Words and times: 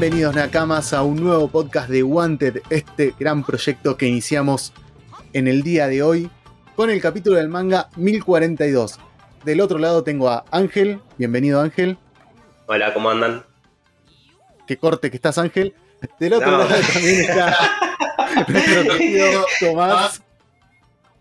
Bienvenidos 0.00 0.34
Nakamas 0.34 0.94
a 0.94 1.02
un 1.02 1.22
nuevo 1.22 1.48
podcast 1.48 1.90
de 1.90 2.02
Wanted, 2.02 2.62
este 2.70 3.14
gran 3.20 3.44
proyecto 3.44 3.98
que 3.98 4.06
iniciamos 4.06 4.72
en 5.34 5.46
el 5.46 5.62
día 5.62 5.88
de 5.88 6.02
hoy 6.02 6.30
con 6.74 6.88
el 6.88 7.02
capítulo 7.02 7.36
del 7.36 7.50
manga 7.50 7.90
1042. 7.96 8.98
Del 9.44 9.60
otro 9.60 9.78
lado 9.78 10.02
tengo 10.02 10.30
a 10.30 10.46
Ángel, 10.52 11.02
bienvenido 11.18 11.60
Ángel. 11.60 11.98
Hola, 12.64 12.94
¿cómo 12.94 13.10
andan? 13.10 13.44
Qué 14.66 14.78
corte 14.78 15.10
que 15.10 15.18
estás 15.18 15.36
Ángel. 15.36 15.74
Del 16.18 16.32
otro 16.32 16.50
lado 16.50 16.64
también 16.64 17.20
está 17.20 17.58
nuestro 18.48 18.96
querido 18.96 19.44
Tomás. 19.60 20.22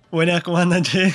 Buenas, 0.09 0.41
¿cómo 0.41 0.57
andan, 0.57 0.83
che? 0.83 1.13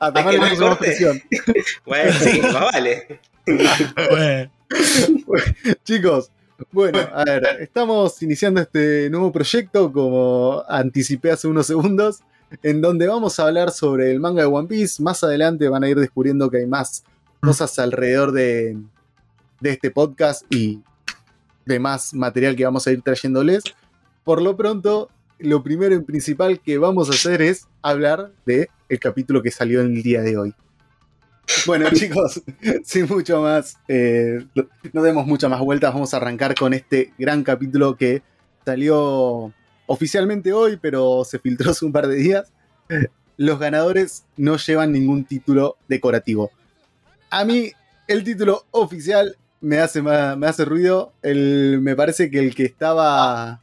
a 0.00 0.10
le 0.32 0.38
pusimos 0.38 0.78
presión. 0.78 1.22
bueno, 1.84 2.12
sí, 2.18 2.40
más 2.40 2.72
vale. 2.72 3.20
bueno. 3.44 4.61
Chicos, 5.84 6.30
bueno, 6.70 6.98
a 7.12 7.24
ver, 7.24 7.44
estamos 7.60 8.22
iniciando 8.22 8.60
este 8.60 9.10
nuevo 9.10 9.32
proyecto, 9.32 9.92
como 9.92 10.62
anticipé 10.68 11.32
hace 11.32 11.48
unos 11.48 11.66
segundos, 11.66 12.20
en 12.62 12.80
donde 12.80 13.06
vamos 13.06 13.38
a 13.38 13.46
hablar 13.46 13.70
sobre 13.70 14.10
el 14.10 14.20
manga 14.20 14.42
de 14.42 14.48
One 14.48 14.68
Piece. 14.68 15.02
Más 15.02 15.24
adelante 15.24 15.68
van 15.68 15.84
a 15.84 15.88
ir 15.88 15.98
descubriendo 15.98 16.50
que 16.50 16.58
hay 16.58 16.66
más 16.66 17.04
cosas 17.40 17.78
alrededor 17.78 18.32
de, 18.32 18.78
de 19.60 19.70
este 19.70 19.90
podcast 19.90 20.44
y 20.50 20.80
de 21.64 21.78
más 21.78 22.14
material 22.14 22.56
que 22.56 22.64
vamos 22.64 22.86
a 22.86 22.92
ir 22.92 23.02
trayéndoles. 23.02 23.64
Por 24.24 24.42
lo 24.42 24.56
pronto, 24.56 25.10
lo 25.38 25.62
primero 25.62 25.94
y 25.94 26.00
principal 26.00 26.60
que 26.60 26.78
vamos 26.78 27.08
a 27.08 27.12
hacer 27.12 27.42
es 27.42 27.66
hablar 27.82 28.32
de 28.46 28.68
el 28.88 29.00
capítulo 29.00 29.42
que 29.42 29.50
salió 29.50 29.80
en 29.80 29.96
el 29.96 30.02
día 30.02 30.22
de 30.22 30.36
hoy. 30.36 30.54
Bueno, 31.66 31.88
chicos, 31.92 32.42
sin 32.84 33.06
mucho 33.06 33.40
más, 33.42 33.76
eh, 33.88 34.44
no 34.92 35.02
demos 35.02 35.26
muchas 35.26 35.50
más 35.50 35.60
vueltas, 35.60 35.92
vamos 35.92 36.14
a 36.14 36.16
arrancar 36.16 36.54
con 36.54 36.72
este 36.72 37.12
gran 37.18 37.42
capítulo 37.44 37.96
que 37.96 38.22
salió 38.64 39.52
oficialmente 39.86 40.52
hoy, 40.52 40.78
pero 40.80 41.24
se 41.24 41.38
filtró 41.38 41.70
hace 41.70 41.84
un 41.84 41.92
par 41.92 42.06
de 42.06 42.16
días. 42.16 42.52
Los 43.36 43.58
ganadores 43.58 44.24
no 44.36 44.56
llevan 44.56 44.92
ningún 44.92 45.24
título 45.24 45.76
decorativo. 45.88 46.50
A 47.30 47.44
mí, 47.44 47.72
el 48.08 48.24
título 48.24 48.66
oficial 48.70 49.36
me 49.60 49.78
hace, 49.78 50.02
me 50.02 50.46
hace 50.46 50.64
ruido. 50.64 51.12
El, 51.22 51.80
me 51.80 51.96
parece 51.96 52.30
que 52.30 52.38
el 52.38 52.54
que 52.54 52.64
estaba. 52.64 53.62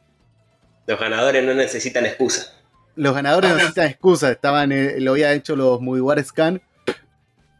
Los 0.88 1.00
ganadores 1.00 1.46
no 1.46 1.54
necesitan 1.54 2.06
excusa. 2.06 2.54
Los 2.96 3.14
ganadores 3.14 3.52
no 3.52 3.58
necesitan 3.58 3.88
excusa. 3.88 4.32
Estaban, 4.32 4.72
eh, 4.72 5.00
lo 5.00 5.12
había 5.12 5.34
hecho 5.34 5.56
los 5.56 5.80
War 5.82 6.24
Scan 6.24 6.62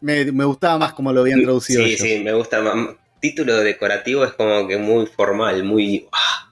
me, 0.02 0.46
gustaba 0.46 0.78
más 0.78 0.94
como 0.94 1.12
lo 1.14 1.22
habían 1.22 1.44
traducido. 1.44 1.84
Sí, 1.84 1.98
sí, 1.98 2.20
me 2.24 2.34
gusta 2.34 2.62
más. 2.62 2.96
Título 3.22 3.58
decorativo 3.58 4.24
es 4.24 4.34
como 4.34 4.68
que 4.68 4.78
muy 4.78 5.06
formal, 5.06 5.64
muy. 5.64 6.08
¡ah! 6.12 6.52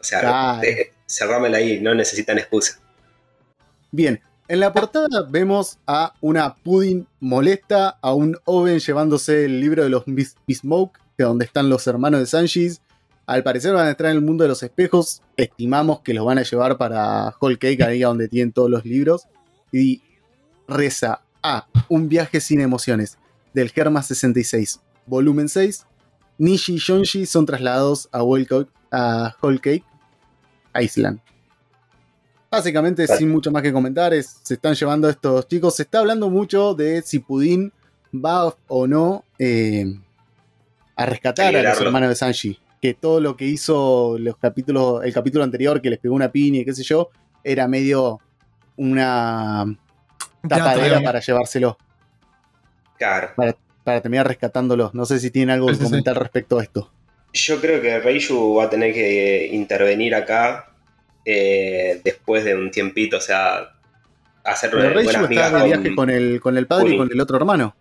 O 0.00 0.04
sea, 0.04 0.60
cerrámela 1.06 1.58
ahí, 1.58 1.80
no 1.80 1.94
necesitan 1.94 2.38
excusa. 2.38 2.80
Bien, 3.90 4.20
en 4.48 4.60
la 4.60 4.72
portada 4.72 5.26
vemos 5.28 5.78
a 5.86 6.14
una 6.20 6.54
Pudding 6.54 7.06
molesta, 7.20 7.98
a 8.00 8.12
un 8.12 8.36
Oven 8.44 8.80
llevándose 8.80 9.44
el 9.44 9.60
libro 9.60 9.82
de 9.82 9.90
los 9.90 10.04
Bismoke, 10.46 10.98
de 11.16 11.24
donde 11.24 11.44
están 11.44 11.68
los 11.68 11.86
hermanos 11.86 12.20
de 12.20 12.26
Sanjis. 12.26 12.80
Al 13.26 13.42
parecer 13.44 13.72
van 13.72 13.86
a 13.86 13.90
entrar 13.90 14.10
en 14.10 14.16
el 14.16 14.22
mundo 14.22 14.42
de 14.44 14.48
los 14.48 14.62
espejos. 14.62 15.22
Estimamos 15.36 16.00
que 16.00 16.14
los 16.14 16.24
van 16.26 16.38
a 16.38 16.42
llevar 16.42 16.76
para 16.76 17.34
Whole 17.40 17.58
Cake, 17.58 17.82
ahí 17.82 18.00
donde 18.00 18.28
tienen 18.28 18.52
todos 18.52 18.68
los 18.68 18.84
libros. 18.84 19.28
Y 19.70 20.02
reza 20.66 21.22
a. 21.42 21.66
Un 21.88 22.08
viaje 22.08 22.40
sin 22.40 22.60
emociones, 22.60 23.18
del 23.52 23.70
Germa 23.70 24.02
66, 24.02 24.80
volumen 25.06 25.48
6. 25.48 25.86
Nishi 26.38 26.74
y 26.74 26.78
Shonji 26.78 27.26
son 27.26 27.46
trasladados 27.46 28.08
a, 28.12 28.20
a 28.20 29.36
Whole 29.40 29.58
Cake 29.58 29.84
Island. 30.74 31.20
Básicamente, 32.50 33.06
sin 33.06 33.30
mucho 33.30 33.50
más 33.50 33.62
que 33.62 33.72
comentar, 33.72 34.12
se 34.12 34.54
están 34.54 34.74
llevando 34.74 35.08
estos 35.08 35.48
chicos. 35.48 35.76
Se 35.76 35.84
está 35.84 36.00
hablando 36.00 36.28
mucho 36.28 36.74
de 36.74 37.00
si 37.02 37.18
Pudín 37.18 37.72
va 38.12 38.54
o 38.68 38.86
no 38.86 39.24
eh, 39.38 39.86
a 40.96 41.06
rescatar 41.06 41.56
a 41.56 41.62
los 41.62 41.80
hermanos 41.80 42.10
de 42.10 42.14
Sanji. 42.14 42.58
Que 42.80 42.94
todo 42.94 43.20
lo 43.20 43.36
que 43.36 43.46
hizo 43.46 44.18
los 44.18 44.36
capítulos, 44.36 45.04
el 45.04 45.14
capítulo 45.14 45.44
anterior, 45.44 45.80
que 45.80 45.88
les 45.88 45.98
pegó 45.98 46.14
una 46.14 46.30
piña 46.30 46.60
y 46.60 46.64
qué 46.64 46.74
sé 46.74 46.82
yo, 46.82 47.08
era 47.42 47.68
medio 47.68 48.20
una 48.76 49.78
tapadera 50.48 51.00
para 51.00 51.20
llevárselo. 51.20 51.78
Claro. 52.98 53.30
Para, 53.84 54.00
terminar 54.00 54.28
rescatándolos. 54.28 54.94
No 54.94 55.06
sé 55.06 55.18
si 55.18 55.30
tienen 55.30 55.50
algo 55.54 55.66
que 55.68 55.78
comentar 55.78 56.18
respecto 56.18 56.58
a 56.58 56.62
esto. 56.62 56.92
Yo 57.32 57.60
creo 57.60 57.80
que 57.80 57.98
Reiju 57.98 58.56
va 58.56 58.64
a 58.64 58.70
tener 58.70 58.92
que 58.92 59.48
intervenir 59.52 60.14
acá 60.14 60.70
eh, 61.24 62.00
después 62.04 62.44
de 62.44 62.54
un 62.54 62.70
tiempito, 62.70 63.16
o 63.16 63.20
sea, 63.20 63.72
hacer 64.44 64.70
Pero 64.70 64.90
Reiju 64.90 65.24
está 65.24 65.58
de 65.58 65.64
viaje 65.64 65.94
con, 65.94 66.10
el, 66.10 66.40
con 66.40 66.56
el 66.58 66.66
padre 66.66 66.94
y 66.94 66.96
con 66.96 67.10
el 67.10 67.20
otro 67.20 67.36
hermano. 67.36 67.74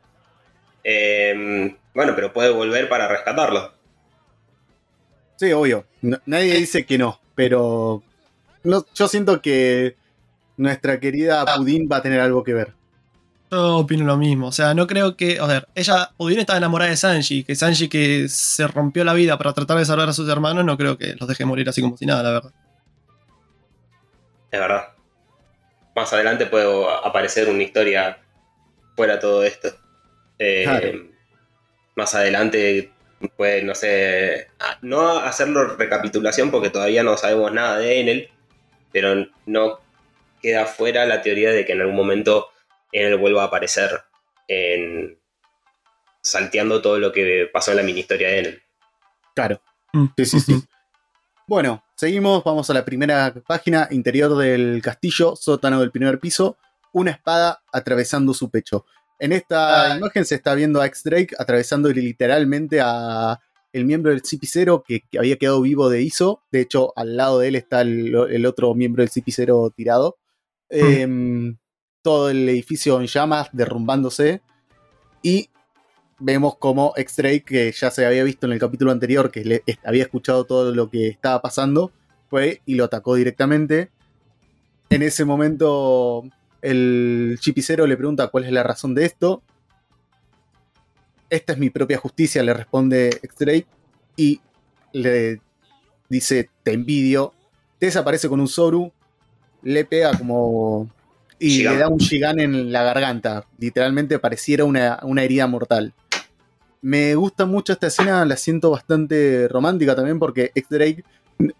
Em, 0.83 1.75
bueno, 1.93 2.13
pero 2.15 2.33
puede 2.33 2.49
volver 2.49 2.89
para 2.89 3.07
rescatarlo. 3.07 3.73
Sí, 5.35 5.51
obvio. 5.51 5.85
nadie 6.25 6.55
dice 6.55 6.85
que 6.85 6.97
no, 6.97 7.19
pero 7.35 8.03
no, 8.63 8.85
yo 8.93 9.07
siento 9.07 9.41
que 9.41 9.95
nuestra 10.61 10.99
querida 10.99 11.41
ah. 11.41 11.55
Pudín 11.55 11.89
va 11.91 11.97
a 11.97 12.01
tener 12.01 12.19
algo 12.19 12.43
que 12.43 12.53
ver. 12.53 12.73
Yo 13.49 13.77
opino 13.77 14.05
lo 14.05 14.15
mismo. 14.15 14.47
O 14.47 14.51
sea, 14.51 14.73
no 14.73 14.87
creo 14.87 15.17
que. 15.17 15.39
A 15.39 15.45
ver, 15.45 15.67
ella, 15.75 16.11
Pudín 16.15 16.39
está 16.39 16.55
enamorada 16.55 16.91
de 16.91 16.97
Sanji. 16.97 17.43
Que 17.43 17.55
Sanji 17.55 17.89
que 17.89 18.29
se 18.29 18.67
rompió 18.67 19.03
la 19.03 19.13
vida 19.13 19.37
para 19.37 19.53
tratar 19.53 19.77
de 19.77 19.85
salvar 19.85 20.07
a 20.07 20.13
sus 20.13 20.29
hermanos, 20.29 20.63
no 20.63 20.77
creo 20.77 20.97
que 20.97 21.15
los 21.19 21.27
deje 21.27 21.43
morir 21.45 21.67
así 21.67 21.81
como 21.81 21.97
si 21.97 22.05
nada, 22.05 22.23
la 22.23 22.31
verdad. 22.31 22.51
Es 24.51 24.59
verdad. 24.59 24.83
Más 25.95 26.13
adelante 26.13 26.45
puede 26.45 26.85
aparecer 27.03 27.49
una 27.49 27.63
historia 27.63 28.19
fuera 28.95 29.15
de 29.15 29.19
todo 29.19 29.43
esto. 29.43 29.69
Eh, 30.39 31.09
más 31.95 32.15
adelante 32.15 32.91
puede, 33.35 33.63
no 33.63 33.75
sé, 33.75 34.47
no 34.81 35.19
hacerlo 35.19 35.75
recapitulación 35.75 36.51
porque 36.51 36.69
todavía 36.69 37.03
no 37.03 37.17
sabemos 37.17 37.51
nada 37.51 37.77
de 37.77 37.99
Enel, 37.99 38.29
pero 38.91 39.27
no 39.45 39.79
queda 40.41 40.65
fuera 40.65 41.05
la 41.05 41.21
teoría 41.21 41.51
de 41.51 41.65
que 41.65 41.73
en 41.73 41.81
algún 41.81 41.95
momento 41.95 42.49
él 42.91 43.15
vuelva 43.17 43.43
a 43.43 43.47
aparecer 43.47 44.01
en 44.47 45.19
salteando 46.21 46.81
todo 46.81 46.99
lo 46.99 47.11
que 47.11 47.49
pasó 47.51 47.71
en 47.71 47.77
la 47.77 47.83
mini 47.83 48.01
historia 48.01 48.29
de 48.29 48.39
él. 48.39 48.63
Claro. 49.35 49.61
Mm. 49.93 50.05
Sí, 50.17 50.25
sí, 50.25 50.39
sí. 50.39 50.63
Bueno, 51.47 51.83
seguimos, 51.95 52.43
vamos 52.43 52.69
a 52.69 52.73
la 52.73 52.85
primera 52.85 53.33
página, 53.47 53.87
interior 53.91 54.37
del 54.37 54.81
castillo, 54.81 55.35
sótano 55.35 55.81
del 55.81 55.91
primer 55.91 56.19
piso, 56.19 56.57
una 56.93 57.11
espada 57.11 57.61
atravesando 57.71 58.33
su 58.33 58.49
pecho. 58.49 58.85
En 59.19 59.33
esta 59.33 59.97
imagen 59.97 60.25
se 60.25 60.35
está 60.35 60.55
viendo 60.55 60.81
a 60.81 60.85
X-Drake 60.87 61.35
atravesando 61.37 61.89
literalmente 61.89 62.79
a 62.81 63.39
el 63.73 63.85
miembro 63.85 64.11
del 64.11 64.23
Cipicero 64.25 64.83
que, 64.85 65.01
que, 65.09 65.19
había 65.19 65.37
quedado 65.37 65.61
vivo 65.61 65.89
de 65.89 66.01
ISO. 66.01 66.41
De 66.51 66.61
hecho, 66.61 66.93
al 66.95 67.17
lado 67.17 67.39
de 67.39 67.49
él 67.49 67.55
está 67.55 67.81
el, 67.81 68.15
el 68.15 68.45
otro 68.45 68.73
miembro 68.73 69.03
del 69.03 69.11
Cipicero 69.11 69.69
tirado. 69.75 70.17
Em, 70.71 71.57
todo 72.01 72.29
el 72.29 72.47
edificio 72.47 72.99
en 73.01 73.07
llamas, 73.07 73.49
derrumbándose. 73.51 74.41
Y 75.21 75.49
vemos 76.17 76.55
como 76.57 76.93
X-Drake, 76.95 77.43
que 77.43 77.71
ya 77.71 77.91
se 77.91 78.05
había 78.05 78.23
visto 78.23 78.47
en 78.47 78.53
el 78.53 78.59
capítulo 78.59 78.91
anterior, 78.91 79.31
que 79.31 79.43
le, 79.43 79.63
había 79.83 80.03
escuchado 80.03 80.45
todo 80.45 80.73
lo 80.73 80.89
que 80.89 81.09
estaba 81.09 81.41
pasando, 81.41 81.91
fue 82.29 82.61
y 82.65 82.75
lo 82.75 82.85
atacó 82.85 83.15
directamente. 83.15 83.91
En 84.89 85.01
ese 85.03 85.25
momento, 85.25 86.23
el 86.61 87.37
chipicero 87.39 87.85
le 87.85 87.97
pregunta 87.97 88.29
cuál 88.29 88.45
es 88.45 88.51
la 88.51 88.63
razón 88.63 88.95
de 88.95 89.05
esto. 89.05 89.43
Esta 91.29 91.53
es 91.53 91.59
mi 91.59 91.69
propia 91.69 91.97
justicia, 91.97 92.43
le 92.43 92.53
responde 92.53 93.19
X-Drake. 93.21 93.67
Y 94.15 94.41
le 94.93 95.41
dice: 96.09 96.49
Te 96.63 96.73
envidio. 96.73 97.33
Desaparece 97.79 98.29
con 98.29 98.39
un 98.39 98.47
Soru 98.47 98.91
le 99.63 99.85
pega 99.85 100.17
como. 100.17 100.89
Y 101.39 101.63
le 101.63 101.75
da 101.75 101.87
un 101.87 101.97
Shigan 101.97 102.39
en 102.39 102.71
la 102.71 102.83
garganta. 102.83 103.45
Literalmente 103.57 104.19
pareciera 104.19 104.63
una, 104.63 104.99
herida 105.17 105.47
mortal. 105.47 105.93
Me 106.81 107.15
gusta 107.15 107.45
mucho 107.45 107.73
esta 107.73 107.87
escena, 107.87 108.25
la 108.25 108.37
siento 108.37 108.69
bastante 108.69 109.47
romántica 109.47 109.95
también 109.95 110.19
porque 110.19 110.51
X-Drake 110.53 111.03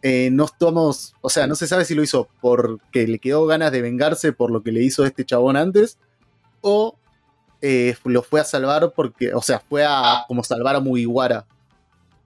eh, 0.04 0.30
no 0.32 0.46
estamos. 0.46 1.16
O 1.22 1.30
sea, 1.30 1.48
no 1.48 1.56
se 1.56 1.68
sabe 1.68 1.86
si 1.86 1.96
lo 1.96 2.04
hizo 2.04 2.30
porque 2.42 3.08
le 3.08 3.18
quedó 3.18 3.48
ganas 3.48 3.72
de 3.72 3.82
vengarse 3.82 4.34
por 4.34 4.52
lo 4.52 4.62
que 4.62 4.72
le 4.72 4.84
hizo 4.84 5.06
este 5.06 5.26
chabón 5.26 5.58
antes. 5.58 5.98
O 6.62 6.96
eh, 7.62 7.96
lo 8.04 8.22
fue 8.22 8.40
a 8.40 8.44
salvar 8.44 8.94
porque. 8.96 9.34
O 9.34 9.42
sea, 9.42 9.60
fue 9.60 9.84
a 9.84 10.26
como 10.28 10.44
salvar 10.44 10.76
a 10.76 10.80
Mugiwara. 10.80 11.48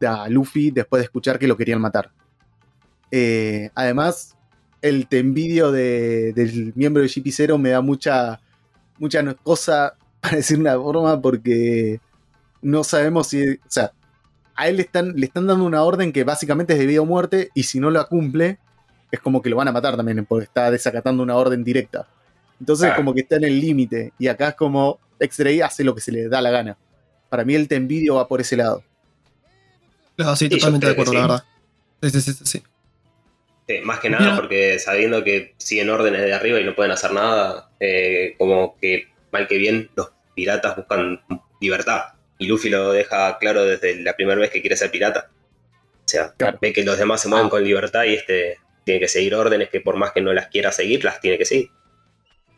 A 0.06 0.28
Luffy 0.28 0.71
después 0.71 1.00
de 1.00 1.06
escuchar 1.06 1.39
que 1.39 1.48
lo 1.48 1.56
querían 1.56 1.80
matar. 1.80 2.12
Eh, 3.12 3.69
además, 3.75 4.35
el 4.86 5.08
te 5.08 5.20
envidio 5.20 5.72
del 5.72 6.74
miembro 6.76 7.02
de 7.02 7.10
GP0 7.10 7.58
me 7.58 7.72
da 7.72 7.82
mucha, 7.82 8.40
mucha 9.00 9.34
cosa, 9.36 9.96
para 10.22 10.38
decir 10.38 10.60
una 10.60 10.76
forma, 10.76 11.20
porque 11.20 12.00
no 12.62 12.84
sabemos 12.84 13.28
si. 13.28 13.42
O 13.44 13.58
sea, 13.68 13.92
a 14.56 14.68
él 14.70 14.78
le 14.78 14.84
están, 14.84 15.14
le 15.16 15.26
están 15.26 15.48
dando 15.48 15.66
una 15.66 15.84
orden 15.84 16.14
que 16.14 16.24
básicamente 16.24 16.74
es 16.74 16.80
de 16.80 16.86
vida 16.86 17.02
o 17.02 17.06
muerte, 17.06 17.50
y 17.56 17.64
si 17.64 17.80
no 17.80 17.90
la 17.90 18.06
cumple, 18.06 18.60
es 19.12 19.20
como 19.20 19.42
que 19.42 19.50
lo 19.50 19.56
van 19.58 19.68
a 19.68 19.72
matar 19.72 19.98
también, 19.98 20.26
porque 20.26 20.46
está 20.46 20.70
desacatando 20.72 21.24
una 21.24 21.36
orden 21.36 21.64
directa. 21.64 22.08
Entonces, 22.60 22.92
Ah. 22.92 22.96
como 22.96 23.14
que 23.14 23.22
está 23.22 23.36
en 23.38 23.44
el 23.46 23.60
límite, 23.60 24.14
y 24.20 24.28
acá 24.28 24.50
es 24.50 24.56
como 24.56 25.00
X-Ray 25.20 25.62
hace 25.62 25.84
lo 25.84 25.96
que 25.96 26.02
se 26.02 26.12
le 26.12 26.30
da 26.30 26.42
la 26.42 26.52
gana. 26.52 26.78
Para 27.30 27.44
mí, 27.44 27.56
el 27.56 27.68
te 27.68 27.76
envidio 27.76 28.16
va 28.16 28.28
por 28.28 28.40
ese 28.40 28.56
lado. 28.56 28.84
Claro, 30.16 30.36
sí, 30.36 30.48
totalmente 30.48 30.86
de 30.86 30.92
acuerdo, 30.94 31.14
la 31.14 31.22
verdad. 31.22 31.44
Sí, 32.04 32.10
sí, 32.12 32.22
sí, 32.22 32.34
sí. 32.44 32.64
Sí, 33.68 33.80
más 33.84 34.00
que 34.00 34.10
nada 34.12 34.36
porque 34.36 34.78
sabiendo 34.80 35.24
que 35.24 35.56
siguen 35.58 35.90
órdenes 35.90 36.22
de 36.22 36.34
arriba 36.34 36.60
y 36.60 36.64
no 36.64 36.76
pueden 36.76 36.92
hacer 36.92 37.12
nada, 37.14 37.72
eh, 37.80 38.36
como 38.38 38.78
que 38.80 39.08
mal 39.32 39.48
que 39.48 39.58
bien 39.58 39.90
los 39.96 40.10
piratas 40.36 40.76
buscan 40.76 41.22
libertad. 41.60 42.02
Y 42.38 42.46
Luffy 42.48 42.70
lo 42.70 42.92
deja 42.92 43.38
claro 43.40 43.64
desde 43.66 44.02
la 44.04 44.14
primera 44.16 44.40
vez 44.40 44.52
que 44.52 44.62
quiere 44.62 44.76
ser 44.78 44.92
pirata. 44.92 45.32
O 46.06 46.08
sea, 46.08 46.34
Claro. 46.38 46.60
ve 46.62 46.74
que 46.74 46.84
los 46.84 46.98
demás 46.98 47.22
se 47.22 47.28
mueven 47.28 47.48
Ah. 47.48 47.50
con 47.50 47.64
libertad 47.64 48.04
y 48.04 48.14
este 48.14 48.60
tiene 48.84 49.00
que 49.00 49.08
seguir 49.08 49.34
órdenes 49.34 49.70
que 49.70 49.82
por 49.82 49.96
más 49.98 50.12
que 50.12 50.22
no 50.22 50.32
las 50.32 50.48
quiera 50.50 50.72
seguir, 50.72 51.04
las 51.04 51.20
tiene 51.20 51.40
que 51.40 51.46
seguir. 51.46 51.70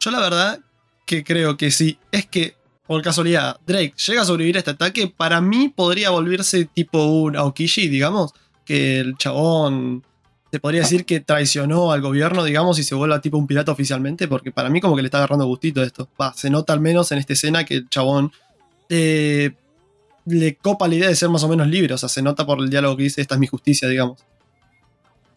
Yo 0.02 0.12
la 0.12 0.20
verdad 0.20 0.60
que 1.06 1.24
creo 1.24 1.56
que 1.56 1.72
sí. 1.72 1.98
Es 2.12 2.26
que, 2.26 2.56
por 2.86 3.02
casualidad, 3.02 3.62
Drake 3.66 3.94
llega 4.06 4.24
a 4.24 4.26
sobrevivir 4.26 4.58
a 4.58 4.60
este 4.60 4.72
ataque, 4.72 5.08
para 5.16 5.40
mí 5.40 5.72
podría 5.74 6.10
volverse 6.10 6.66
tipo 6.66 7.06
un 7.06 7.38
Aokishi, 7.38 7.88
digamos. 7.88 8.34
Que 8.66 9.00
el 9.00 9.16
chabón 9.18 10.04
se 10.52 10.60
podría 10.60 10.82
decir 10.82 11.06
que 11.06 11.20
traicionó 11.20 11.92
al 11.92 12.02
gobierno, 12.02 12.44
digamos, 12.44 12.80
y 12.80 12.84
se 12.84 12.96
vuelva 12.96 13.22
tipo 13.22 13.38
un 13.38 13.48
pirata 13.48 13.72
oficialmente, 13.72 14.28
porque 14.28 14.52
para 14.52 14.70
mí 14.70 14.80
como 14.80 14.96
que 14.96 15.02
le 15.02 15.08
está 15.08 15.18
agarrando 15.18 15.46
gustito 15.46 15.84
esto. 15.84 16.08
Va, 16.20 16.34
se 16.34 16.50
nota 16.50 16.74
al 16.74 16.80
menos 16.80 17.12
en 17.12 17.18
esta 17.18 17.34
escena 17.34 17.66
que 17.66 17.76
el 17.76 17.90
chabón 17.90 18.32
eh, 18.90 19.52
le 20.26 20.56
copa 20.56 20.88
la 20.88 20.96
idea 20.96 21.10
de 21.10 21.16
ser 21.16 21.30
más 21.30 21.44
o 21.44 21.50
menos 21.50 21.68
libre. 21.68 21.94
O 21.94 21.98
sea, 21.98 22.10
se 22.10 22.22
nota 22.22 22.46
por 22.46 22.60
el 22.60 22.70
diálogo 22.70 22.96
que 22.96 23.04
dice, 23.04 23.22
esta 23.22 23.36
es 23.36 23.40
mi 23.40 23.48
justicia, 23.48 23.88
digamos. 23.88 24.24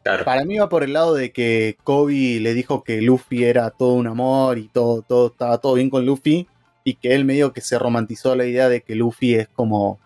Claro. 0.02 0.24
Para 0.24 0.44
mí 0.44 0.58
va 0.58 0.68
por 0.68 0.82
el 0.82 0.92
lado 0.92 1.14
de 1.14 1.32
que 1.32 1.76
Kobe 1.84 2.40
le 2.40 2.54
dijo 2.54 2.84
que 2.84 3.02
Luffy 3.02 3.44
era 3.44 3.70
todo 3.70 3.94
un 3.94 4.06
amor 4.06 4.58
y 4.58 4.68
todo, 4.68 5.02
todo 5.02 5.26
estaba 5.26 5.58
todo 5.58 5.74
bien 5.74 5.90
con 5.90 6.06
Luffy. 6.06 6.46
Y 6.82 6.94
que 6.94 7.14
él 7.14 7.24
medio 7.24 7.52
que 7.52 7.60
se 7.60 7.78
romantizó 7.78 8.34
la 8.34 8.46
idea 8.46 8.68
de 8.68 8.80
que 8.80 8.94
Luffy 8.94 9.34
es 9.34 9.48
como 9.48 10.00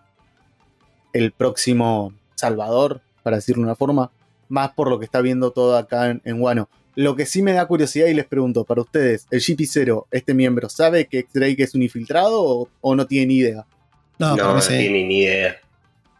el 1.13 1.31
próximo 1.31 2.13
salvador, 2.35 3.01
para 3.23 3.37
decirlo 3.37 3.61
de 3.61 3.67
una 3.67 3.75
forma. 3.75 4.11
Más 4.49 4.71
por 4.71 4.89
lo 4.89 4.99
que 4.99 5.05
está 5.05 5.21
viendo 5.21 5.51
todo 5.51 5.77
acá 5.77 6.09
en, 6.09 6.21
en 6.25 6.41
Wano. 6.41 6.69
Lo 6.95 7.15
que 7.15 7.25
sí 7.25 7.41
me 7.41 7.51
da 7.53 7.67
curiosidad 7.67 8.07
y 8.07 8.13
les 8.13 8.25
pregunto, 8.25 8.63
para 8.63 8.81
ustedes, 8.81 9.27
¿el 9.31 9.41
GP0, 9.41 10.05
este 10.11 10.33
miembro, 10.33 10.69
sabe 10.69 11.07
que 11.07 11.25
Drake 11.33 11.63
es 11.63 11.75
un 11.75 11.81
infiltrado 11.83 12.41
o, 12.41 12.69
o 12.81 12.95
no 12.95 13.05
tiene 13.05 13.25
ni 13.27 13.35
idea? 13.37 13.65
No, 14.17 14.29
no, 14.29 14.35
para 14.37 14.47
mí 14.49 14.53
no 14.55 14.61
sí. 14.61 14.77
tiene 14.77 15.03
ni 15.05 15.19
idea. 15.19 15.57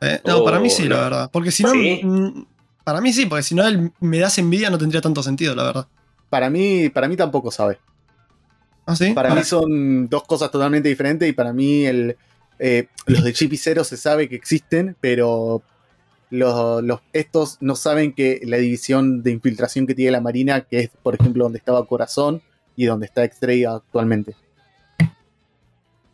Eh, 0.01 0.19
No, 0.25 0.44
para 0.44 0.60
mí 0.60 0.68
Oh, 0.68 0.75
sí, 0.75 0.83
no. 0.83 0.95
la 0.95 1.01
verdad. 1.01 1.30
Porque 1.31 1.51
si 1.51 1.63
no, 1.63 1.72
¿Sí? 1.72 2.01
mm, 2.04 2.45
para 2.83 3.00
mí 3.00 3.13
sí, 3.13 3.25
porque 3.25 3.44
si 3.44 3.56
no 3.56 3.66
él 3.66 3.92
me 4.01 4.19
das 4.19 4.38
envidia 4.38 4.69
no 4.69 4.77
tendría 4.77 5.00
tanto 5.01 5.24
sentido, 5.24 5.56
la 5.56 5.63
verdad. 5.63 5.88
Para 6.30 6.50
mí, 6.50 6.89
para 6.89 7.07
mí 7.07 7.16
tampoco 7.16 7.51
sabe. 7.51 7.80
¿Ah, 8.86 8.95
sí? 8.95 9.13
Para 9.13 9.33
mí 9.33 9.44
son 9.44 10.10
dos 10.10 10.24
cosas 10.25 10.51
totalmente 10.51 10.89
diferentes 10.89 11.27
y 11.27 11.31
para 11.31 11.54
mí 11.54 11.86
el, 11.86 12.18
eh, 12.60 12.88
los 13.06 13.24
de 13.24 13.31
Chip 13.33 13.54
y 13.54 13.57
Zero 13.57 13.83
se 13.86 13.95
sabe 13.98 14.27
que 14.27 14.36
existen, 14.36 14.95
pero 15.00 15.63
los, 16.30 16.83
los- 16.83 17.01
estos 17.13 17.57
no 17.62 17.75
saben 17.75 18.13
que 18.13 18.42
la 18.44 18.57
división 18.57 19.24
de 19.24 19.31
infiltración 19.31 19.88
que 19.88 19.95
tiene 19.95 20.12
la 20.12 20.22
Marina, 20.22 20.62
que 20.62 20.80
es 20.80 20.89
por 21.04 21.16
ejemplo 21.16 21.44
donde 21.45 21.60
estaba 21.60 21.86
Corazón 21.88 22.42
y 22.75 22.86
donde 22.86 23.06
está 23.06 23.24
X-Ray 23.24 23.63
actualmente. 23.66 24.36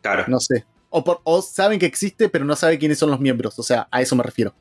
Claro. 0.00 0.24
No 0.28 0.40
sé. 0.40 0.64
O, 0.90 1.04
por- 1.04 1.20
o 1.24 1.40
saben 1.42 1.78
que 1.78 1.86
existe, 1.86 2.28
pero 2.28 2.44
no 2.44 2.54
saben 2.56 2.78
quiénes 2.78 2.98
son 2.98 3.10
los 3.10 3.20
miembros. 3.20 3.58
O 3.58 3.62
sea, 3.62 3.88
a 3.90 4.02
eso 4.02 4.14
me 4.16 4.22
refiero. 4.22 4.54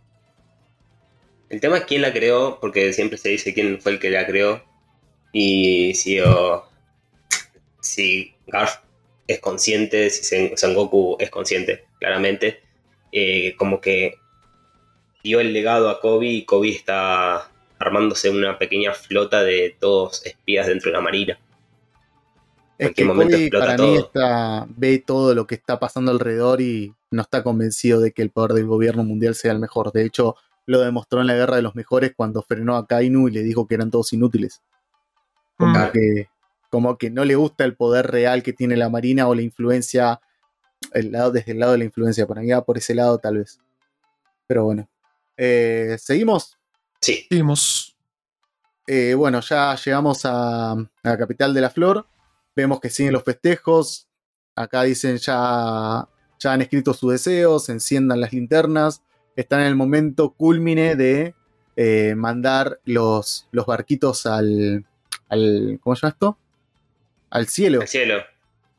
El 1.49 1.59
tema 1.59 1.77
es 1.77 1.83
quién 1.85 2.01
la 2.01 2.13
creó, 2.13 2.59
porque 2.61 2.93
siempre 2.93 3.17
se 3.17 3.29
dice 3.29 3.53
quién 3.53 3.81
fue 3.81 3.93
el 3.93 3.99
que 3.99 4.09
la 4.09 4.25
creó. 4.25 4.63
Y 5.33 5.93
si, 5.95 6.19
o- 6.21 6.63
si 7.81 8.33
Garf 8.47 8.77
es 9.27 9.39
consciente, 9.39 10.09
si 10.09 10.23
Sen- 10.23 10.55
Sengoku 10.55 11.17
es 11.19 11.29
consciente, 11.29 11.85
claramente, 11.99 12.61
eh, 13.11 13.55
como 13.57 13.81
que 13.81 14.15
dio 15.23 15.39
el 15.39 15.53
legado 15.53 15.89
a 15.89 15.99
Kobe 15.99 16.27
y 16.27 16.45
Kobe 16.45 16.69
está 16.69 17.49
armándose 17.79 18.29
una 18.29 18.57
pequeña 18.57 18.93
flota 18.93 19.43
de 19.43 19.75
todos 19.79 20.25
espías 20.25 20.67
dentro 20.67 20.89
de 20.91 20.97
la 20.97 21.01
marina. 21.01 21.39
Es 22.77 22.93
que 22.93 23.05
Kobe 23.05 23.49
para 23.51 23.71
mí 23.73 23.77
todo. 23.77 23.99
está, 23.99 24.65
ve 24.69 25.03
todo 25.05 25.35
lo 25.35 25.45
que 25.45 25.55
está 25.55 25.79
pasando 25.79 26.11
alrededor 26.11 26.61
y 26.61 26.93
no 27.11 27.21
está 27.21 27.43
convencido 27.43 27.99
de 27.99 28.11
que 28.11 28.21
el 28.21 28.31
poder 28.31 28.53
del 28.53 28.65
gobierno 28.65 29.03
mundial 29.03 29.35
sea 29.35 29.51
el 29.51 29.59
mejor. 29.59 29.91
De 29.91 30.03
hecho, 30.05 30.35
lo 30.65 30.79
demostró 30.79 31.21
en 31.21 31.27
la 31.27 31.35
guerra 31.35 31.55
de 31.57 31.61
los 31.61 31.75
mejores 31.75 32.13
cuando 32.15 32.41
frenó 32.41 32.77
a 32.77 32.87
Kainu 32.87 33.27
y 33.27 33.31
le 33.31 33.43
dijo 33.43 33.67
que 33.67 33.75
eran 33.75 33.91
todos 33.91 34.13
inútiles. 34.13 34.61
Como, 35.57 35.77
Mm. 35.77 35.91
que, 35.91 36.27
como 36.69 36.97
que 36.97 37.09
no 37.11 37.23
le 37.25 37.35
gusta 37.35 37.65
el 37.65 37.75
poder 37.75 38.07
real 38.09 38.41
que 38.41 38.53
tiene 38.53 38.77
la 38.77 38.89
marina 38.89 39.27
o 39.27 39.35
la 39.35 39.41
influencia, 39.43 40.21
el 40.93 41.11
lado, 41.11 41.31
desde 41.31 41.51
el 41.51 41.59
lado 41.59 41.73
de 41.73 41.79
la 41.79 41.83
influencia. 41.85 42.25
Por 42.25 42.39
ahí 42.39 42.49
va 42.49 42.63
por 42.63 42.77
ese 42.77 42.95
lado 42.95 43.17
tal 43.19 43.37
vez. 43.37 43.59
Pero 44.47 44.63
bueno. 44.65 44.87
Eh, 45.43 45.97
Seguimos. 45.99 46.59
Sí, 47.01 47.25
Seguimos. 47.27 47.97
Eh, 48.85 49.15
bueno, 49.15 49.41
ya 49.41 49.75
llegamos 49.75 50.23
a, 50.25 50.73
a 50.73 50.87
la 51.01 51.17
capital 51.17 51.51
de 51.55 51.61
la 51.61 51.71
flor. 51.71 52.05
Vemos 52.55 52.79
que 52.79 52.91
siguen 52.91 53.13
los 53.13 53.23
festejos. 53.23 54.07
Acá 54.55 54.83
dicen 54.83 55.17
ya, 55.17 56.07
ya 56.39 56.53
han 56.53 56.61
escrito 56.61 56.93
sus 56.93 57.13
deseos, 57.13 57.69
enciendan 57.69 58.21
las 58.21 58.33
linternas. 58.33 59.01
Están 59.35 59.61
en 59.61 59.67
el 59.67 59.75
momento 59.75 60.33
culmine 60.33 60.95
de 60.95 61.33
eh, 61.75 62.13
mandar 62.15 62.79
los, 62.85 63.47
los 63.51 63.65
barquitos 63.65 64.27
al, 64.27 64.85
al. 65.27 65.79
¿Cómo 65.81 65.95
se 65.95 66.01
llama 66.01 66.11
esto? 66.11 66.37
Al 67.31 67.47
cielo. 67.47 67.81
el 67.81 67.87
cielo. 67.87 68.17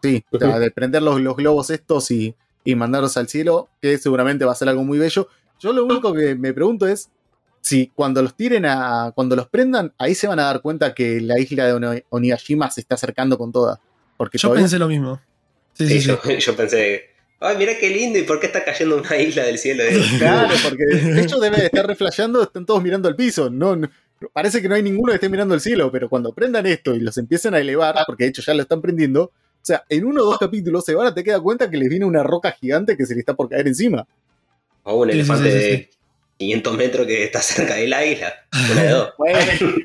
Sí, 0.00 0.24
o 0.30 0.38
sea, 0.38 0.60
de 0.60 0.70
prender 0.70 1.02
los, 1.02 1.20
los 1.20 1.34
globos 1.34 1.70
estos 1.70 2.10
y, 2.12 2.36
y 2.62 2.76
mandarlos 2.76 3.16
al 3.16 3.28
cielo, 3.28 3.68
que 3.80 3.98
seguramente 3.98 4.44
va 4.44 4.52
a 4.52 4.56
ser 4.56 4.68
algo 4.68 4.84
muy 4.84 4.98
bello. 4.98 5.28
Yo 5.62 5.72
lo 5.72 5.84
único 5.84 6.12
que 6.12 6.34
me 6.34 6.52
pregunto 6.52 6.86
es 6.86 7.08
si 7.60 7.90
cuando 7.94 8.20
los 8.22 8.34
tiren 8.36 8.64
a. 8.66 9.12
cuando 9.14 9.36
los 9.36 9.48
prendan, 9.48 9.92
ahí 9.98 10.14
se 10.14 10.26
van 10.26 10.40
a 10.40 10.44
dar 10.44 10.60
cuenta 10.60 10.94
que 10.94 11.20
la 11.20 11.38
isla 11.38 11.66
de 11.78 12.04
Onigashima 12.10 12.70
se 12.70 12.80
está 12.80 12.96
acercando 12.96 13.38
con 13.38 13.52
toda. 13.52 13.80
Porque 14.16 14.38
Yo 14.38 14.48
todavía- 14.48 14.64
pensé 14.64 14.78
lo 14.78 14.88
mismo. 14.88 15.20
Sí, 15.74 15.86
Sí, 15.86 15.94
sí, 15.94 16.00
sí. 16.00 16.08
yo, 16.08 16.20
yo 16.38 16.56
pensé, 16.56 17.02
ay, 17.40 17.56
mira 17.56 17.72
qué 17.78 17.88
lindo, 17.90 18.18
¿y 18.18 18.22
por 18.22 18.40
qué 18.40 18.46
está 18.46 18.64
cayendo 18.64 18.96
una 18.96 19.16
isla 19.16 19.44
del 19.44 19.58
cielo? 19.58 19.84
Claro, 20.18 20.54
porque 20.64 20.84
ellos 21.20 21.40
deben 21.40 21.60
de 21.60 21.66
estar 21.66 21.86
reflejando, 21.86 22.42
están 22.42 22.66
todos 22.66 22.82
mirando 22.82 23.08
al 23.08 23.14
piso. 23.16 23.48
No, 23.48 23.76
no- 23.76 23.88
parece 24.32 24.60
que 24.60 24.68
no 24.68 24.74
hay 24.74 24.82
ninguno 24.82 25.10
que 25.12 25.16
esté 25.16 25.28
mirando 25.28 25.54
al 25.54 25.60
cielo, 25.60 25.90
pero 25.92 26.08
cuando 26.08 26.32
prendan 26.32 26.66
esto 26.66 26.94
y 26.94 27.00
los 27.00 27.16
empiecen 27.18 27.54
a 27.54 27.58
elevar, 27.58 27.96
porque 28.06 28.24
de 28.24 28.30
hecho 28.30 28.42
ya 28.42 28.54
lo 28.54 28.62
están 28.62 28.80
prendiendo, 28.80 29.22
o 29.24 29.64
sea, 29.64 29.84
en 29.88 30.04
uno 30.04 30.22
o 30.22 30.24
dos 30.26 30.38
capítulos 30.38 30.84
se 30.84 30.94
van 30.94 31.06
a 31.06 31.14
te 31.14 31.22
queda 31.24 31.40
cuenta 31.40 31.70
que 31.70 31.76
les 31.76 31.88
viene 31.88 32.04
una 32.04 32.22
roca 32.24 32.50
gigante 32.52 32.96
que 32.96 33.06
se 33.06 33.14
le 33.14 33.20
está 33.20 33.34
por 33.34 33.48
caer 33.48 33.66
encima. 33.68 34.06
O 34.84 34.94
un 34.96 35.08
sí, 35.10 35.14
elefante 35.14 35.50
sí, 35.50 35.58
sí, 35.58 35.70
de 35.70 35.90
500 36.38 36.76
metros 36.76 37.06
que 37.06 37.24
está 37.24 37.40
cerca 37.40 37.74
de 37.76 37.86
la 37.86 38.04
isla. 38.04 38.32
Una 38.72 38.82
de 38.82 38.88
dos. 38.88 39.12
Bueno, 39.18 39.38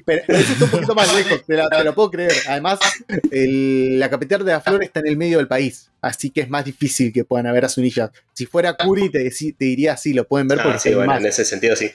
pero 0.05 0.21
eso 0.27 0.53
está 0.53 0.65
un 0.65 0.71
poquito 0.71 0.95
más 0.95 1.15
lejos, 1.15 1.45
te 1.45 1.53
la, 1.55 1.69
te 1.69 1.83
la 1.83 1.93
puedo 1.93 2.09
creer. 2.11 2.31
Además, 2.47 2.79
el- 3.31 3.99
la 3.99 4.09
capital 4.09 4.43
de 4.45 4.51
la 4.53 4.61
flor 4.61 4.83
está 4.83 4.99
en 5.01 5.07
el 5.07 5.17
medio 5.17 5.37
del 5.37 5.47
país, 5.47 5.91
así 6.01 6.29
que 6.31 6.41
es 6.41 6.49
más 6.49 6.65
difícil 6.65 7.13
que 7.13 7.23
puedan 7.25 7.47
haber 7.47 7.65
a 7.65 7.69
Sunillas. 7.69 8.09
Si 8.33 8.45
fuera 8.45 8.73
Kuri, 8.75 9.09
te, 9.09 9.19
deci- 9.25 9.55
te 9.57 9.65
diría 9.65 9.95
sí, 9.97 10.13
lo 10.13 10.27
pueden 10.27 10.47
ver 10.47 10.59
Ah, 10.59 10.63
porque 10.63 10.79
sí, 10.79 10.93
bueno, 10.93 11.07
más. 11.13 11.19
en 11.21 11.27
ese 11.27 11.45
sentido 11.45 11.75
sí. 11.75 11.91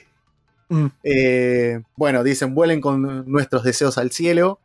Mm. 0.69 0.85
Eh, 1.03 1.81
bueno, 1.97 2.23
dicen, 2.23 2.55
vuelen 2.55 2.79
con 2.79 3.29
nuestros 3.29 3.63
deseos 3.63 3.97
al 3.97 4.11
cielo, 4.11 4.59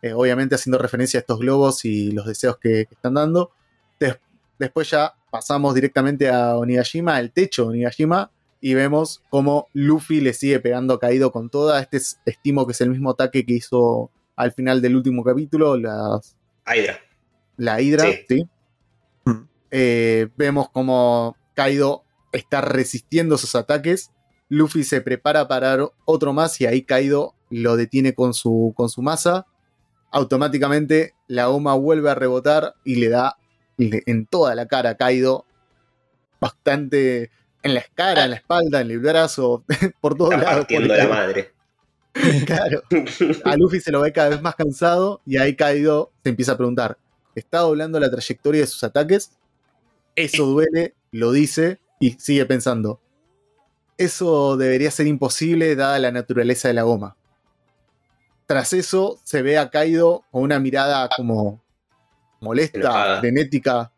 eh, 0.00 0.12
obviamente 0.12 0.54
haciendo 0.54 0.78
referencia 0.78 1.18
a 1.18 1.22
estos 1.22 1.40
globos 1.40 1.84
y 1.84 2.12
los 2.12 2.24
deseos 2.26 2.56
que, 2.58 2.86
que 2.86 2.94
están 2.94 3.14
dando. 3.14 3.50
Des- 3.98 4.16
después 4.58 4.88
ya 4.90 5.12
pasamos 5.30 5.74
directamente 5.74 6.28
a 6.28 6.56
Onigashima, 6.56 7.16
al 7.16 7.32
techo 7.32 7.62
de 7.64 7.68
Onigashima, 7.70 8.30
y 8.60 8.74
vemos 8.74 9.22
cómo 9.30 9.68
Luffy 9.72 10.20
le 10.20 10.32
sigue 10.34 10.60
pegando 10.60 10.94
a 10.94 11.00
Kaido 11.00 11.32
con 11.32 11.48
toda. 11.50 11.80
Este 11.80 11.96
es- 11.96 12.20
estimo 12.26 12.66
que 12.66 12.72
es 12.72 12.80
el 12.80 12.90
mismo 12.90 13.10
ataque 13.10 13.46
que 13.46 13.54
hizo 13.54 14.10
al 14.36 14.52
final 14.52 14.82
del 14.82 14.96
último 14.96 15.22
capítulo, 15.24 15.76
las- 15.76 16.36
Hydra. 16.66 16.98
la 17.56 17.80
Hydra, 17.80 18.04
Sí. 18.04 18.18
¿sí? 18.28 18.48
Mm. 19.24 19.44
Eh, 19.70 20.28
vemos 20.36 20.68
como 20.70 21.36
Kaido 21.54 22.04
está 22.32 22.60
resistiendo 22.60 23.34
esos 23.36 23.54
ataques. 23.54 24.10
Luffy 24.48 24.82
se 24.84 25.00
prepara 25.00 25.46
para 25.48 25.78
otro 26.04 26.32
más 26.32 26.60
y 26.60 26.66
ahí 26.66 26.82
Kaido 26.82 27.34
lo 27.50 27.76
detiene 27.76 28.14
con 28.14 28.34
su, 28.34 28.72
con 28.76 28.88
su 28.88 29.00
masa. 29.02 29.46
Automáticamente 30.10 31.14
la 31.28 31.46
goma 31.46 31.74
vuelve 31.74 32.10
a 32.10 32.14
rebotar 32.14 32.74
y 32.84 32.96
le 32.96 33.08
da 33.08 33.36
le- 33.88 34.02
en 34.06 34.26
toda 34.26 34.54
la 34.54 34.66
cara 34.66 34.90
a 34.90 34.94
Kaido. 34.96 35.44
Bastante 36.40 37.30
en 37.62 37.74
la 37.74 37.84
cara, 37.94 38.24
en 38.24 38.30
la 38.30 38.36
espalda, 38.36 38.80
en 38.80 38.90
el 38.90 38.98
brazo, 39.00 39.64
por 40.00 40.16
todos 40.16 40.32
Está 40.32 40.44
lados. 40.44 40.60
partiendo 40.60 40.94
la 40.94 41.08
madre. 41.08 41.50
Claro. 42.44 42.82
A 43.44 43.56
Luffy 43.56 43.78
se 43.80 43.92
lo 43.92 44.00
ve 44.00 44.12
cada 44.12 44.30
vez 44.30 44.42
más 44.42 44.56
cansado 44.56 45.20
y 45.24 45.36
ahí 45.36 45.54
Kaido 45.54 46.10
se 46.24 46.30
empieza 46.30 46.52
a 46.52 46.56
preguntar, 46.56 46.98
¿está 47.36 47.58
doblando 47.60 48.00
la 48.00 48.10
trayectoria 48.10 48.62
de 48.62 48.66
sus 48.66 48.82
ataques? 48.82 49.30
Eso 50.16 50.44
duele, 50.46 50.94
lo 51.12 51.30
dice 51.30 51.78
y 52.00 52.10
sigue 52.12 52.44
pensando. 52.46 53.00
eso 53.96 54.56
debería 54.56 54.90
ser 54.90 55.06
imposible 55.06 55.76
dada 55.76 55.98
la 56.00 56.10
naturaleza 56.10 56.66
de 56.66 56.74
la 56.74 56.82
goma. 56.82 57.16
Tras 58.46 58.72
eso 58.72 59.20
se 59.22 59.42
ve 59.42 59.56
a 59.58 59.70
Kaido 59.70 60.24
con 60.32 60.42
una 60.42 60.58
mirada 60.58 61.08
como 61.16 61.62
molesta, 62.40 63.20
frenética, 63.20 63.90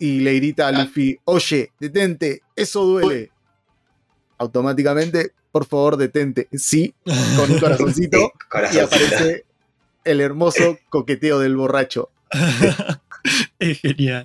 y 0.00 0.20
le 0.20 0.34
grita 0.34 0.68
a 0.68 0.72
Luffy, 0.72 1.18
oye, 1.24 1.72
detente, 1.78 2.42
eso 2.56 2.84
duele. 2.84 3.30
Automáticamente, 4.38 5.32
por 5.52 5.66
favor, 5.66 5.98
detente. 5.98 6.48
Sí, 6.52 6.94
con 7.36 7.52
un 7.52 7.60
corazoncito. 7.60 8.16
y 8.44 8.48
Corazoncito. 8.48 8.86
aparece 8.86 9.44
el 10.04 10.22
hermoso 10.22 10.78
coqueteo 10.88 11.38
del 11.38 11.54
borracho. 11.54 12.08
es 13.58 13.78
genial. 13.80 14.24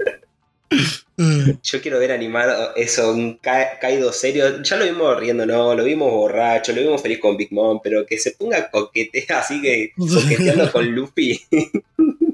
Yo 1.18 1.82
quiero 1.82 2.00
ver 2.00 2.14
animado 2.14 2.74
eso, 2.76 3.12
un 3.12 3.38
Kaido 3.38 4.14
serio. 4.14 4.64
Ya 4.64 4.78
lo 4.78 4.86
vimos 4.86 5.20
riendo, 5.20 5.46
no, 5.46 5.76
lo 5.76 5.84
vimos 5.84 6.10
borracho, 6.10 6.72
lo 6.72 6.82
vimos 6.82 7.02
feliz 7.02 7.20
con 7.20 7.36
Big 7.36 7.52
Mom, 7.52 7.82
pero 7.84 8.06
que 8.06 8.18
se 8.18 8.32
ponga 8.32 8.72
coquetea 8.72 9.40
así 9.40 9.62
que 9.62 9.92
coqueteando 9.98 10.72
con 10.72 10.88
Luffy. 10.88 11.42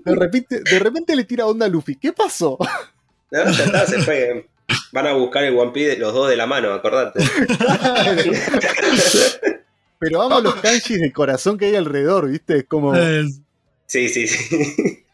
De 0.03 0.15
repente, 0.15 0.62
de 0.62 0.79
repente 0.79 1.15
le 1.15 1.24
tira 1.24 1.46
onda 1.46 1.65
a 1.65 1.70
Luffy. 1.70 1.96
¿Qué 1.96 2.13
pasó? 2.13 2.58
No, 3.31 3.50
ya 3.50 3.63
está, 3.63 3.86
se 3.86 4.01
fue. 4.01 4.48
Van 4.91 5.08
a 5.08 5.13
buscar 5.13 5.43
el 5.43 5.58
One 5.58 5.72
Piece 5.72 5.98
los 5.98 6.13
dos 6.13 6.29
de 6.29 6.36
la 6.36 6.48
mano, 6.48 6.74
acordate. 6.74 7.24
Pero 10.00 10.22
amo 10.22 10.41
los 10.41 10.55
kanjis 10.55 11.00
de 11.00 11.13
corazón 11.13 11.58
que 11.58 11.67
hay 11.67 11.75
alrededor, 11.75 12.29
¿viste? 12.29 12.58
Es 12.58 12.65
como. 12.65 12.93
Sí, 13.86 14.10
sí, 14.10 14.27
sí. 14.27 15.05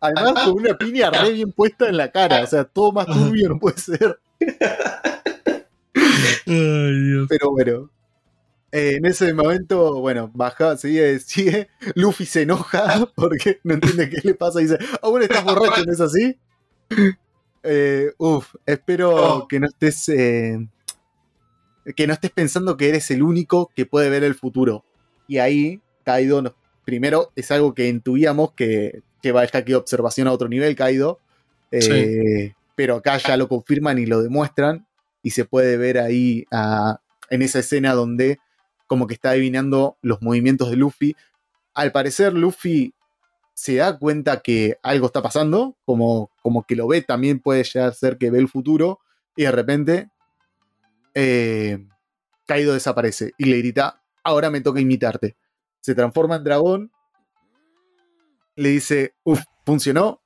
Además, 0.00 0.44
con 0.44 0.54
una 0.54 0.76
piña 0.76 1.10
re 1.10 1.32
bien 1.32 1.52
puesta 1.52 1.88
en 1.88 1.96
la 1.96 2.12
cara. 2.12 2.42
O 2.42 2.46
sea, 2.46 2.64
todo 2.64 2.92
más 2.92 3.06
turbio 3.06 3.48
no 3.48 3.58
puede 3.58 3.78
ser. 3.78 4.18
Ay, 6.46 7.02
Dios. 7.02 7.26
Pero 7.28 7.50
bueno. 7.50 7.90
Eh, 8.76 8.96
en 8.96 9.06
ese 9.06 9.32
momento, 9.32 10.00
bueno, 10.00 10.30
baja, 10.34 10.76
sigue, 10.76 11.18
sigue. 11.20 11.68
Luffy 11.94 12.26
se 12.26 12.42
enoja 12.42 13.08
porque 13.14 13.60
no 13.62 13.74
entiende 13.74 14.10
qué 14.10 14.20
le 14.24 14.34
pasa 14.34 14.60
y 14.60 14.64
dice: 14.64 14.78
Ah, 15.00 15.08
bueno, 15.08 15.24
estás 15.24 15.44
borracho, 15.44 15.84
¿no 15.86 15.92
es 15.92 16.00
así? 16.00 16.36
Eh, 17.66 18.12
uf, 18.18 18.54
espero 18.66 19.46
que 19.48 19.58
no 19.58 19.66
estés. 19.66 20.06
eh, 20.10 20.58
que 21.96 22.06
no 22.06 22.12
estés 22.12 22.30
pensando 22.30 22.76
que 22.76 22.88
eres 22.90 23.10
el 23.10 23.22
único 23.22 23.70
que 23.74 23.86
puede 23.86 24.10
ver 24.10 24.24
el 24.24 24.34
futuro. 24.34 24.84
Y 25.28 25.38
ahí, 25.38 25.80
Kaido, 26.04 26.42
nos- 26.42 26.54
primero 26.84 27.32
es 27.36 27.50
algo 27.50 27.74
que 27.74 27.88
intuíamos 27.88 28.52
que, 28.52 29.02
que 29.22 29.32
va 29.32 29.42
el 29.42 29.50
hack 29.50 29.66
de 29.66 29.76
observación 29.76 30.28
a 30.28 30.32
otro 30.32 30.48
nivel, 30.48 30.76
Kaido. 30.76 31.20
Eh, 31.70 32.52
Pero 32.76 32.96
acá 32.96 33.16
ya 33.18 33.36
lo 33.36 33.48
confirman 33.48 33.98
y 33.98 34.06
lo 34.06 34.22
demuestran. 34.22 34.86
Y 35.22 35.30
se 35.30 35.44
puede 35.46 35.76
ver 35.78 35.98
ahí 35.98 36.44
ah, 36.52 37.00
en 37.30 37.40
esa 37.42 37.60
escena 37.60 37.94
donde 37.94 38.38
como 38.94 39.08
que 39.08 39.14
está 39.14 39.30
adivinando 39.30 39.98
los 40.02 40.22
movimientos 40.22 40.70
de 40.70 40.76
Luffy. 40.76 41.16
Al 41.74 41.90
parecer, 41.90 42.32
Luffy 42.32 42.94
se 43.52 43.74
da 43.74 43.98
cuenta 43.98 44.40
que 44.40 44.78
algo 44.84 45.06
está 45.06 45.20
pasando, 45.20 45.76
como, 45.84 46.30
como 46.42 46.62
que 46.62 46.76
lo 46.76 46.86
ve, 46.86 47.02
también 47.02 47.40
puede 47.40 47.64
llegar 47.64 47.92
ser 47.92 48.18
que 48.18 48.30
ve 48.30 48.38
el 48.38 48.48
futuro, 48.48 49.00
y 49.34 49.42
de 49.42 49.50
repente 49.50 50.10
eh, 51.12 51.84
Kaido 52.46 52.72
desaparece 52.72 53.32
y 53.36 53.46
le 53.46 53.58
grita, 53.58 54.00
ahora 54.22 54.48
me 54.48 54.60
toca 54.60 54.78
imitarte. 54.78 55.36
Se 55.80 55.96
transforma 55.96 56.36
en 56.36 56.44
dragón, 56.44 56.92
le 58.54 58.68
dice, 58.68 59.16
uff, 59.24 59.42
funcionó, 59.66 60.22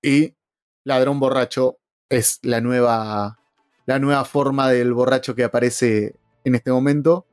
y 0.00 0.36
ladrón 0.84 1.18
borracho 1.18 1.78
es 2.08 2.38
la 2.42 2.60
nueva, 2.60 3.40
la 3.84 3.98
nueva 3.98 4.24
forma 4.24 4.70
del 4.70 4.94
borracho 4.94 5.34
que 5.34 5.42
aparece 5.42 6.14
en 6.44 6.54
este 6.54 6.70
momento. 6.70 7.26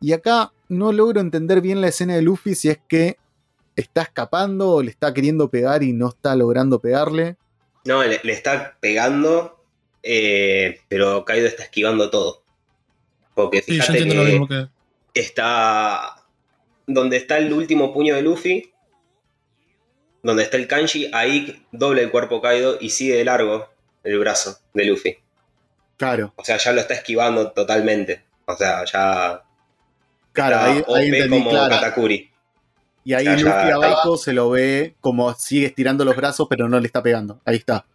Y 0.00 0.12
acá 0.12 0.52
no 0.68 0.92
logro 0.92 1.20
entender 1.20 1.60
bien 1.60 1.80
la 1.80 1.88
escena 1.88 2.14
de 2.14 2.22
Luffy 2.22 2.54
si 2.54 2.68
es 2.68 2.78
que 2.88 3.16
está 3.76 4.02
escapando 4.02 4.70
o 4.70 4.82
le 4.82 4.90
está 4.90 5.12
queriendo 5.14 5.50
pegar 5.50 5.82
y 5.82 5.92
no 5.92 6.08
está 6.08 6.34
logrando 6.34 6.80
pegarle. 6.80 7.36
No, 7.84 8.02
le, 8.02 8.20
le 8.22 8.32
está 8.32 8.76
pegando, 8.80 9.62
eh, 10.02 10.80
pero 10.88 11.24
Kaido 11.24 11.46
está 11.46 11.62
esquivando 11.62 12.10
todo. 12.10 12.42
Porque 13.34 13.62
Sí, 13.62 13.76
yo 13.76 13.82
fíjate 13.82 13.98
entiendo 13.98 14.24
lo 14.24 14.30
mismo 14.30 14.48
que. 14.48 14.68
está 15.14 16.24
donde 16.86 17.16
está 17.16 17.38
el 17.38 17.52
último 17.52 17.92
puño 17.92 18.14
de 18.14 18.22
Luffy, 18.22 18.72
donde 20.22 20.42
está 20.42 20.56
el 20.56 20.66
kanji, 20.66 21.10
ahí 21.12 21.64
dobla 21.72 22.00
el 22.00 22.10
cuerpo 22.10 22.40
Kaido 22.40 22.78
y 22.80 22.90
sigue 22.90 23.16
de 23.16 23.24
largo 23.24 23.68
el 24.04 24.18
brazo 24.18 24.58
de 24.72 24.84
Luffy. 24.84 25.18
Claro, 25.96 26.32
O 26.36 26.44
sea, 26.44 26.58
ya 26.58 26.72
lo 26.72 26.80
está 26.80 26.94
esquivando 26.94 27.52
totalmente. 27.52 28.24
O 28.44 28.56
sea, 28.56 28.84
ya 28.84 29.42
claro, 30.36 30.58
ahí, 30.60 30.84
ahí 30.94 31.06
entendí, 31.08 31.38
como 31.38 31.50
claro. 31.50 31.74
Katakuri. 31.74 32.30
Y 33.06 33.14
ahí 33.14 33.24
Luffy 33.24 33.46
abajo 33.46 34.16
se 34.16 34.32
lo 34.32 34.50
ve 34.50 34.96
como 35.00 35.32
sigue 35.34 35.66
estirando 35.66 36.04
los 36.04 36.16
brazos, 36.16 36.48
pero 36.50 36.68
no 36.68 36.80
le 36.80 36.88
está 36.88 37.04
pegando. 37.04 37.40
Ahí 37.44 37.54
está. 37.54 37.86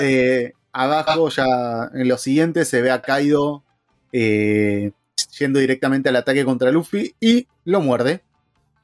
Eh, 0.00 0.54
abajo, 0.72 1.28
ya 1.28 1.44
en 1.92 2.08
lo 2.08 2.16
siguiente, 2.16 2.64
se 2.64 2.80
ve 2.80 2.90
a 2.90 3.02
Kaido 3.02 3.62
eh, 4.10 4.92
yendo 5.38 5.58
directamente 5.58 6.08
al 6.08 6.16
ataque 6.16 6.46
contra 6.46 6.70
Luffy 6.70 7.14
y 7.20 7.46
lo 7.64 7.80
muerde. 7.80 8.22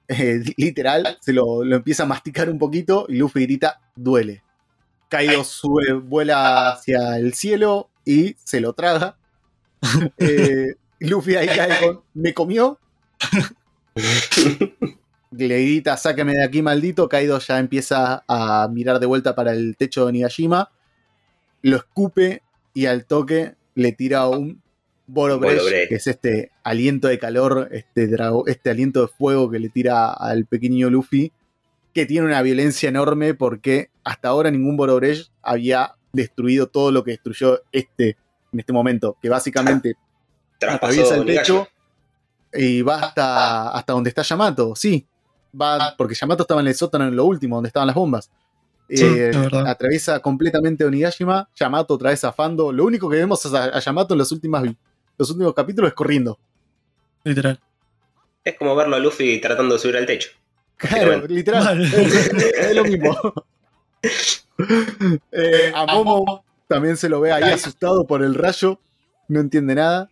Eh, 0.07 0.43
literal, 0.59 1.17
se 1.23 1.33
lo, 1.33 1.65
lo 1.65 1.77
empieza 1.77 2.03
a 2.03 2.07
masticar 2.07 2.51
un 2.51 2.59
poquito 2.59 3.07
y 3.09 3.17
Luffy 3.17 3.45
grita, 3.45 3.81
duele. 3.97 4.43
Kaido 5.09 5.43
sube, 5.45 5.95
vuela 5.95 6.69
hacia 6.69 7.17
el 7.17 7.33
cielo 7.33 7.89
y 8.05 8.37
se 8.45 8.61
lo 8.61 8.75
traga. 8.75 9.17
Luffy 11.01 11.37
ahí 11.37 11.47
cae 11.47 11.81
con, 11.81 12.03
me 12.13 12.35
comió. 12.35 12.79
Le 15.37 15.63
grita, 15.63 15.97
sáqueme 15.97 16.33
de 16.33 16.45
aquí, 16.45 16.63
maldito. 16.63 17.09
Kaido 17.09 17.39
ya 17.41 17.59
empieza 17.59 18.25
a 18.29 18.69
mirar 18.71 19.01
de 19.01 19.07
vuelta 19.07 19.35
para 19.35 19.53
el 19.53 19.77
techo 19.77 20.03
de 20.03 20.09
Onigashima. 20.09 20.71
Lo 21.63 21.77
escupe 21.77 22.43
y 22.73 22.87
al 22.87 23.05
toque 23.05 23.55
le 23.75 23.93
tira 23.93 24.29
un 24.29 24.63
Boro 25.07 25.39
Boro 25.39 25.49
Breath, 25.49 25.67
Breath. 25.67 25.89
que 25.89 25.95
es 25.97 26.07
este 26.07 26.51
aliento 26.63 27.09
de 27.09 27.19
calor, 27.19 27.69
este, 27.73 28.09
este 28.47 28.71
aliento 28.71 29.03
de 29.03 29.09
fuego 29.09 29.51
que 29.51 29.59
le 29.59 29.69
tira 29.69 30.13
al 30.13 30.47
pequeño 30.47 30.89
Luffy, 30.89 31.33
que 31.93 32.07
tiene 32.07 32.27
una 32.27 32.41
violencia 32.43 32.89
enorme 32.89 33.35
porque 33.35 33.91
hasta 34.05 34.29
ahora 34.29 34.51
ningún 34.51 34.77
Boro 34.77 34.97
Breath 34.97 35.29
había 35.43 35.95
destruido 36.13 36.69
todo 36.69 36.93
lo 36.93 37.03
que 37.05 37.13
destruyó 37.13 37.61
este 37.73 38.17
en 38.53 38.61
este 38.61 38.73
momento, 38.73 39.17
que 39.21 39.29
básicamente 39.29 39.95
atraviesa 40.61 41.17
el 41.17 41.27
techo 41.27 41.67
y 42.55 42.83
va 42.83 42.97
hasta, 43.01 43.71
hasta 43.71 43.93
donde 43.93 44.09
está 44.11 44.23
Yamato, 44.23 44.75
sí. 44.77 45.07
Va, 45.61 45.95
porque 45.97 46.15
Yamato 46.15 46.43
estaba 46.45 46.61
en 46.61 46.69
el 46.69 46.75
sótano 46.75 47.07
en 47.07 47.15
lo 47.17 47.25
último, 47.25 47.57
donde 47.57 47.69
estaban 47.69 47.87
las 47.87 47.95
bombas. 47.97 48.31
Sí, 48.89 49.05
Eh, 49.05 49.33
atraviesa 49.67 50.21
completamente 50.21 50.85
Onigashima, 50.85 51.49
Yamato 51.57 51.95
otra 51.95 52.11
vez 52.11 52.21
zafando. 52.21 52.71
Lo 52.73 52.85
único 52.85 53.09
que 53.09 53.17
vemos 53.17 53.45
a, 53.53 53.65
a 53.65 53.79
Yamato 53.81 54.15
en 54.15 54.19
los, 54.19 54.31
últimas, 54.33 54.65
los 55.17 55.31
últimos 55.31 55.55
capítulos 55.55 55.89
es 55.89 55.95
corriendo. 55.95 56.39
Literal. 57.25 57.59
Es 58.45 58.59
como 58.59 58.77
verlo 58.77 58.97
a 58.97 58.99
Luffy 58.99 59.41
tratando 59.41 59.75
de 59.75 59.81
subir 59.81 59.97
al 59.97 60.07
techo. 60.07 60.31
Claro, 60.77 61.27
literal. 61.27 61.65
Vale. 61.65 61.85
Es, 61.87 62.15
es- 62.33 62.33
es 62.59 62.75
lo 62.77 62.85
mismo. 62.85 63.17
Eh, 65.33 65.73
a 65.75 65.87
Momo 65.87 66.45
también 66.69 66.97
se 66.97 67.09
lo 67.09 67.21
ve 67.21 67.33
ahí 67.33 67.51
asustado 67.51 68.07
por 68.07 68.23
el 68.23 68.35
rayo. 68.35 68.79
No 69.29 69.41
entiende 69.41 69.75
nada. 69.75 70.11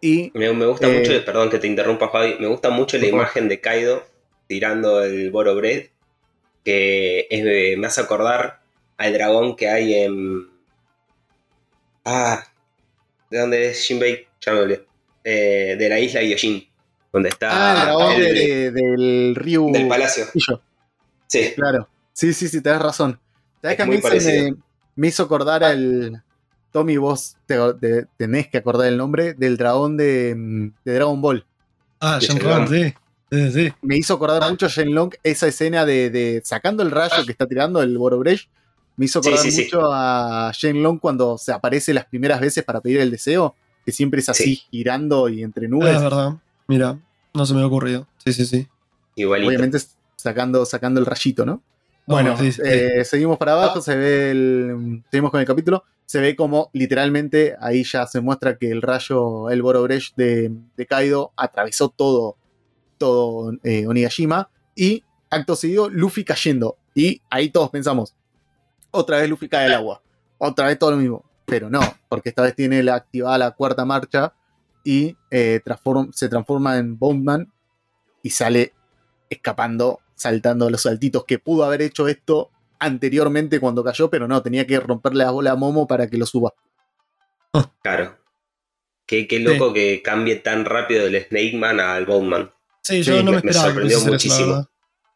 Y 0.00 0.30
Me, 0.34 0.52
me 0.52 0.66
gusta 0.66 0.88
Eh, 0.88 0.98
mucho, 0.98 1.24
perdón 1.24 1.50
que 1.50 1.58
te 1.58 1.66
interrumpa, 1.66 2.08
Javi, 2.08 2.36
me 2.38 2.46
gusta 2.46 2.70
mucho 2.70 2.98
la 2.98 3.06
imagen 3.06 3.48
de 3.48 3.60
Kaido 3.60 4.04
tirando 4.46 5.02
el 5.02 5.30
Boro 5.30 5.54
Bread, 5.56 5.86
que 6.64 7.26
es 7.30 7.78
me 7.78 7.86
hace 7.86 8.00
acordar 8.02 8.60
al 8.98 9.12
dragón 9.12 9.56
que 9.56 9.68
hay 9.68 9.94
en... 9.94 10.48
Ah, 12.04 12.44
¿de 13.30 13.38
dónde 13.40 13.70
es 13.70 13.80
Shinbei? 13.80 14.28
Ya 14.40 14.52
me 14.52 14.60
olvidé. 14.60 14.86
Eh, 15.24 15.74
de 15.76 15.88
la 15.88 15.98
isla 15.98 16.22
Yoshin, 16.22 16.68
donde 17.12 17.30
está 17.30 17.48
Ah, 17.50 17.74
el 17.74 17.80
dragón 17.86 18.12
el- 18.22 18.34
de- 18.34 18.70
del 18.70 19.34
Ryu. 19.34 19.72
del 19.72 19.88
palacio. 19.88 20.24
Sí, 21.26 21.52
Claro. 21.56 21.88
Sí, 22.12 22.32
sí, 22.32 22.48
sí, 22.48 22.60
tenés 22.62 22.80
razón. 22.80 23.18
¿Sabés 23.60 23.72
Es 23.72 23.76
que 23.76 23.82
a 23.82 23.86
mí 23.86 24.00
se 24.20 24.42
me, 24.52 24.56
me 24.94 25.08
hizo 25.08 25.24
acordar 25.24 25.64
al. 25.64 26.22
Tommy, 26.76 26.98
vos 26.98 27.36
te- 27.46 27.56
te- 27.80 28.06
tenés 28.18 28.48
que 28.48 28.58
acordar 28.58 28.86
el 28.88 28.98
nombre 28.98 29.32
del 29.32 29.56
dragón 29.56 29.96
de, 29.96 30.34
de 30.84 30.94
Dragon 30.94 31.22
Ball. 31.22 31.46
Ah, 32.00 32.18
De 32.20 32.26
Shenron, 32.26 32.68
sí. 32.68 32.92
Sí, 33.32 33.50
sí. 33.50 33.72
Me 33.80 33.96
hizo 33.96 34.12
acordar 34.12 34.48
mucho 34.50 34.66
a 34.66 34.68
Shenlong 34.68 35.14
esa 35.22 35.46
escena 35.48 35.86
de, 35.86 36.10
de 36.10 36.42
sacando 36.44 36.82
el 36.82 36.90
rayo 36.90 37.24
que 37.24 37.32
está 37.32 37.46
tirando 37.46 37.80
el 37.80 37.96
Borobresh. 37.96 38.46
Me 38.98 39.06
hizo 39.06 39.20
acordar 39.20 39.38
sí, 39.40 39.50
sí. 39.50 39.62
mucho 39.64 39.80
a 39.90 40.52
Shenlong 40.52 40.98
cuando 40.98 41.38
se 41.38 41.50
aparece 41.52 41.94
las 41.94 42.04
primeras 42.04 42.40
veces 42.42 42.62
para 42.62 42.82
pedir 42.82 43.00
el 43.00 43.10
deseo, 43.10 43.54
que 43.86 43.92
siempre 43.92 44.20
es 44.20 44.28
así, 44.28 44.56
girando 44.70 45.30
y 45.30 45.42
entre 45.42 45.64
Ah, 45.64 45.70
nubes. 45.70 45.96
es 45.96 46.02
verdad. 46.02 46.34
Mira, 46.68 46.98
no 47.32 47.46
se 47.46 47.54
me 47.54 47.60
había 47.60 47.68
ocurrido. 47.68 48.06
Sí, 48.22 48.34
sí, 48.34 48.44
sí. 48.44 48.68
igualito. 49.14 49.48
Obviamente 49.48 49.78
sacando, 50.16 50.66
sacando 50.66 51.00
el 51.00 51.06
rayito, 51.06 51.46
¿no? 51.46 51.62
Bueno, 52.06 52.36
eh, 52.40 53.04
seguimos 53.04 53.36
para 53.36 53.52
abajo, 53.52 53.80
se 53.80 53.96
ve 53.96 54.30
el. 54.30 55.04
Seguimos 55.10 55.30
con 55.30 55.40
el 55.40 55.46
capítulo. 55.46 55.84
Se 56.04 56.20
ve 56.20 56.36
como 56.36 56.70
literalmente 56.72 57.56
ahí 57.60 57.82
ya 57.82 58.06
se 58.06 58.20
muestra 58.20 58.56
que 58.56 58.70
el 58.70 58.80
rayo, 58.80 59.50
el 59.50 59.60
Borobresh 59.60 60.14
de, 60.14 60.52
de 60.76 60.86
Kaido 60.86 61.32
atravesó 61.36 61.88
todo, 61.88 62.36
todo 62.96 63.52
eh, 63.64 63.86
Onigashima. 63.88 64.48
Y 64.76 65.02
acto 65.30 65.56
seguido, 65.56 65.88
Luffy 65.88 66.24
cayendo. 66.24 66.78
Y 66.94 67.22
ahí 67.28 67.50
todos 67.50 67.70
pensamos, 67.70 68.14
otra 68.96 69.18
vez 69.18 69.28
Luffy 69.28 69.48
cae 69.48 69.66
al 69.66 69.74
agua. 69.74 70.02
Otra 70.38 70.66
vez 70.66 70.78
todo 70.78 70.92
lo 70.92 70.96
mismo. 70.96 71.24
Pero 71.44 71.68
no, 71.68 71.80
porque 72.08 72.30
esta 72.30 72.42
vez 72.42 72.54
tiene 72.54 72.82
la 72.82 72.94
activada 72.94 73.38
la 73.38 73.50
cuarta 73.50 73.84
marcha 73.84 74.32
y 74.84 75.16
eh, 75.30 75.60
se 76.12 76.28
transforma 76.28 76.78
en 76.78 76.98
Bondman 76.98 77.52
y 78.22 78.30
sale 78.30 78.72
escapando, 79.28 80.00
saltando 80.16 80.68
los 80.68 80.82
saltitos, 80.82 81.24
que 81.24 81.38
pudo 81.38 81.64
haber 81.64 81.82
hecho 81.82 82.08
esto 82.08 82.50
anteriormente 82.78 83.60
cuando 83.60 83.84
cayó, 83.84 84.10
pero 84.10 84.26
no, 84.26 84.42
tenía 84.42 84.66
que 84.66 84.80
romperle 84.80 85.24
la 85.24 85.30
bola 85.30 85.52
a 85.52 85.56
Momo 85.56 85.86
para 85.86 86.08
que 86.08 86.16
lo 86.16 86.26
suba. 86.26 86.52
Claro. 87.82 88.18
Qué, 89.06 89.26
loco 89.38 89.72
que 89.72 90.02
cambie 90.02 90.36
tan 90.36 90.64
rápido 90.64 91.04
del 91.04 91.24
Snake 91.24 91.56
Man 91.56 91.78
al 91.78 92.06
Bondman. 92.06 92.50
Sí, 92.82 93.02
yo 93.02 93.22
no 93.22 93.30
me, 93.30 93.36
esperaba. 93.38 93.66
sorprendió 93.66 94.00
muchísimo. 94.00 94.68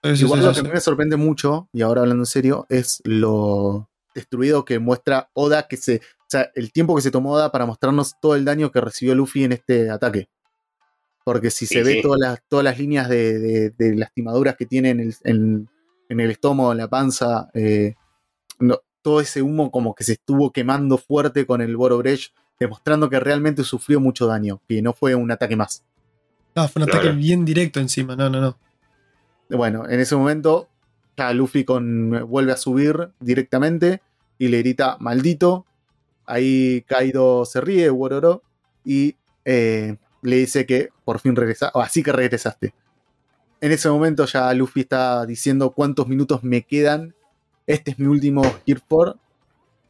Igual 0.02 0.44
lo 0.44 0.52
que 0.52 0.60
a 0.60 0.62
mí 0.62 0.70
me 0.72 0.80
sorprende 0.80 1.16
mucho, 1.16 1.68
y 1.72 1.82
ahora 1.82 2.02
hablando 2.02 2.22
en 2.22 2.26
serio, 2.26 2.66
es 2.68 3.02
lo 3.04 3.90
destruido 4.14 4.64
que 4.64 4.78
muestra 4.78 5.28
Oda, 5.34 5.66
que 5.68 5.76
se. 5.76 5.96
O 5.96 6.30
sea, 6.30 6.50
el 6.54 6.72
tiempo 6.72 6.94
que 6.94 7.02
se 7.02 7.10
tomó 7.10 7.32
Oda 7.32 7.50
para 7.50 7.66
mostrarnos 7.66 8.14
todo 8.20 8.36
el 8.36 8.44
daño 8.44 8.70
que 8.70 8.80
recibió 8.80 9.14
Luffy 9.14 9.44
en 9.44 9.52
este 9.52 9.90
ataque. 9.90 10.28
Porque 11.24 11.50
si 11.50 11.66
se 11.66 11.82
ve 11.82 12.00
todas 12.02 12.18
las, 12.18 12.42
todas 12.48 12.64
las 12.64 12.78
líneas 12.78 13.08
de, 13.08 13.72
lastimaduras 13.78 14.56
que 14.56 14.66
tiene 14.66 14.90
en 14.90 15.68
el, 16.08 16.30
estómago, 16.30 16.72
en 16.72 16.78
la 16.78 16.88
panza, 16.88 17.50
eh, 17.54 17.94
todo 19.02 19.20
ese 19.20 19.42
humo 19.42 19.70
como 19.70 19.94
que 19.94 20.04
se 20.04 20.12
estuvo 20.12 20.50
quemando 20.50 20.98
fuerte 20.98 21.46
con 21.46 21.60
el 21.60 21.76
Boro 21.76 21.98
Breach, 21.98 22.32
demostrando 22.58 23.08
que 23.08 23.20
realmente 23.20 23.64
sufrió 23.64 24.00
mucho 24.00 24.26
daño, 24.26 24.60
que 24.68 24.82
no 24.82 24.92
fue 24.92 25.14
un 25.14 25.30
ataque 25.30 25.56
más. 25.56 25.84
No, 26.54 26.68
fue 26.68 26.82
un 26.82 26.90
ataque 26.90 27.12
bien 27.12 27.44
directo 27.44 27.80
encima, 27.80 28.16
no, 28.16 28.28
no, 28.28 28.40
no. 28.40 28.58
Bueno, 29.48 29.88
en 29.88 30.00
ese 30.00 30.16
momento 30.16 30.68
ya 31.16 31.32
Luffy 31.32 31.64
con, 31.64 32.26
vuelve 32.28 32.52
a 32.52 32.56
subir 32.56 33.10
directamente 33.20 34.00
y 34.38 34.48
le 34.48 34.58
grita 34.58 34.96
maldito. 35.00 35.66
Ahí 36.24 36.82
Kaido 36.86 37.44
se 37.44 37.60
ríe, 37.60 37.90
Wororo, 37.90 38.42
y 38.84 39.16
eh, 39.44 39.96
le 40.22 40.36
dice 40.36 40.66
que 40.66 40.90
por 41.04 41.20
fin 41.20 41.36
regresa, 41.36 41.70
o 41.74 41.80
así 41.80 42.02
que 42.02 42.12
regresaste. 42.12 42.74
En 43.60 43.72
ese 43.72 43.90
momento 43.90 44.24
ya 44.24 44.52
Luffy 44.54 44.80
está 44.80 45.26
diciendo 45.26 45.70
cuántos 45.70 46.08
minutos 46.08 46.42
me 46.42 46.62
quedan. 46.62 47.14
Este 47.66 47.90
es 47.92 47.98
mi 47.98 48.06
último 48.06 48.42
Gear 48.66 48.80
4. 48.88 49.18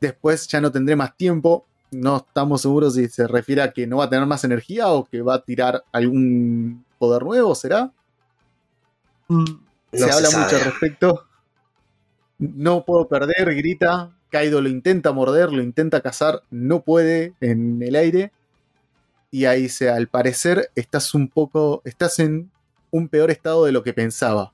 Después 0.00 0.48
ya 0.48 0.60
no 0.60 0.72
tendré 0.72 0.96
más 0.96 1.16
tiempo. 1.16 1.66
No 1.92 2.18
estamos 2.18 2.62
seguros 2.62 2.94
si 2.94 3.08
se 3.08 3.26
refiere 3.26 3.62
a 3.62 3.72
que 3.72 3.86
no 3.86 3.98
va 3.98 4.04
a 4.04 4.10
tener 4.10 4.26
más 4.26 4.42
energía 4.44 4.88
o 4.88 5.04
que 5.04 5.22
va 5.22 5.34
a 5.34 5.44
tirar 5.44 5.84
algún 5.92 6.84
poder 6.98 7.22
nuevo, 7.22 7.54
¿será? 7.54 7.92
Mm, 9.28 9.44
se, 9.92 10.04
habla 10.10 10.30
mucho 10.30 10.56
al 10.56 10.64
respecto. 10.64 11.24
No 12.38 12.84
puedo 12.84 13.06
perder, 13.06 13.54
grita. 13.54 14.16
Kaido 14.30 14.60
lo 14.60 14.68
intenta 14.68 15.12
morder, 15.12 15.52
lo 15.52 15.62
intenta 15.62 16.00
cazar, 16.00 16.42
no 16.50 16.82
puede 16.82 17.34
en 17.40 17.82
el 17.82 17.96
aire. 17.96 18.32
Y 19.30 19.44
ahí 19.44 19.68
se, 19.68 19.88
al 19.90 20.08
parecer, 20.08 20.70
estás 20.74 21.14
un 21.14 21.28
poco. 21.28 21.82
Estás 21.84 22.18
en 22.18 22.50
un 22.90 23.08
peor 23.08 23.30
estado 23.30 23.64
de 23.64 23.72
lo 23.72 23.82
que 23.82 23.92
pensaba. 23.92 24.52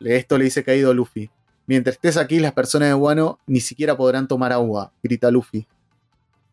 Esto 0.00 0.38
le 0.38 0.44
dice 0.44 0.64
Kaido 0.64 0.90
a 0.90 0.94
Luffy. 0.94 1.30
Mientras 1.66 1.96
estés 1.96 2.16
aquí, 2.16 2.40
las 2.40 2.52
personas 2.52 2.88
de 2.88 2.94
Wano 2.94 3.38
ni 3.46 3.60
siquiera 3.60 3.96
podrán 3.96 4.26
tomar 4.26 4.52
agua, 4.52 4.92
grita 5.02 5.30
Luffy. 5.30 5.66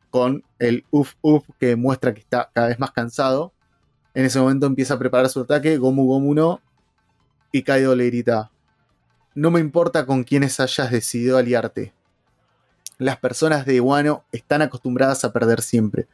Con 0.09 0.43
el 0.59 0.85
uff 0.91 1.13
uff 1.21 1.43
que 1.59 1.75
muestra 1.75 2.13
que 2.13 2.19
está 2.21 2.49
cada 2.53 2.67
vez 2.67 2.79
más 2.79 2.91
cansado. 2.91 3.53
En 4.13 4.25
ese 4.25 4.39
momento 4.39 4.65
empieza 4.65 4.93
a 4.93 4.99
preparar 4.99 5.29
su 5.29 5.41
ataque. 5.41 5.77
Gomu 5.77 6.05
Gomu 6.05 6.33
no 6.33 6.61
y 7.55 7.63
Kaido 7.63 7.95
le 7.95 8.07
grita, 8.07 8.51
no 9.33 9.49
me 9.49 9.61
importa 9.61 10.05
con 10.05 10.25
quiénes 10.25 10.59
hayas 10.59 10.91
decidido 10.91 11.37
aliarte. 11.37 11.93
Las 12.97 13.17
personas 13.17 13.65
de 13.65 13.79
Wano 13.79 14.25
están 14.33 14.61
acostumbradas 14.61 15.23
a 15.23 15.31
perder 15.31 15.61
siempre. 15.61 16.07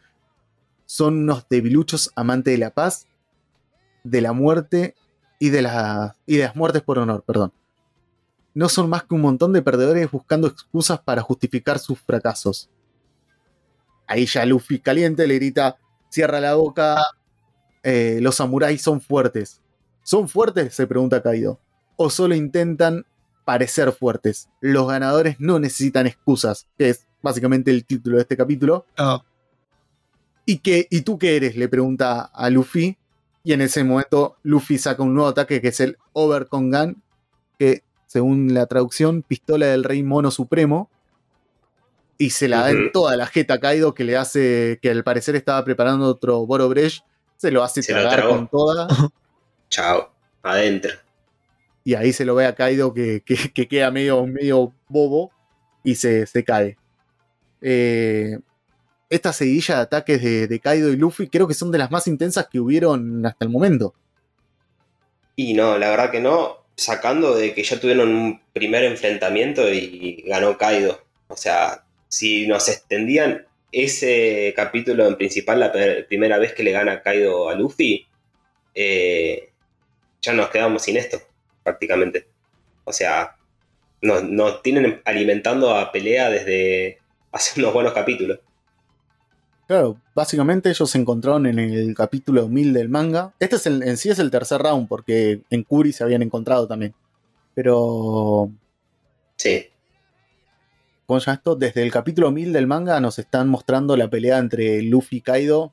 Son 0.91 1.19
unos 1.19 1.47
debiluchos 1.47 2.11
amantes 2.17 2.53
de 2.53 2.57
la 2.57 2.71
paz, 2.71 3.07
de 4.03 4.19
la 4.19 4.33
muerte 4.33 4.93
y 5.39 5.47
de, 5.47 5.61
las 5.61 6.15
muertes 6.53 6.81
por 6.81 6.99
honor, 6.99 7.23
perdón. 7.25 7.53
No 8.53 8.67
son 8.67 8.89
más 8.89 9.03
que 9.03 9.15
un 9.15 9.21
montón 9.21 9.53
de 9.53 9.61
perdedores 9.61 10.11
buscando 10.11 10.49
excusas 10.49 10.99
para 10.99 11.21
justificar 11.21 11.79
sus 11.79 11.97
fracasos. 11.97 12.69
Ahí 14.05 14.25
ya 14.25 14.45
Luffy 14.45 14.81
caliente 14.81 15.25
le 15.27 15.35
grita, 15.35 15.77
cierra 16.09 16.41
la 16.41 16.55
boca, 16.55 17.01
eh, 17.83 18.19
los 18.21 18.35
samuráis 18.35 18.81
son 18.81 18.99
fuertes. 18.99 19.61
¿Son 20.03 20.27
fuertes? 20.27 20.75
se 20.75 20.87
pregunta 20.87 21.23
Kaido. 21.23 21.57
¿O 21.95 22.09
solo 22.09 22.35
intentan 22.35 23.05
parecer 23.45 23.93
fuertes? 23.93 24.49
Los 24.59 24.89
ganadores 24.89 25.37
no 25.39 25.57
necesitan 25.57 26.05
excusas, 26.05 26.67
que 26.77 26.89
es 26.89 27.07
básicamente 27.21 27.71
el 27.71 27.85
título 27.85 28.17
de 28.17 28.23
este 28.23 28.35
capítulo. 28.35 28.85
Ah. 28.97 29.23
¿Y, 30.51 30.57
qué, 30.57 30.85
¿Y 30.89 31.03
tú 31.03 31.17
qué 31.17 31.37
eres? 31.37 31.55
le 31.55 31.69
pregunta 31.69 32.23
a 32.23 32.49
Luffy. 32.49 32.97
Y 33.41 33.53
en 33.53 33.61
ese 33.61 33.85
momento 33.85 34.35
Luffy 34.43 34.77
saca 34.77 35.01
un 35.01 35.13
nuevo 35.13 35.29
ataque 35.29 35.61
que 35.61 35.69
es 35.69 35.79
el 35.79 35.97
Overcongan, 36.11 37.01
que 37.57 37.83
según 38.05 38.53
la 38.53 38.65
traducción, 38.65 39.21
pistola 39.21 39.67
del 39.67 39.85
rey 39.85 40.03
mono 40.03 40.29
supremo. 40.29 40.89
Y 42.17 42.31
se 42.31 42.49
la 42.49 42.63
da 42.63 42.71
en 42.71 42.91
toda 42.91 43.15
la 43.15 43.27
jeta 43.27 43.53
a 43.53 43.59
Kaido, 43.61 43.93
que 43.93 44.03
le 44.03 44.17
hace, 44.17 44.77
que 44.81 44.91
al 44.91 45.05
parecer 45.05 45.37
estaba 45.37 45.63
preparando 45.63 46.05
otro 46.05 46.45
Boro 46.45 46.67
Bresh, 46.67 47.01
se 47.37 47.49
lo 47.49 47.63
hace 47.63 47.81
tragar 47.81 48.27
con 48.27 48.49
toda. 48.49 48.89
Chao, 49.69 50.11
adentro. 50.43 50.91
Y 51.85 51.93
ahí 51.93 52.11
se 52.11 52.25
lo 52.25 52.35
ve 52.35 52.45
a 52.45 52.55
Kaido 52.55 52.93
que, 52.93 53.23
queda 53.23 53.89
medio, 53.89 54.27
medio 54.27 54.73
bobo 54.89 55.31
y 55.81 55.95
se, 55.95 56.27
cae. 56.45 56.77
Eh, 57.61 58.37
esta 59.11 59.33
seguilla 59.33 59.75
de 59.75 59.81
ataques 59.81 60.21
de, 60.21 60.59
Kaido 60.59 60.89
y 60.89 60.95
Luffy 60.95 61.27
creo 61.27 61.47
que 61.47 61.53
son 61.53 61.71
de 61.71 61.77
las 61.77 61.91
más 61.91 62.07
intensas 62.07 62.47
que 62.51 62.59
hubieron 62.59 63.25
hasta 63.25 63.45
el 63.45 63.51
momento. 63.51 63.93
Y 65.35 65.53
no, 65.53 65.77
la 65.77 65.89
verdad 65.89 66.11
que 66.11 66.21
no, 66.21 66.57
sacando 66.75 67.35
de 67.35 67.53
que 67.53 67.63
ya 67.63 67.79
tuvieron 67.79 68.09
un 68.09 68.41
primer 68.53 68.85
enfrentamiento 68.85 69.71
y 69.71 70.23
ganó 70.25 70.57
Kaido. 70.57 71.03
O 71.27 71.35
sea, 71.35 71.83
si 72.07 72.47
nos 72.47 72.69
extendían 72.69 73.45
ese 73.71 74.53
capítulo 74.55 75.05
en 75.05 75.17
principal, 75.17 75.59
la 75.59 75.73
primera 76.07 76.37
vez 76.37 76.53
que 76.53 76.63
le 76.63 76.71
gana 76.71 77.01
Kaido 77.01 77.49
a 77.49 77.55
Luffy, 77.55 78.07
eh, 78.73 79.49
ya 80.21 80.33
nos 80.33 80.49
quedamos 80.49 80.83
sin 80.83 80.95
esto, 80.95 81.21
prácticamente. 81.63 82.27
O 82.85 82.93
sea, 82.93 83.35
nos, 84.01 84.61
tienen 84.61 85.01
alimentando 85.03 85.75
a 85.75 85.91
pelea 85.91 86.29
desde 86.29 86.99
hace 87.33 87.59
unos 87.59 87.73
buenos 87.73 87.93
capítulos. 87.93 88.39
Claro, 89.71 90.01
básicamente 90.13 90.69
ellos 90.69 90.89
se 90.89 90.97
encontraron 90.97 91.45
en 91.45 91.57
el 91.57 91.95
capítulo 91.95 92.49
1000 92.49 92.73
del 92.73 92.89
manga. 92.89 93.33
Este 93.39 93.55
es 93.55 93.65
en 93.65 93.95
sí 93.95 94.09
es 94.09 94.19
el 94.19 94.29
tercer 94.29 94.61
round, 94.61 94.89
porque 94.89 95.43
en 95.49 95.63
Kuri 95.63 95.93
se 95.93 96.03
habían 96.03 96.21
encontrado 96.21 96.67
también. 96.67 96.93
Pero. 97.55 98.51
Sí. 99.37 99.67
¿Cómo 101.05 101.21
se 101.21 101.31
esto? 101.31 101.55
Desde 101.55 101.83
el 101.83 101.89
capítulo 101.89 102.31
1000 102.31 102.51
del 102.51 102.67
manga 102.67 102.99
nos 102.99 103.17
están 103.17 103.47
mostrando 103.47 103.95
la 103.95 104.09
pelea 104.09 104.39
entre 104.39 104.81
Luffy 104.81 105.19
y 105.19 105.21
Kaido, 105.21 105.71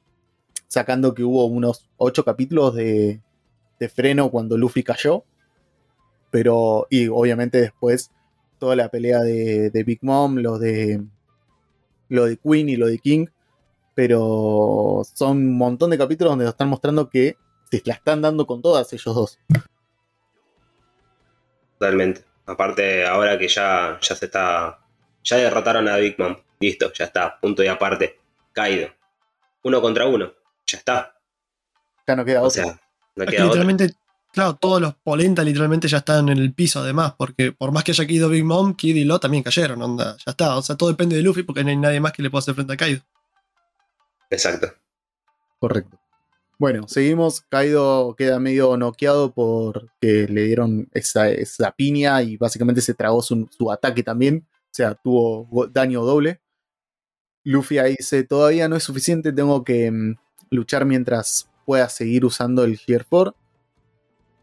sacando 0.69 1.13
que 1.13 1.25
hubo 1.25 1.47
unos 1.47 1.89
8 1.97 2.25
capítulos 2.25 2.77
de, 2.77 3.21
de 3.81 3.89
freno 3.89 4.31
cuando 4.31 4.57
Luffy 4.57 4.85
cayó. 4.85 5.25
Pero, 6.31 6.87
y 6.89 7.09
obviamente 7.09 7.61
después 7.61 8.13
toda 8.61 8.77
la 8.77 8.91
pelea 8.91 9.23
de, 9.23 9.83
Big 9.85 9.99
Mom, 10.03 10.37
lo 10.37 10.61
de, 10.61 11.03
lo 12.09 12.27
de 12.27 12.37
Queen 12.37 12.69
y 12.69 12.77
lo 12.77 12.87
de 12.87 13.01
King. 13.01 13.27
Pero 13.99 15.03
son 15.13 15.39
un 15.39 15.59
montón 15.59 15.91
de 15.91 15.99
capítulos 15.99 16.31
donde 16.31 16.45
nos 16.45 16.55
están 16.55 16.69
mostrando 16.69 17.11
que 17.11 17.37
se 17.69 17.83
la 17.85 17.95
están 17.95 18.23
dando 18.23 18.47
con 18.47 18.63
todas 18.63 18.93
ellos 18.93 19.13
dos. 19.13 19.41
Totalmente. 21.81 22.25
Aparte, 22.47 23.05
ahora 23.05 23.37
que 23.37 23.49
ya, 23.49 23.99
ya 24.01 24.15
se 24.15 24.27
está. 24.27 24.79
Ya 25.25 25.39
derrotaron 25.39 25.89
a 25.89 25.97
Big 25.97 26.15
Mom. 26.17 26.37
Listo, 26.61 26.93
ya 26.93 27.07
está. 27.07 27.41
Punto 27.41 27.65
y 27.65 27.67
aparte. 27.67 28.21
Caído. 28.53 28.89
Uno 29.65 29.83
contra 29.83 30.07
uno. 30.07 30.31
Ya 30.65 30.79
está. 30.79 31.19
Ya 32.07 32.15
no 32.15 32.25
queda 32.25 32.43
otra 32.43 32.79
literalmente, 33.17 33.95
claro, 34.33 34.55
todos 34.55 34.81
los 34.81 34.95
polenta 34.95 35.43
literalmente 35.43 35.89
ya 35.89 35.99
están 35.99 36.29
en 36.29 36.39
el 36.39 36.55
piso 36.55 36.79
además, 36.79 37.15
porque 37.19 37.51
por 37.51 37.73
más 37.73 37.83
que 37.83 37.91
haya 37.91 38.07
caído 38.07 38.29
Big 38.29 38.45
Mom, 38.45 38.77
Kid 38.77 38.95
y 38.95 39.03
Lo 39.03 39.19
también 39.19 39.43
cayeron, 39.43 39.83
onda, 39.83 40.17
ya 40.25 40.31
está. 40.31 40.57
O 40.57 40.63
sea, 40.63 40.77
todo 40.77 40.89
depende 40.89 41.17
de 41.17 41.23
Luffy 41.23 41.43
porque 41.43 41.65
no 41.65 41.71
hay 41.71 41.77
nadie 41.77 41.99
más 41.99 42.13
que 42.13 42.23
le 42.23 42.31
pueda 42.31 42.43
hacer 42.43 42.55
frente 42.55 42.75
a 42.75 42.77
Kaido. 42.77 43.03
Exacto. 44.31 44.73
Correcto. 45.59 45.99
Bueno, 46.59 46.89
seguimos. 46.89 47.41
Kaido 47.43 48.17
queda 48.17 48.41
medio 48.41 48.77
noqueado 48.77 49.33
porque 49.33 50.27
le 50.29 50.43
dieron 50.43 50.89
esa, 50.93 51.71
piña 51.77 52.21
y 52.23 52.37
básicamente 52.37 52.81
se 52.81 52.95
tragó 52.95 53.23
su, 53.23 53.49
ataque 53.71 54.03
también. 54.03 54.47
O 54.51 54.75
sea, 54.75 54.95
tuvo 54.97 55.69
daño 55.69 56.03
doble. 56.03 56.41
Luffy 57.45 57.79
ahí 57.79 57.95
dice: 57.97 58.25
Todavía 58.25 58.69
no 58.69 58.77
es 58.77 58.83
suficiente, 58.83 59.33
tengo 59.33 59.63
que 59.65 59.91
mm, 59.91 60.17
luchar 60.51 60.85
mientras 60.85 61.49
pueda 61.65 61.89
seguir 61.89 62.25
usando 62.25 62.65
el 62.65 62.77
Gear 62.77 63.07
4. 63.09 63.35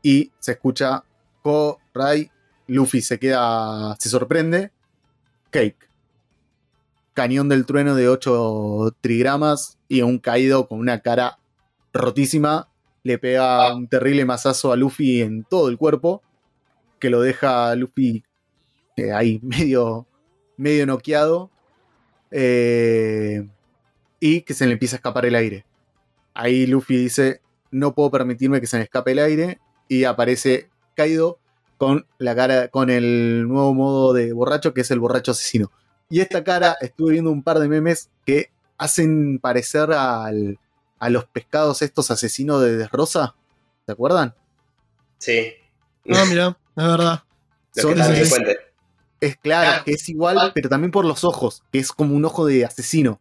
Y 0.01 0.31
se 0.39 0.53
escucha 0.53 1.03
Ko, 1.41 1.79
Rai. 1.93 2.31
Luffy 2.67 3.01
se 3.01 3.19
queda. 3.19 3.95
se 3.99 4.09
sorprende. 4.09 4.71
Cake. 5.51 5.84
Cañón 7.15 7.49
del 7.49 7.65
trueno 7.65 7.95
de 7.95 8.09
8 8.09 8.95
trigramas 9.01 9.79
y 9.87 10.03
un 10.03 10.19
caído 10.19 10.67
con 10.67 10.79
una 10.79 10.99
cara 11.01 11.39
rotísima. 11.93 12.69
Le 13.03 13.17
pega 13.19 13.73
un 13.75 13.87
terrible 13.87 14.25
mazazo 14.25 14.71
a 14.71 14.75
Luffy 14.75 15.21
en 15.21 15.43
todo 15.45 15.69
el 15.69 15.77
cuerpo. 15.79 16.21
Que 16.99 17.09
lo 17.09 17.21
deja 17.21 17.71
a 17.71 17.75
Luffy 17.75 18.23
eh, 18.97 19.11
ahí 19.13 19.39
medio, 19.43 20.07
medio 20.57 20.85
noqueado. 20.85 21.51
eh, 22.31 23.47
y 24.19 24.41
que 24.41 24.53
se 24.53 24.65
le 24.67 24.73
empieza 24.73 24.95
a 24.95 24.99
escapar 24.99 25.25
el 25.25 25.35
aire. 25.35 25.65
Ahí 26.33 26.65
Luffy 26.67 26.97
dice: 26.97 27.41
No 27.71 27.93
puedo 27.95 28.11
permitirme 28.11 28.61
que 28.61 28.67
se 28.67 28.77
me 28.77 28.83
escape 28.83 29.11
el 29.13 29.19
aire. 29.19 29.59
Y 29.87 30.03
aparece 30.05 30.69
Kaido 30.95 31.39
con 31.77 32.07
la 32.17 32.35
cara, 32.35 32.69
con 32.69 32.89
el 32.89 33.47
nuevo 33.47 33.73
modo 33.73 34.13
de 34.13 34.33
borracho, 34.33 34.73
que 34.73 34.81
es 34.81 34.91
el 34.91 34.99
borracho 34.99 35.31
asesino. 35.31 35.71
Y 36.09 36.19
esta 36.21 36.43
cara, 36.43 36.77
estuve 36.81 37.13
viendo 37.13 37.31
un 37.31 37.41
par 37.43 37.59
de 37.59 37.67
memes 37.67 38.09
que 38.25 38.51
hacen 38.77 39.39
parecer 39.39 39.91
al, 39.91 40.59
a 40.99 41.09
los 41.09 41.25
pescados 41.25 41.81
estos 41.81 42.11
asesinos 42.11 42.61
de 42.61 42.77
Desrosa. 42.77 43.35
¿Se 43.85 43.91
acuerdan? 43.91 44.33
Sí. 45.17 45.53
No, 46.03 46.25
mira, 46.27 46.57
es 46.75 46.85
verdad. 46.85 47.23
Son- 47.73 47.99
es-. 47.99 48.35
Es 49.21 49.37
claro 49.37 49.83
que 49.85 49.91
es 49.93 50.07
igual, 50.09 50.51
pero 50.53 50.69
también 50.69 50.91
por 50.91 51.05
los 51.05 51.23
ojos, 51.23 51.63
que 51.71 51.79
es 51.79 51.91
como 51.91 52.15
un 52.15 52.25
ojo 52.25 52.45
de 52.45 52.65
asesino. 52.65 53.19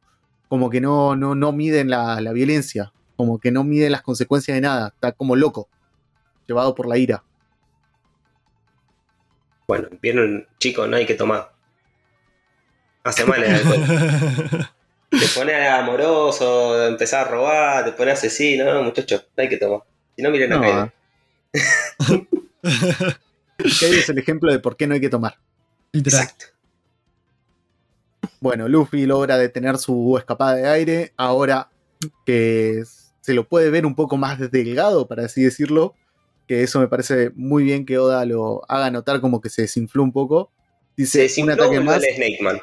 Como 0.48 0.68
que 0.68 0.80
no, 0.80 1.16
no, 1.16 1.34
no 1.34 1.52
miden 1.52 1.88
la, 1.88 2.20
la 2.20 2.32
violencia. 2.32 2.92
Como 3.16 3.38
que 3.38 3.50
no 3.50 3.64
miden 3.64 3.92
las 3.92 4.02
consecuencias 4.02 4.54
de 4.56 4.60
nada. 4.60 4.88
Está 4.88 5.12
como 5.12 5.36
loco. 5.36 5.68
Llevado 6.46 6.74
por 6.74 6.86
la 6.86 6.98
ira. 6.98 7.24
Bueno, 9.66 9.88
vieron, 10.02 10.46
chicos, 10.58 10.88
no 10.88 10.96
hay 10.96 11.06
que 11.06 11.14
tomar. 11.14 11.53
Hace 13.04 13.24
mal 13.26 13.42
el 13.44 13.54
alcohol. 13.54 14.68
Te 15.10 15.26
pone 15.32 15.54
amoroso, 15.68 16.88
empezar 16.88 17.28
a 17.28 17.30
robar, 17.30 17.84
te 17.84 17.92
pone 17.92 18.10
asesino, 18.10 18.64
no, 18.64 18.82
muchachos, 18.82 19.28
no 19.36 19.42
hay 19.42 19.48
que 19.48 19.58
tomar. 19.58 19.82
Si 20.16 20.22
no, 20.22 20.30
miren 20.30 20.50
No, 20.50 20.56
acá. 20.56 20.92
Kaido 23.80 23.96
es 23.96 24.08
el 24.08 24.18
ejemplo 24.18 24.50
de 24.50 24.58
por 24.58 24.76
qué 24.76 24.88
no 24.88 24.94
hay 24.94 25.00
que 25.00 25.08
tomar. 25.08 25.38
Exacto. 25.92 26.46
Bueno, 28.40 28.68
Luffy 28.68 29.06
logra 29.06 29.38
detener 29.38 29.78
su 29.78 30.16
escapada 30.18 30.56
de 30.56 30.66
aire. 30.66 31.12
Ahora 31.16 31.70
que 32.26 32.82
se 33.20 33.34
lo 33.34 33.48
puede 33.48 33.70
ver 33.70 33.86
un 33.86 33.94
poco 33.94 34.16
más 34.16 34.50
delgado, 34.50 35.06
para 35.06 35.26
así 35.26 35.42
decirlo. 35.42 35.94
Que 36.48 36.62
eso 36.62 36.78
me 36.80 36.88
parece 36.88 37.30
muy 37.36 37.64
bien 37.64 37.86
que 37.86 37.98
Oda 37.98 38.26
lo 38.26 38.62
haga 38.68 38.90
notar 38.90 39.20
como 39.20 39.40
que 39.40 39.48
se 39.48 39.62
desinfló 39.62 40.02
un 40.02 40.12
poco. 40.12 40.50
Se 40.96 41.02
Dice 41.02 41.18
un 41.18 41.22
desinfló 41.24 41.52
ataque 41.54 41.80
más. 41.80 42.02
Snake 42.02 42.38
Man. 42.42 42.60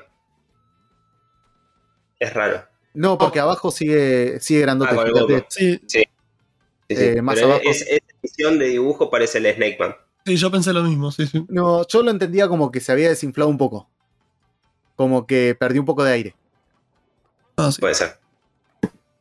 Es 2.22 2.34
raro. 2.36 2.64
No, 2.94 3.18
porque 3.18 3.40
abajo 3.40 3.72
sigue, 3.72 4.40
sigue 4.40 4.62
grandote. 4.62 4.96
Ah, 4.96 5.04
el. 5.06 5.46
Sí, 5.50 5.82
Sí, 5.88 6.04
sí, 6.04 6.04
Eh, 6.90 7.22
más 7.22 7.34
pero 7.36 7.48
abajo. 7.48 7.62
Es, 7.66 7.82
es 7.82 8.00
edición 8.22 8.60
de 8.60 8.68
dibujo 8.68 9.10
parece 9.10 9.40
el 9.40 9.46
Snake 9.56 9.78
Man. 9.80 9.96
sí, 10.24 10.36
yo 10.36 10.52
pensé 10.52 10.72
lo 10.72 10.84
mismo, 10.84 11.12
sí, 11.12 11.26
sí. 11.26 11.44
No, 11.50 11.88
yo 11.88 12.04
lo 12.04 12.12
entendía 12.12 12.48
como 12.48 12.72
que 12.72 12.80
se 12.80 12.92
había 12.92 13.10
desinflado 13.10 13.50
un 13.50 13.58
poco. 13.58 13.90
Como 14.96 15.26
que 15.26 15.56
perdió 15.60 15.82
un 15.82 15.88
poco 15.88 16.04
de 16.04 16.12
aire. 16.14 16.36
Ah, 17.58 17.72
sí. 17.72 17.82
Puede 17.82 17.96
ser. 17.96 18.20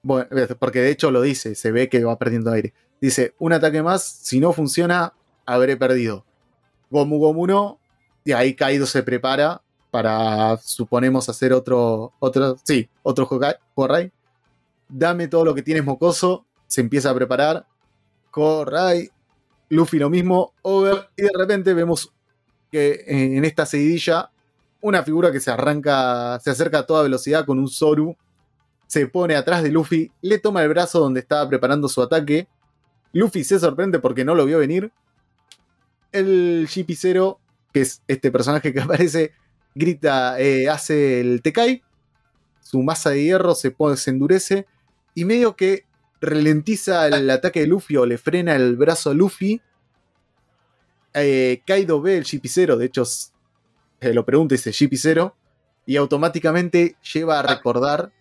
Bueno, 0.02 0.28
porque 0.58 0.80
de 0.80 0.90
hecho 0.90 1.10
lo 1.10 1.22
dice, 1.22 1.54
se 1.54 1.72
ve 1.72 1.88
que 1.88 2.04
va 2.04 2.18
perdiendo 2.18 2.52
aire. 2.52 2.74
Dice, 3.00 3.34
un 3.38 3.54
ataque 3.54 3.82
más, 3.82 4.04
si 4.04 4.40
no 4.40 4.52
funciona, 4.52 5.14
habré 5.46 5.76
perdido. 5.78 6.26
Gomu 6.90 7.18
Gomu 7.18 7.46
no, 7.46 7.78
y 8.24 8.32
ahí 8.32 8.54
Kaido 8.54 8.84
se 8.84 9.02
prepara 9.02 9.62
para, 9.90 10.56
suponemos, 10.58 11.28
hacer 11.28 11.52
otro, 11.52 12.12
otro, 12.18 12.56
sí, 12.64 12.88
otro 13.02 13.28
Horai. 13.74 14.10
Dame 14.88 15.28
todo 15.28 15.44
lo 15.44 15.54
que 15.54 15.62
tienes 15.62 15.84
mocoso, 15.84 16.46
se 16.66 16.80
empieza 16.80 17.10
a 17.10 17.14
preparar. 17.14 17.66
Horai, 18.32 19.10
Luffy 19.68 19.98
lo 19.98 20.10
mismo, 20.10 20.52
Over, 20.62 21.08
y 21.16 21.22
de 21.22 21.30
repente 21.36 21.74
vemos 21.74 22.12
que 22.70 23.04
eh, 23.06 23.36
en 23.36 23.44
esta 23.44 23.66
seguidilla 23.66 24.30
una 24.80 25.02
figura 25.02 25.30
que 25.30 25.40
se 25.40 25.50
arranca, 25.50 26.38
se 26.40 26.50
acerca 26.50 26.80
a 26.80 26.86
toda 26.86 27.02
velocidad 27.02 27.44
con 27.44 27.58
un 27.58 27.68
Zoru 27.68 28.16
se 28.90 29.06
pone 29.06 29.36
atrás 29.36 29.62
de 29.62 29.70
Luffy, 29.70 30.10
le 30.20 30.40
toma 30.40 30.64
el 30.64 30.68
brazo 30.68 30.98
donde 30.98 31.20
estaba 31.20 31.48
preparando 31.48 31.88
su 31.88 32.02
ataque. 32.02 32.48
Luffy 33.12 33.44
se 33.44 33.60
sorprende 33.60 34.00
porque 34.00 34.24
no 34.24 34.34
lo 34.34 34.44
vio 34.44 34.58
venir. 34.58 34.90
El 36.10 36.66
G-Zero, 36.68 37.38
que 37.72 37.82
es 37.82 38.02
este 38.08 38.32
personaje 38.32 38.72
que 38.72 38.80
aparece, 38.80 39.30
grita, 39.74 40.40
eh, 40.40 40.68
hace 40.68 41.20
el 41.20 41.42
Tekai. 41.42 41.82
Su 42.62 42.82
masa 42.82 43.10
de 43.10 43.24
hierro 43.24 43.54
se, 43.54 43.70
pone, 43.70 43.96
se 43.96 44.10
endurece 44.10 44.66
y 45.14 45.24
medio 45.24 45.56
que 45.56 45.84
ralentiza 46.20 47.06
el 47.08 47.28
ataque 47.30 47.60
de 47.60 47.66
Luffy 47.66 47.96
o 47.96 48.06
le 48.06 48.18
frena 48.18 48.54
el 48.54 48.76
brazo 48.76 49.10
a 49.10 49.14
Luffy. 49.14 49.60
Eh, 51.14 51.62
Kaido 51.66 52.00
ve 52.00 52.18
el 52.18 52.24
G-Zero, 52.24 52.76
de 52.76 52.86
hecho 52.86 53.04
se 53.04 54.14
lo 54.14 54.24
pregunta 54.24 54.54
y 54.54 54.58
dice 54.58 55.32
y 55.86 55.96
automáticamente 55.96 56.96
lleva 57.12 57.40
a 57.40 57.42
recordar 57.42 58.12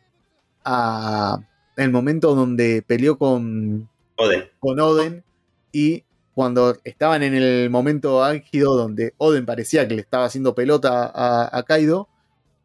a 0.66 1.40
el 1.76 1.92
momento 1.92 2.34
donde 2.34 2.82
peleó 2.82 3.18
con, 3.18 3.88
Oden. 4.16 4.50
con 4.60 4.80
Oden 4.80 5.24
y 5.72 6.04
cuando 6.34 6.78
estaban 6.84 7.24
en 7.24 7.34
el 7.36 7.70
momento 7.70 8.24
álgido 8.24 8.76
donde 8.76 9.14
Oden 9.18 9.46
parecía 9.46 9.88
que 9.88 9.96
le 9.96 10.02
estaba 10.02 10.26
haciendo 10.26 10.56
pelota 10.56 11.12
a, 11.14 11.58
a 11.58 11.64
Kaido, 11.64 12.08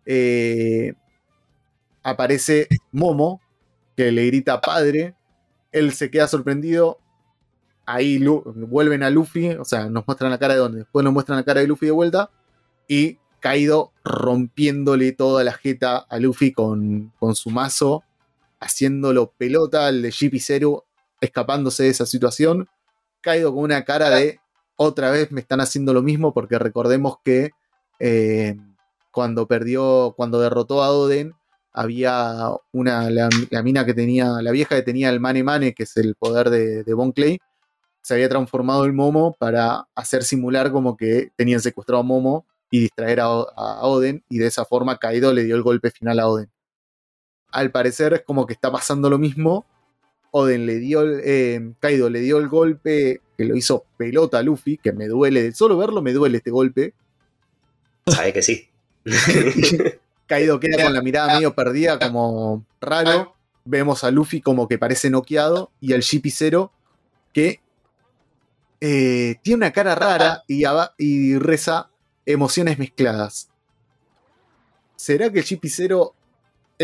eh, 0.06 0.94
aparece 2.02 2.68
Momo 2.92 3.40
que 3.96 4.12
le 4.12 4.26
grita 4.26 4.60
padre, 4.60 5.14
él 5.72 5.92
se 5.92 6.10
queda 6.10 6.28
sorprendido, 6.28 6.98
ahí 7.86 8.24
vuelven 8.24 9.02
a 9.02 9.10
Luffy, 9.10 9.50
o 9.50 9.64
sea, 9.64 9.88
nos 9.88 10.06
muestran 10.06 10.30
la 10.30 10.38
cara 10.38 10.54
de 10.54 10.60
Oden, 10.60 10.78
después 10.78 11.04
nos 11.04 11.12
muestran 11.12 11.38
la 11.38 11.44
cara 11.44 11.60
de 11.60 11.66
Luffy 11.66 11.86
de 11.86 11.92
vuelta 11.92 12.30
y 12.88 13.18
Kaido 13.44 13.92
rompiéndole 14.04 15.12
toda 15.12 15.44
la 15.44 15.52
jeta 15.52 15.98
a 15.98 16.18
Luffy 16.18 16.52
con, 16.52 17.12
su 17.34 17.50
mazo, 17.50 18.02
haciéndolo 18.58 19.32
pelota 19.36 19.86
al 19.86 20.00
de 20.00 20.10
Jeepy 20.10 20.40
Zero, 20.40 20.86
escapándose 21.20 21.82
de 21.82 21.90
esa 21.90 22.06
situación. 22.06 22.68
Kaido 23.24 23.54
con 23.54 23.64
una 23.64 23.84
cara 23.84 24.10
de 24.10 24.38
otra 24.76 25.10
vez 25.10 25.32
me 25.32 25.40
están 25.40 25.60
haciendo 25.60 25.92
lo 25.92 26.02
mismo, 26.02 26.34
porque 26.34 26.58
recordemos 26.58 27.16
que 27.24 27.50
eh, 27.98 28.56
cuando 29.10 29.46
perdió, 29.46 30.14
cuando 30.16 30.40
derrotó 30.40 30.82
a 30.82 30.90
Oden, 30.90 31.34
había 31.72 32.50
una, 32.72 33.10
la, 33.10 33.28
la 33.50 33.62
mina 33.62 33.84
que 33.84 33.94
tenía, 33.94 34.26
la 34.42 34.52
vieja 34.52 34.76
que 34.76 34.82
tenía 34.82 35.10
el 35.10 35.20
Mane 35.20 35.42
Mane, 35.42 35.74
que 35.74 35.84
es 35.84 35.96
el 35.96 36.14
poder 36.14 36.50
de, 36.50 36.84
de 36.84 36.94
Bon 36.94 37.12
Clay, 37.12 37.38
se 38.02 38.14
había 38.14 38.28
transformado 38.28 38.84
en 38.84 38.94
Momo 38.94 39.34
para 39.38 39.88
hacer 39.94 40.24
simular 40.24 40.70
como 40.70 40.96
que 40.96 41.30
tenían 41.36 41.60
secuestrado 41.60 42.00
a 42.00 42.04
Momo 42.04 42.46
y 42.70 42.80
distraer 42.80 43.20
a, 43.20 43.24
a 43.24 43.86
Oden, 43.86 44.24
y 44.28 44.38
de 44.38 44.46
esa 44.46 44.64
forma 44.64 44.98
Kaido 44.98 45.32
le 45.32 45.44
dio 45.44 45.56
el 45.56 45.62
golpe 45.62 45.90
final 45.90 46.20
a 46.20 46.28
Oden. 46.28 46.50
Al 47.50 47.70
parecer 47.70 48.12
es 48.14 48.22
como 48.22 48.46
que 48.46 48.52
está 48.52 48.70
pasando 48.72 49.08
lo 49.08 49.16
mismo. 49.16 49.64
Oden 50.36 50.66
le 50.66 50.80
dio, 50.80 51.02
el- 51.02 51.20
eh, 51.24 51.72
Kaido 51.78 52.10
le 52.10 52.18
dio 52.18 52.38
el 52.38 52.48
golpe 52.48 53.20
que 53.38 53.44
lo 53.44 53.54
hizo 53.56 53.84
pelota 53.96 54.38
a 54.38 54.42
Luffy, 54.42 54.78
que 54.78 54.92
me 54.92 55.06
duele, 55.06 55.42
de 55.44 55.52
solo 55.52 55.76
verlo 55.78 56.02
me 56.02 56.12
duele 56.12 56.38
este 56.38 56.50
golpe. 56.50 56.92
Sabe 58.06 58.32
que 58.32 58.42
sí. 58.42 58.68
Kaido 60.26 60.58
queda 60.58 60.82
con 60.82 60.92
la 60.92 61.02
mirada 61.02 61.34
medio 61.34 61.54
perdida, 61.54 62.00
como 62.00 62.64
raro. 62.80 63.36
Vemos 63.64 64.02
a 64.02 64.10
Luffy 64.10 64.40
como 64.40 64.66
que 64.66 64.76
parece 64.76 65.08
noqueado 65.08 65.70
y 65.80 65.92
al 65.92 66.02
Zero 66.02 66.72
que 67.32 67.60
eh, 68.80 69.36
tiene 69.42 69.58
una 69.58 69.72
cara 69.72 69.94
rara 69.94 70.42
y, 70.48 70.64
y 70.98 71.38
reza 71.38 71.90
emociones 72.26 72.78
mezcladas. 72.78 73.50
¿Será 74.96 75.30
que 75.30 75.38
el 75.38 75.44
Zero, 75.70 76.14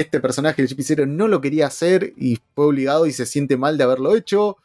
este 0.01 0.21
personaje, 0.21 0.63
el 0.63 0.69
Zero, 0.69 1.07
no 1.07 1.29
lo 1.29 1.41
quería 1.41 1.67
hacer 1.67 2.13
y 2.17 2.39
fue 2.55 2.67
obligado 2.67 3.07
y 3.07 3.13
se 3.13 3.27
siente 3.27 3.57
mal 3.57 3.77
de 3.79 3.85
haberlo 3.85 4.15
hecho? 4.17 4.57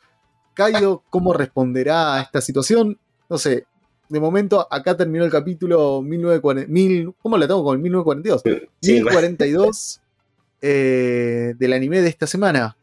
Kaido, 0.54 1.04
¿cómo 1.10 1.34
responderá 1.34 2.16
a 2.16 2.22
esta 2.22 2.42
situación? 2.42 2.98
No 3.30 3.38
sé. 3.38 3.66
De 4.08 4.20
momento, 4.20 4.68
acá 4.72 4.96
terminó 4.96 5.26
el 5.26 5.32
capítulo 5.32 6.02
1940. 6.02 6.72
mil- 6.72 7.14
¿Cómo 7.22 7.38
lo 7.38 7.48
tengo 7.48 7.64
con 7.64 7.76
el 7.76 7.82
1942? 7.82 8.42
Sí, 8.82 8.94
1042 8.94 10.02
eh, 10.62 11.54
del 11.58 11.74
anime 11.74 12.02
de 12.02 12.10
esta 12.10 12.28
semana. 12.28 12.78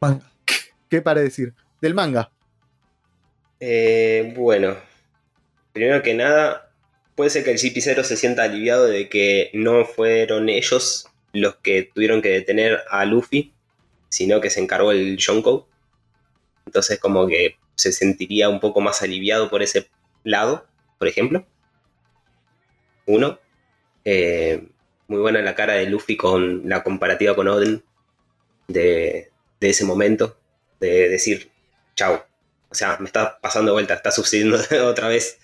Manga. 0.00 0.30
¿Qué 0.88 1.00
para 1.00 1.20
decir? 1.20 1.54
Del 1.80 1.94
manga. 1.94 2.30
Eh, 3.60 4.32
bueno, 4.36 4.76
primero 5.72 6.02
que 6.02 6.14
nada, 6.14 6.70
puede 7.14 7.30
ser 7.30 7.44
que 7.44 7.50
el 7.52 7.58
CP0 7.58 8.02
se 8.04 8.16
sienta 8.16 8.44
aliviado 8.44 8.86
de 8.86 9.08
que 9.08 9.50
no 9.54 9.84
fueron 9.84 10.48
ellos 10.48 11.08
los 11.40 11.56
que 11.56 11.90
tuvieron 11.94 12.22
que 12.22 12.30
detener 12.30 12.80
a 12.90 13.04
Luffy, 13.04 13.52
sino 14.08 14.40
que 14.40 14.50
se 14.50 14.60
encargó 14.60 14.92
el 14.92 15.16
Yonko. 15.16 15.68
Entonces 16.66 16.98
como 16.98 17.26
que 17.26 17.56
se 17.74 17.92
sentiría 17.92 18.48
un 18.48 18.60
poco 18.60 18.80
más 18.80 19.02
aliviado 19.02 19.50
por 19.50 19.62
ese 19.62 19.88
lado, 20.24 20.66
por 20.98 21.08
ejemplo. 21.08 21.46
Uno. 23.06 23.38
Eh, 24.04 24.68
muy 25.06 25.20
buena 25.20 25.40
la 25.42 25.54
cara 25.54 25.74
de 25.74 25.86
Luffy 25.86 26.16
con 26.16 26.68
la 26.68 26.82
comparativa 26.82 27.34
con 27.34 27.48
Oden 27.48 27.82
de, 28.68 29.30
de 29.60 29.70
ese 29.70 29.84
momento, 29.84 30.38
de 30.80 31.08
decir, 31.08 31.50
chau, 31.94 32.22
o 32.70 32.74
sea, 32.74 32.98
me 32.98 33.06
está 33.06 33.38
pasando 33.40 33.72
vuelta, 33.72 33.94
está 33.94 34.10
sucediendo 34.10 34.58
otra 34.84 35.08
vez 35.08 35.38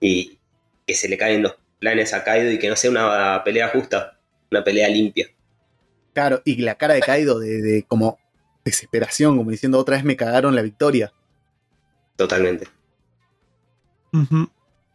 y 0.00 0.38
que 0.86 0.94
se 0.94 1.08
le 1.08 1.18
caen 1.18 1.42
los 1.42 1.56
planes 1.78 2.14
a 2.14 2.24
Kaido 2.24 2.50
y 2.50 2.58
que 2.58 2.68
no 2.68 2.76
sea 2.76 2.90
una 2.90 3.42
pelea 3.44 3.68
justa, 3.68 4.18
una 4.50 4.64
pelea 4.64 4.88
limpia. 4.88 5.28
Claro, 6.12 6.42
y 6.44 6.56
la 6.56 6.76
cara 6.76 6.94
de 6.94 7.00
Kaido 7.00 7.38
de, 7.38 7.84
como 7.86 8.18
desesperación, 8.64 9.36
como 9.36 9.50
diciendo 9.50 9.78
otra 9.78 9.96
vez 9.96 10.04
me 10.04 10.16
cagaron 10.16 10.54
la 10.54 10.62
victoria. 10.62 11.12
Totalmente. 12.16 12.68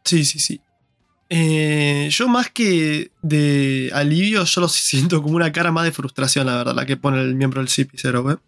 Sí, 0.04 0.26
sí, 0.26 0.40
sí. 0.40 0.62
Eh, 1.30 2.10
yo 2.12 2.28
más 2.28 2.50
que 2.52 3.12
de 3.22 3.90
alivio, 3.94 4.44
yo 4.44 4.62
lo 4.62 4.68
siento 4.70 5.22
como 5.22 5.36
una 5.36 5.52
cara 5.52 5.72
más 5.72 5.86
de 5.86 5.92
frustración, 5.92 6.46
la 6.46 6.58
verdad, 6.58 6.76
la 6.76 6.86
que 6.86 6.98
pone 6.98 7.22
el 7.22 7.36
miembro 7.36 7.62
del 7.62 7.70
CP0, 7.70 8.40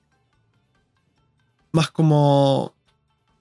Más 1.72 1.90
como 1.92 2.76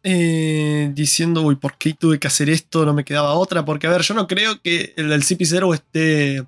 eh, 0.07 0.91
diciendo, 0.93 1.41
uy, 1.41 1.57
¿por 1.57 1.79
qué 1.79 1.95
tuve 1.95 2.21
que 2.21 2.27
hacer 2.27 2.51
esto? 2.51 2.85
No 2.85 2.93
me 2.93 3.05
quedaba 3.05 3.33
otra. 3.35 3.65
Porque, 3.65 3.87
a 3.87 3.91
ver, 3.91 4.03
yo 4.03 4.15
no 4.15 4.27
creo 4.27 4.61
que 4.61 4.93
el 4.97 5.09
del 5.09 5.23
CP0 5.23 5.75
esté. 5.75 6.45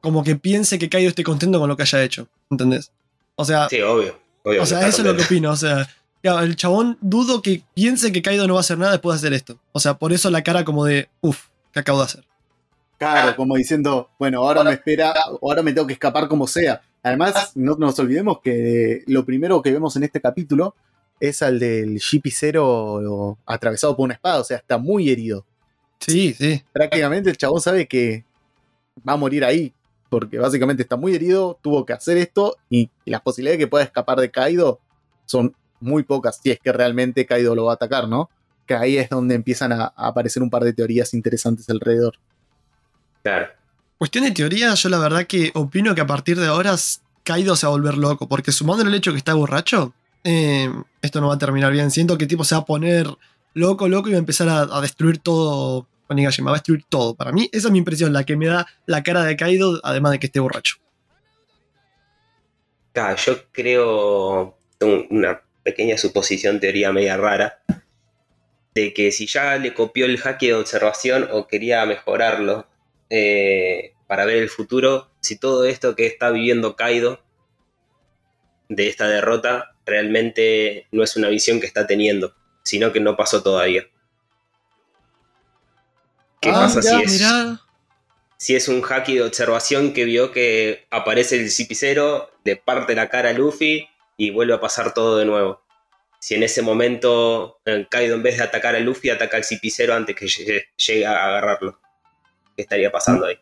Como 0.00 0.22
que 0.22 0.36
piense 0.36 0.78
que 0.78 0.88
Kaido 0.88 1.08
esté 1.08 1.24
contento 1.24 1.58
con 1.58 1.68
lo 1.68 1.76
que 1.76 1.82
haya 1.82 2.02
hecho. 2.02 2.28
¿Entendés? 2.50 2.92
O 3.36 3.44
sea. 3.44 3.68
Sí, 3.68 3.80
obvio. 3.80 4.18
o 4.44 4.66
sea, 4.66 4.86
eso 4.86 5.02
es 5.02 5.06
lo 5.06 5.16
que 5.16 5.24
opino. 5.24 5.50
O 5.50 5.56
sea, 5.56 5.88
el 6.22 6.56
chabón 6.56 6.98
dudo 7.00 7.42
que 7.42 7.62
piense 7.74 8.12
que 8.12 8.22
Kaido 8.22 8.46
no 8.46 8.54
va 8.54 8.60
a 8.60 8.62
hacer 8.62 8.78
nada 8.78 8.92
después 8.92 9.20
de 9.20 9.26
hacer 9.26 9.36
esto. 9.36 9.58
O 9.72 9.80
sea, 9.80 9.94
por 9.94 10.12
eso 10.12 10.30
la 10.30 10.42
cara 10.42 10.64
como 10.64 10.84
de, 10.84 11.08
uff, 11.20 11.46
¿qué 11.72 11.80
acabo 11.80 11.98
de 11.98 12.04
hacer? 12.04 12.24
Claro, 12.98 13.36
como 13.36 13.56
diciendo, 13.56 14.10
bueno, 14.18 14.40
ahora 14.40 14.64
me 14.64 14.72
espera, 14.72 15.14
ahora 15.40 15.62
me 15.62 15.72
tengo 15.72 15.86
que 15.86 15.92
escapar 15.92 16.26
como 16.26 16.48
sea. 16.48 16.82
Además, 17.02 17.52
no 17.54 17.76
nos 17.76 17.98
olvidemos 18.00 18.40
que 18.40 19.04
lo 19.06 19.24
primero 19.24 19.62
que 19.62 19.70
vemos 19.70 19.94
en 19.96 20.02
este 20.02 20.20
capítulo 20.20 20.74
es 21.20 21.42
al 21.42 21.60
del 21.60 22.00
GP0 22.00 23.36
atravesado 23.46 23.96
por 23.96 24.04
una 24.04 24.14
espada, 24.14 24.40
o 24.40 24.44
sea, 24.44 24.56
está 24.56 24.78
muy 24.78 25.10
herido. 25.10 25.44
Sí, 26.00 26.34
sí. 26.34 26.62
Prácticamente 26.72 27.30
el 27.30 27.36
chabón 27.36 27.60
sabe 27.60 27.86
que 27.86 28.24
va 29.08 29.12
a 29.12 29.16
morir 29.16 29.44
ahí, 29.44 29.72
porque 30.08 30.38
básicamente 30.38 30.82
está 30.82 30.96
muy 30.96 31.14
herido, 31.14 31.58
tuvo 31.62 31.84
que 31.84 31.92
hacer 31.92 32.16
esto 32.16 32.56
y 32.70 32.90
las 33.04 33.20
posibilidades 33.20 33.58
de 33.58 33.64
que 33.64 33.70
pueda 33.70 33.84
escapar 33.84 34.20
de 34.20 34.30
Kaido 34.30 34.80
son 35.26 35.54
muy 35.80 36.02
pocas, 36.02 36.40
si 36.42 36.50
es 36.50 36.58
que 36.58 36.72
realmente 36.72 37.26
Kaido 37.26 37.54
lo 37.54 37.66
va 37.66 37.72
a 37.72 37.74
atacar, 37.74 38.08
¿no? 38.08 38.30
Que 38.66 38.74
ahí 38.74 38.96
es 38.96 39.08
donde 39.08 39.34
empiezan 39.34 39.72
a, 39.72 39.92
aparecer 39.96 40.42
un 40.42 40.50
par 40.50 40.64
de 40.64 40.72
teorías 40.72 41.14
interesantes 41.14 41.68
alrededor. 41.68 42.14
Claro. 43.22 43.48
Cuestión 43.98 44.24
de 44.24 44.30
teoría, 44.30 44.74
yo 44.74 44.88
la 44.88 44.98
verdad 44.98 45.26
que 45.26 45.50
opino 45.54 45.94
que 45.94 46.00
a 46.00 46.06
partir 46.06 46.38
de 46.38 46.46
ahora 46.46 46.74
Kaido 47.22 47.56
se 47.56 47.66
va 47.66 47.72
a 47.72 47.76
volver 47.76 47.98
loco, 47.98 48.28
porque 48.28 48.52
sumando 48.52 48.84
el 48.84 48.94
hecho 48.94 49.12
que 49.12 49.18
está 49.18 49.34
borracho, 49.34 49.92
eh, 50.24 50.70
esto 51.02 51.20
no 51.20 51.28
va 51.28 51.34
a 51.34 51.38
terminar 51.38 51.72
bien. 51.72 51.90
Siento 51.90 52.18
que 52.18 52.26
tipo 52.26 52.44
se 52.44 52.54
va 52.54 52.62
a 52.62 52.64
poner 52.64 53.08
loco, 53.54 53.88
loco 53.88 54.08
y 54.08 54.12
va 54.12 54.18
a 54.18 54.20
empezar 54.20 54.48
a, 54.48 54.80
destruir 54.80 55.18
todo. 55.18 55.86
Onigashima 56.08 56.50
va 56.50 56.56
a 56.56 56.60
destruir 56.60 56.84
todo. 56.88 57.14
Para 57.14 57.32
mí, 57.32 57.48
esa 57.52 57.68
es 57.68 57.72
mi 57.72 57.78
impresión, 57.78 58.12
la 58.12 58.24
que 58.24 58.36
me 58.36 58.46
da 58.46 58.66
la 58.86 59.02
cara 59.02 59.24
de 59.24 59.36
Kaido, 59.36 59.80
además 59.82 60.12
de 60.12 60.18
que 60.18 60.26
esté 60.26 60.40
borracho. 60.40 60.76
yo 62.94 63.52
creo 63.52 64.58
una 64.80 65.42
pequeña 65.62 65.98
suposición, 65.98 66.60
teoría 66.60 66.92
media 66.92 67.16
rara, 67.16 67.62
de 68.74 68.94
que 68.94 69.12
si 69.12 69.26
ya 69.26 69.56
le 69.56 69.74
copió 69.74 70.06
el 70.06 70.18
hack 70.18 70.40
de 70.40 70.54
observación 70.54 71.28
o 71.30 71.46
quería 71.46 71.84
mejorarlo 71.84 72.66
eh, 73.10 73.92
para 74.06 74.24
ver 74.24 74.36
el 74.36 74.48
futuro, 74.48 75.10
si 75.20 75.38
todo 75.38 75.66
esto 75.66 75.94
que 75.94 76.06
está 76.06 76.30
viviendo 76.30 76.76
Kaido 76.76 77.20
de 78.68 78.88
esta 78.88 79.08
derrota 79.08 79.74
realmente 79.84 80.86
no 80.92 81.02
es 81.02 81.16
una 81.16 81.28
visión 81.28 81.60
que 81.60 81.66
está 81.66 81.86
teniendo, 81.86 82.34
sino 82.62 82.92
que 82.92 83.00
no 83.00 83.16
pasó 83.16 83.42
todavía. 83.42 83.86
¿Qué 86.40 86.50
ah, 86.50 86.54
pasa 86.54 86.82
si, 86.82 87.02
es, 87.02 87.28
si 88.36 88.56
es 88.56 88.68
un 88.68 88.82
hacky 88.82 89.14
de 89.14 89.22
observación 89.22 89.92
que 89.92 90.04
vio 90.04 90.30
que 90.32 90.86
aparece 90.90 91.40
el 91.40 91.46
CP0, 91.46 92.28
le 92.44 92.56
parte 92.56 92.94
la 92.94 93.08
cara 93.08 93.30
a 93.30 93.32
Luffy 93.32 93.88
y 94.16 94.30
vuelve 94.30 94.54
a 94.54 94.60
pasar 94.60 94.94
todo 94.94 95.18
de 95.18 95.24
nuevo? 95.24 95.62
Si 96.20 96.34
en 96.34 96.42
ese 96.42 96.62
momento 96.62 97.60
Kaido 97.90 98.16
en 98.16 98.22
vez 98.22 98.38
de 98.38 98.44
atacar 98.44 98.74
a 98.74 98.80
Luffy 98.80 99.10
ataca 99.10 99.36
al 99.36 99.44
CP0 99.44 99.92
antes 99.92 100.16
que 100.16 100.26
llegue 100.26 101.06
a 101.06 101.26
agarrarlo. 101.26 101.78
¿Qué 102.56 102.62
estaría 102.62 102.90
pasando 102.90 103.26
ahí? 103.26 103.38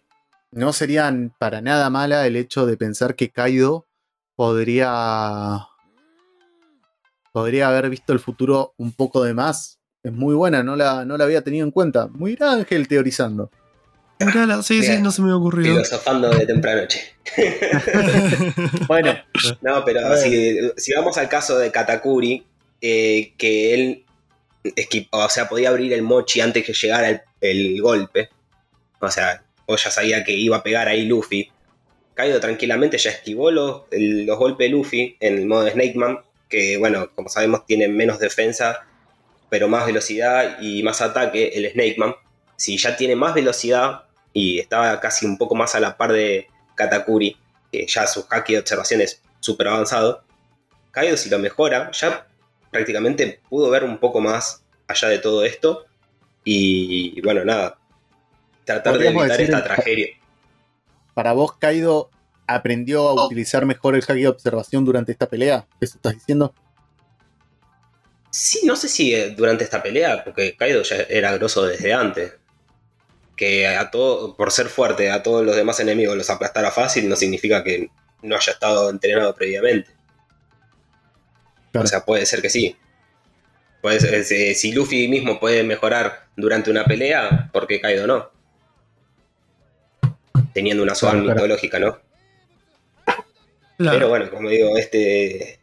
No 0.50 0.72
sería 0.72 1.12
para 1.38 1.60
nada 1.60 1.90
mala 1.90 2.26
el 2.26 2.36
hecho 2.36 2.66
de 2.66 2.76
pensar 2.76 3.14
que 3.16 3.30
Kaido 3.30 3.86
podría 4.34 5.68
podría 7.32 7.68
haber 7.68 7.90
visto 7.90 8.14
el 8.14 8.20
futuro 8.20 8.74
un 8.78 8.92
poco 8.92 9.22
de 9.22 9.34
más. 9.34 9.75
Es 10.06 10.12
muy 10.12 10.36
buena, 10.36 10.62
no 10.62 10.76
la, 10.76 11.04
no 11.04 11.16
la 11.16 11.24
había 11.24 11.42
tenido 11.42 11.64
en 11.64 11.72
cuenta. 11.72 12.06
Muy 12.06 12.38
Ángel 12.38 12.86
teorizando. 12.86 13.50
sí, 14.62 14.80
sí, 14.80 15.02
no 15.02 15.10
se 15.10 15.20
me 15.20 15.28
había 15.28 15.38
ocurrido. 15.38 15.74
Filosofando 15.74 16.30
de 16.30 16.46
temprano 16.46 16.82
noche. 16.82 17.16
bueno. 18.86 19.16
No, 19.62 19.84
pero 19.84 20.16
si, 20.16 20.94
vamos 20.94 21.18
al 21.18 21.28
caso 21.28 21.58
de 21.58 21.72
Katakuri, 21.72 22.46
eh, 22.80 23.32
que 23.36 23.74
él 23.74 24.04
o 25.10 25.28
sea, 25.28 25.48
podía 25.48 25.70
abrir 25.70 25.92
el 25.92 26.02
mochi 26.02 26.40
antes 26.40 26.64
que 26.64 26.72
llegara 26.72 27.24
el, 27.40 27.82
golpe. 27.82 28.28
O 29.00 29.10
sea, 29.10 29.42
o 29.66 29.76
ya 29.76 29.90
sabía 29.90 30.22
que 30.22 30.32
iba 30.34 30.58
a 30.58 30.62
pegar 30.62 30.86
ahí 30.86 31.04
Luffy. 31.04 31.50
Caído 32.14 32.38
tranquilamente, 32.38 32.96
ya 32.96 33.10
esquivó 33.10 33.50
los, 33.50 33.82
los 33.90 34.38
golpes 34.38 34.66
de 34.66 34.68
Luffy 34.68 35.16
en 35.18 35.38
el 35.38 35.46
modo 35.46 35.68
Snake 35.68 35.96
Man 35.96 36.20
que 36.48 36.76
bueno, 36.76 37.10
como 37.14 37.28
sabemos 37.28 37.66
tiene 37.66 37.88
menos 37.88 38.18
defensa, 38.18 38.86
pero 39.48 39.68
más 39.68 39.86
velocidad 39.86 40.58
y 40.60 40.82
más 40.82 41.00
ataque, 41.00 41.52
el 41.54 41.70
Snake 41.72 41.96
Man. 41.98 42.14
Si 42.56 42.78
ya 42.78 42.96
tiene 42.96 43.16
más 43.16 43.34
velocidad 43.34 44.04
y 44.32 44.58
estaba 44.58 44.98
casi 45.00 45.26
un 45.26 45.38
poco 45.38 45.54
más 45.54 45.74
a 45.74 45.80
la 45.80 45.96
par 45.96 46.12
de 46.12 46.48
Katakuri, 46.74 47.36
que 47.70 47.86
ya 47.86 48.06
su 48.06 48.22
hack 48.26 48.48
de 48.48 48.58
observación 48.58 49.00
es 49.00 49.22
súper 49.40 49.68
avanzado, 49.68 50.22
Kaido 50.90 51.16
si 51.16 51.28
lo 51.28 51.38
mejora, 51.38 51.90
ya 51.92 52.26
prácticamente 52.70 53.40
pudo 53.48 53.70
ver 53.70 53.84
un 53.84 53.98
poco 53.98 54.20
más 54.20 54.62
allá 54.88 55.08
de 55.08 55.18
todo 55.18 55.44
esto 55.44 55.84
y 56.44 57.20
bueno, 57.22 57.44
nada, 57.44 57.76
tratar 58.66 58.98
de 58.98 59.08
evitar 59.08 59.40
esta 59.40 59.64
tragedia. 59.64 60.08
Para 61.14 61.32
vos, 61.32 61.56
Kaido 61.56 62.10
aprendió 62.46 63.08
a 63.08 63.12
oh. 63.12 63.26
utilizar 63.26 63.64
mejor 63.64 63.94
el 63.94 64.02
hack 64.02 64.16
de 64.16 64.28
observación 64.28 64.84
durante 64.84 65.12
esta 65.12 65.28
pelea. 65.28 65.66
¿Eso 65.80 65.96
estás 65.96 66.14
diciendo? 66.14 66.52
Sí, 68.36 68.66
no 68.66 68.76
sé 68.76 68.88
si 68.88 69.14
eh, 69.14 69.30
durante 69.30 69.64
esta 69.64 69.82
pelea, 69.82 70.22
porque 70.22 70.54
Kaido 70.56 70.82
ya 70.82 70.96
era 71.08 71.32
grosso 71.32 71.64
desde 71.64 71.94
antes. 71.94 72.34
Que 73.34 73.66
a 73.66 73.90
todo, 73.90 74.36
por 74.36 74.52
ser 74.52 74.66
fuerte, 74.66 75.10
a 75.10 75.22
todos 75.22 75.42
los 75.42 75.56
demás 75.56 75.80
enemigos 75.80 76.18
los 76.18 76.28
aplastara 76.28 76.70
fácil, 76.70 77.08
no 77.08 77.16
significa 77.16 77.64
que 77.64 77.88
no 78.20 78.36
haya 78.36 78.52
estado 78.52 78.90
entrenado 78.90 79.34
previamente. 79.34 79.90
O 81.72 81.86
sea, 81.86 82.04
puede 82.04 82.26
ser 82.26 82.42
que 82.42 82.50
sí. 82.50 82.76
Puede 83.80 84.20
eh, 84.20 84.54
si 84.54 84.72
Luffy 84.72 85.08
mismo 85.08 85.40
puede 85.40 85.62
mejorar 85.62 86.26
durante 86.36 86.70
una 86.70 86.84
pelea, 86.84 87.48
¿por 87.54 87.66
qué 87.66 87.80
Kaido 87.80 88.06
no? 88.06 88.30
Teniendo 90.52 90.82
una 90.82 90.94
suave 90.94 91.22
mitológica, 91.22 91.78
¿no? 91.78 91.98
Pero 93.78 94.10
bueno, 94.10 94.30
como 94.30 94.50
digo, 94.50 94.76
este, 94.76 95.58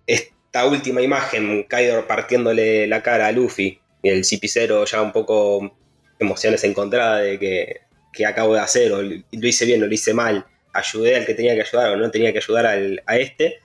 esta 0.54 0.68
última 0.68 1.02
imagen, 1.02 1.64
Kaido 1.64 2.06
partiéndole 2.06 2.86
la 2.86 3.02
cara 3.02 3.26
a 3.26 3.32
Luffy 3.32 3.80
y 4.04 4.10
el 4.10 4.24
CP0 4.24 4.86
ya 4.86 5.02
un 5.02 5.12
poco 5.12 5.76
emociones 6.20 6.64
encontradas 6.64 7.24
de 7.24 7.40
que, 7.40 7.82
que 8.12 8.28
acabo 8.28 8.54
de 8.54 8.60
hacer, 8.60 8.92
o 8.92 9.02
lo 9.02 9.24
hice 9.32 9.66
bien 9.66 9.82
o 9.82 9.88
lo 9.88 9.94
hice 9.96 10.14
mal, 10.14 10.46
ayudé 10.72 11.16
al 11.16 11.26
que 11.26 11.34
tenía 11.34 11.56
que 11.56 11.62
ayudar 11.62 11.94
o 11.94 11.98
no 11.98 12.12
tenía 12.12 12.32
que 12.32 12.38
ayudar 12.38 12.68
a 12.68 13.18
este, 13.18 13.62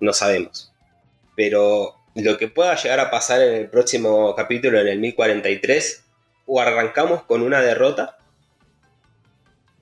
no 0.00 0.14
sabemos. 0.14 0.72
Pero 1.36 1.96
lo 2.14 2.38
que 2.38 2.48
pueda 2.48 2.74
llegar 2.74 3.00
a 3.00 3.10
pasar 3.10 3.42
en 3.42 3.54
el 3.56 3.68
próximo 3.68 4.34
capítulo, 4.34 4.80
en 4.80 4.88
el 4.88 5.00
1043, 5.00 6.06
o 6.46 6.58
arrancamos 6.58 7.24
con 7.24 7.42
una 7.42 7.60
derrota, 7.60 8.16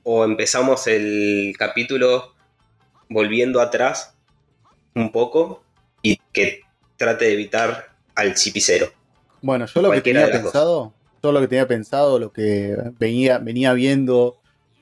o 0.03 0.25
empezamos 0.25 0.89
el 0.89 1.55
capítulo 1.57 2.35
volviendo 3.09 3.61
atrás 3.61 4.17
un 4.97 5.13
poco 5.13 5.63
y 6.03 6.19
que 6.33 6.63
trate 6.97 7.27
de 7.27 7.33
evitar 7.33 7.95
al 8.15 8.35
Chipicero. 8.35 8.93
Bueno, 9.41 9.67
yo 9.67 9.83
lo 9.83 9.91
que 9.91 10.01
tenía 10.01 10.31
pensado, 10.31 10.93
yo 11.23 11.33
lo 11.33 11.41
que 11.41 11.49
tenía 11.49 11.67
pensado, 11.67 12.19
lo 12.19 12.33
que 12.33 12.77
venía, 12.99 13.39
venía 13.39 13.73
viendo 13.73 14.37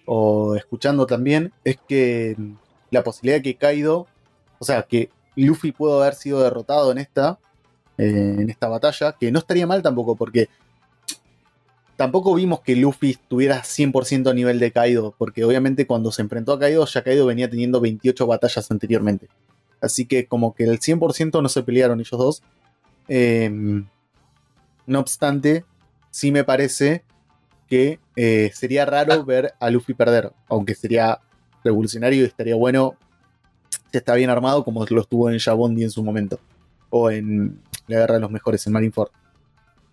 o 0.07 0.57
escuchando 0.57 1.07
también, 1.07 1.53
es 1.65 1.79
que 1.89 2.37
la 2.91 3.05
posibilidad 3.05 3.39
de 3.39 3.43
que 3.43 3.57
Kaido, 3.57 4.07
o 4.59 4.65
sea, 4.65 4.83
que 4.83 5.11
Luffy 5.37 5.73
pudo 5.73 6.03
haber 6.03 6.15
sido 6.15 6.43
derrotado 6.43 6.91
en 6.93 6.99
esta, 6.99 7.39
eh, 7.97 8.37
en 8.39 8.51
esta 8.51 8.69
batalla, 8.69 9.17
que 9.19 9.31
no 9.31 9.39
estaría 9.39 9.67
mal 9.67 9.83
tampoco, 9.83 10.17
porque 10.17 10.49
tampoco 11.97 12.35
vimos 12.35 12.61
que 12.61 12.77
Luffy 12.77 13.11
estuviera 13.11 13.63
100% 13.63 14.31
a 14.31 14.35
nivel 14.35 14.59
de 14.59 14.73
Kaido, 14.73 15.15
porque 15.17 15.45
obviamente 15.45 15.87
cuando 15.87 16.11
se 16.13 16.23
enfrentó 16.23 16.53
a 16.53 16.59
Kaido, 16.59 16.85
ya 16.87 17.03
Kaido 17.03 17.27
venía 17.27 17.49
teniendo 17.49 17.81
28 17.81 18.27
batallas 18.27 18.71
anteriormente. 18.71 19.29
Así 19.81 20.07
que 20.07 20.27
como 20.27 20.55
que 20.55 20.65
el 20.65 20.81
100% 20.81 21.43
no 21.43 21.49
se 21.49 21.63
pelearon 21.63 22.01
ellos 22.01 22.19
dos. 22.19 22.43
Em, 23.09 23.87
no 24.87 25.01
obstante, 25.01 25.65
sí 26.11 26.33
me 26.33 26.45
parece 26.45 27.03
que 27.69 28.01
eh, 28.17 28.51
sería 28.55 28.85
raro 28.85 29.25
ver 29.25 29.55
a 29.61 29.71
Luffy 29.71 29.95
perder, 29.95 30.33
aunque 30.49 30.75
sería 30.75 31.21
revolucionario 31.63 32.23
y 32.23 32.27
estaría 32.27 32.57
bueno 32.57 32.97
si 33.91 33.99
está 33.99 34.15
bien 34.15 34.31
armado 34.31 34.65
como 34.65 34.85
lo 34.87 35.01
estuvo 35.01 35.31
en 35.31 35.39
Shabondi 35.39 35.85
en 35.85 35.91
su 35.91 36.03
momento, 36.03 36.39
o 36.91 37.11
en 37.11 37.61
la 37.87 37.99
Guerra 37.99 38.15
de 38.15 38.21
los 38.21 38.31
Mejores, 38.31 38.67
en 38.67 38.73
Marineford. 38.73 39.11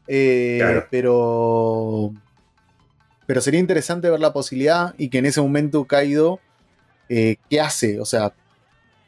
Eh, 0.08 0.84
pero, 0.90 2.14
pero 3.26 3.42
sería 3.42 3.60
interesante 3.60 4.10
ver 4.10 4.20
la 4.20 4.34
posibilidad 4.34 4.94
y 4.98 5.10
que 5.10 5.18
en 5.18 5.26
ese 5.26 5.42
momento 5.42 5.86
Kaido, 5.86 6.40
eh, 7.10 7.38
¿qué 7.50 7.60
hace? 7.60 8.00
O 8.00 8.06
sea, 8.06 8.34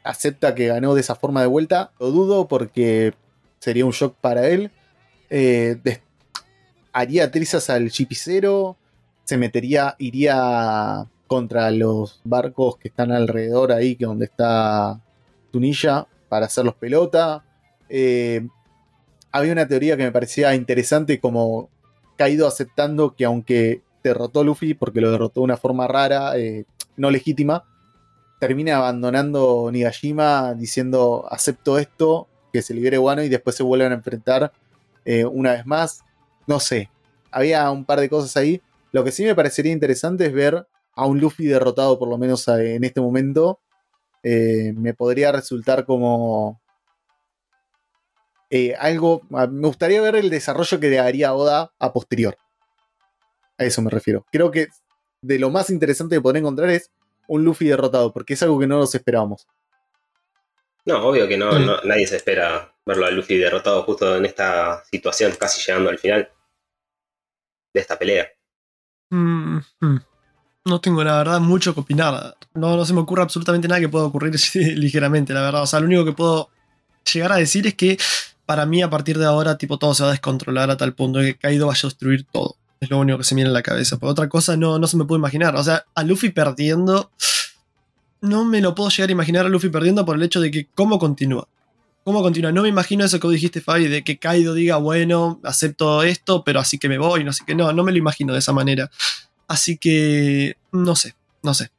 acepta 0.04 0.56
que 0.56 0.68
ganó 0.68 0.96
de 0.96 1.02
esa 1.02 1.16
forma 1.16 1.42
de 1.42 1.48
vuelta. 1.48 1.92
Lo 2.00 2.12
dudo 2.12 2.48
porque 2.48 3.14
sería 3.60 3.86
un 3.86 3.92
shock 3.92 4.16
para 4.20 4.48
él. 4.48 4.72
Eh, 5.30 5.78
haría 6.94 7.32
trizas 7.32 7.70
al 7.70 7.92
chipicero. 7.92 8.78
Se 9.24 9.38
metería, 9.38 9.96
iría 10.00 11.08
contra 11.28 11.70
los 11.72 12.22
barcos 12.24 12.78
que 12.78 12.88
están 12.88 13.12
alrededor 13.12 13.72
ahí, 13.72 13.96
que 13.96 14.06
donde 14.06 14.26
está 14.26 15.00
Tunilla, 15.52 16.08
para 16.28 16.48
hacerlos 16.48 16.76
pelota. 16.76 17.46
Eh, 17.88 18.48
había 19.32 19.52
una 19.52 19.68
teoría 19.68 19.96
que 19.96 20.04
me 20.04 20.12
parecía 20.12 20.56
interesante, 20.56 21.20
como 21.20 21.70
caído 22.18 22.48
aceptando 22.48 23.16
que 23.16 23.26
aunque 23.26 23.84
derrotó 24.04 24.44
Luffy, 24.44 24.74
porque 24.74 25.02
lo 25.02 25.12
derrotó 25.12 25.42
de 25.42 25.46
una 25.46 25.58
forma 25.58 25.88
rara, 25.88 26.38
eh, 26.38 26.66
no 26.98 27.12
legítima, 27.12 27.64
termina 28.40 28.78
abandonando 28.78 29.70
Nigashima 29.72 30.54
diciendo 30.54 31.28
acepto 31.30 31.78
esto, 31.78 32.28
que 32.52 32.62
se 32.62 32.74
libere 32.74 32.98
Wano 32.98 33.22
y 33.22 33.30
después 33.30 33.56
se 33.56 33.64
vuelven 33.64 33.92
a 33.92 33.96
enfrentar 33.96 34.52
eh, 35.06 35.26
una 35.26 35.52
vez 35.52 35.66
más. 35.66 36.02
No 36.48 36.60
sé, 36.60 36.90
había 37.32 37.70
un 37.70 37.86
par 37.86 38.00
de 38.00 38.10
cosas 38.10 38.36
ahí. 38.38 38.62
Lo 38.92 39.04
que 39.04 39.12
sí 39.12 39.24
me 39.24 39.36
parecería 39.36 39.72
interesante 39.72 40.26
es 40.26 40.34
ver 40.34 40.68
a 40.94 41.06
un 41.06 41.20
Luffy 41.20 41.46
derrotado, 41.46 42.00
por 42.00 42.10
lo 42.10 42.18
menos 42.18 42.48
eh, 42.48 42.76
en 42.76 42.84
este 42.84 43.02
momento. 43.02 43.60
Eh, 44.24 44.74
me 44.76 44.94
podría 44.94 45.32
resultar 45.32 45.86
como 45.86 46.62
algo. 48.80 49.22
Me 49.30 49.68
gustaría 49.68 50.02
ver 50.02 50.16
el 50.16 50.30
desarrollo 50.30 50.80
que 50.80 50.90
le 50.90 50.96
daría 50.96 51.34
Oda 51.36 51.72
a 51.78 51.94
posterior. 51.94 52.38
A 53.58 53.66
eso 53.66 53.82
me 53.82 53.92
refiero. 53.92 54.26
Creo 54.32 54.50
que 54.50 54.70
de 55.22 55.38
lo 55.38 55.50
más 55.52 55.70
interesante 55.70 56.16
que 56.16 56.22
podré 56.22 56.40
encontrar 56.40 56.70
es 56.70 56.92
un 57.30 57.46
Luffy 57.46 57.68
derrotado, 57.68 58.12
porque 58.12 58.34
es 58.34 58.44
algo 58.44 58.60
que 58.60 58.68
no 58.68 58.80
nos 58.80 58.94
esperábamos. 58.94 59.48
No, 60.86 61.08
obvio 61.08 61.28
que 61.28 61.38
no, 61.38 61.52
nadie 61.84 62.08
se 62.08 62.18
espera 62.18 62.74
verlo 62.86 63.06
a 63.06 63.12
Luffy 63.12 63.38
derrotado 63.38 63.84
justo 63.84 64.18
en 64.18 64.26
esta 64.26 64.84
situación, 64.86 65.34
casi 65.40 65.62
llegando 65.62 65.90
al 65.90 66.00
final 66.00 66.30
de 67.74 67.80
esta 67.80 67.98
pelea. 68.00 68.28
Mm, 69.12 69.58
mm. 69.80 70.00
no 70.66 70.82
tengo 70.82 71.04
la 71.04 71.18
verdad 71.18 71.40
mucho 71.40 71.74
que 71.74 71.82
opinar. 71.82 72.36
No, 72.54 72.76
no 72.76 72.86
se 72.86 72.94
me 72.94 73.02
ocurre 73.02 73.22
absolutamente 73.22 73.68
nada 73.68 73.80
que 73.80 73.90
pueda 73.90 74.06
ocurrir 74.06 74.34
ligeramente, 74.56 75.34
la 75.34 75.42
verdad. 75.42 75.64
O 75.64 75.68
sea, 75.68 75.80
lo 75.80 75.86
único 75.86 76.06
que 76.06 76.14
puedo 76.14 76.50
llegar 77.14 77.32
a 77.32 77.38
decir 77.38 77.68
es 77.68 77.76
que 77.76 77.98
para 78.48 78.66
mí 78.66 78.82
a 78.82 78.90
partir 78.90 79.20
de 79.20 79.26
ahora 79.26 79.60
tipo 79.60 79.78
todo 79.78 79.94
se 79.94 80.02
va 80.02 80.10
a 80.10 80.14
descontrolar 80.14 80.72
a 80.72 80.78
tal 80.78 80.96
punto 80.96 81.20
de 81.20 81.34
que 81.34 81.40
Kaido 81.40 81.68
vaya 81.68 81.82
a 81.84 81.90
destruir 81.90 82.26
todo. 82.26 82.58
Es 82.80 82.90
lo 82.90 83.00
único 83.00 83.18
que 83.18 83.24
se 83.24 83.36
me 83.36 83.40
viene 83.40 83.50
en 83.50 83.54
la 83.54 83.62
cabeza. 83.62 83.98
Por 83.98 84.10
otra 84.10 84.30
cosa 84.30 84.56
no, 84.56 84.80
no 84.80 84.88
se 84.88 84.96
me 84.98 85.06
puede 85.06 85.20
imaginar. 85.20 85.56
O 85.56 85.64
sea, 85.64 85.86
a 85.94 86.04
Luffy 86.04 86.30
perdiendo. 86.30 87.12
No 88.22 88.46
me 88.46 88.62
lo 88.62 88.76
puedo 88.76 88.90
llegar 88.90 89.10
a 89.10 89.12
imaginar 89.12 89.46
a 89.46 89.50
Luffy 89.50 89.70
perdiendo 89.70 90.06
por 90.06 90.16
el 90.16 90.24
hecho 90.24 90.40
de 90.40 90.52
que 90.52 90.68
cómo 90.74 91.00
continúa. 91.00 91.48
¿Cómo 92.04 92.22
continúa? 92.22 92.52
No 92.52 92.64
me 92.64 92.70
imagino 92.70 93.04
eso 93.06 93.20
que 93.20 93.28
dijiste, 93.28 93.62
Fabi, 93.62 93.88
de 93.88 94.04
que 94.04 94.18
Kaido 94.18 94.54
diga, 94.54 94.78
bueno, 94.78 95.40
acepto 95.44 96.04
esto, 96.04 96.44
pero 96.44 96.60
así 96.60 96.78
que 96.78 96.90
me 96.90 96.98
voy, 96.98 97.24
no 97.24 97.34
sé 97.34 97.44
qué. 97.46 97.54
No, 97.54 97.72
no 97.74 97.84
me 97.84 97.92
lo 97.92 97.98
imagino 97.98 98.34
de 98.34 98.40
esa 98.40 98.54
manera. 98.54 98.90
Así 99.48 99.78
que, 99.78 100.56
no 100.72 100.96
sé, 100.96 101.16
no 101.44 101.54
sé. 101.54 101.70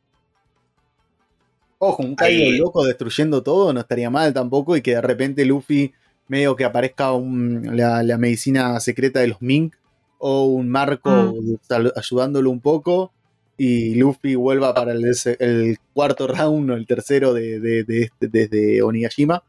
Ojo, 1.78 2.02
un 2.02 2.14
Kaido 2.14 2.50
loco 2.58 2.84
destruyendo 2.84 3.42
todo 3.42 3.72
no 3.72 3.80
estaría 3.80 4.10
mal 4.10 4.34
tampoco 4.34 4.76
y 4.76 4.82
que 4.82 4.92
de 4.92 5.00
repente 5.00 5.46
Luffy 5.46 5.94
medio 6.28 6.54
que 6.54 6.64
aparezca 6.64 7.10
la, 7.10 8.02
la, 8.02 8.18
medicina 8.18 8.78
secreta 8.80 9.20
de 9.20 9.28
los 9.28 9.40
Mink 9.40 9.74
o 10.20 10.44
un 10.44 10.68
Marco 10.68 11.10
mm. 11.10 11.88
ayudándolo 11.96 12.50
un 12.50 12.60
poco 12.60 13.12
y 13.56 13.94
Luffy 13.96 14.36
vuelva 14.36 14.72
para 14.72 14.92
el, 14.92 15.78
cuarto 15.92 16.26
round 16.26 16.70
o 16.70 16.74
el 16.74 16.86
tercero 16.86 17.34
de, 17.34 17.60
de, 17.60 17.84
este, 17.88 18.28
desde 18.28 18.82
Onigashima. 18.82 19.42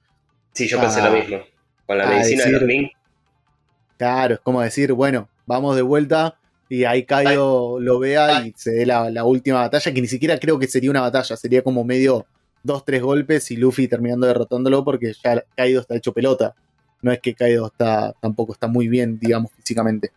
Sí, 0.53 0.67
yo 0.67 0.81
pensé 0.81 1.01
lo 1.01 1.11
mismo. 1.11 1.37
Con 1.85 1.97
la 1.97 2.07
medicina 2.07 2.45
de 2.45 2.51
los 2.51 2.89
Claro, 3.97 4.33
es 4.33 4.39
como 4.39 4.61
decir, 4.61 4.91
bueno, 4.93 5.29
vamos 5.45 5.75
de 5.75 5.81
vuelta 5.81 6.35
y 6.67 6.85
ahí 6.85 7.05
Kaido 7.05 7.79
lo 7.79 7.99
vea 7.99 8.45
y 8.45 8.53
se 8.55 8.71
dé 8.71 8.85
la, 8.85 9.23
última 9.23 9.59
batalla, 9.59 9.93
que 9.93 10.01
ni 10.01 10.07
siquiera 10.07 10.39
creo 10.39 10.57
que 10.57 10.67
sería 10.67 10.89
una 10.89 11.01
batalla, 11.01 11.37
sería 11.37 11.61
como 11.61 11.83
medio 11.83 12.25
dos, 12.63 12.83
tres 12.83 13.01
golpes 13.01 13.51
y 13.51 13.57
Luffy 13.57 13.87
terminando 13.87 14.27
derrotándolo 14.27 14.83
porque 14.83 15.13
ya 15.23 15.43
Kaido 15.55 15.81
está 15.81 15.95
hecho 15.95 16.13
pelota. 16.13 16.55
No 17.01 17.11
es 17.11 17.19
que 17.19 17.33
Kaido 17.33 17.67
está, 17.67 18.13
tampoco 18.21 18.53
está 18.53 18.67
muy 18.67 18.87
bien, 18.87 19.19
digamos, 19.19 19.51
físicamente. 19.53 20.11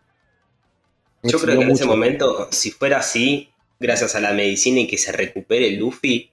Yo 1.25 1.39
creo 1.39 1.59
que 1.59 1.65
en 1.65 1.71
ese 1.71 1.85
momento, 1.85 2.47
si 2.51 2.71
fuera 2.71 2.99
así, 2.99 3.49
gracias 3.79 4.15
a 4.15 4.19
la 4.19 4.33
medicina 4.33 4.81
y 4.81 4.87
que 4.87 4.97
se 4.97 5.11
recupere 5.11 5.71
Luffy, 5.71 6.31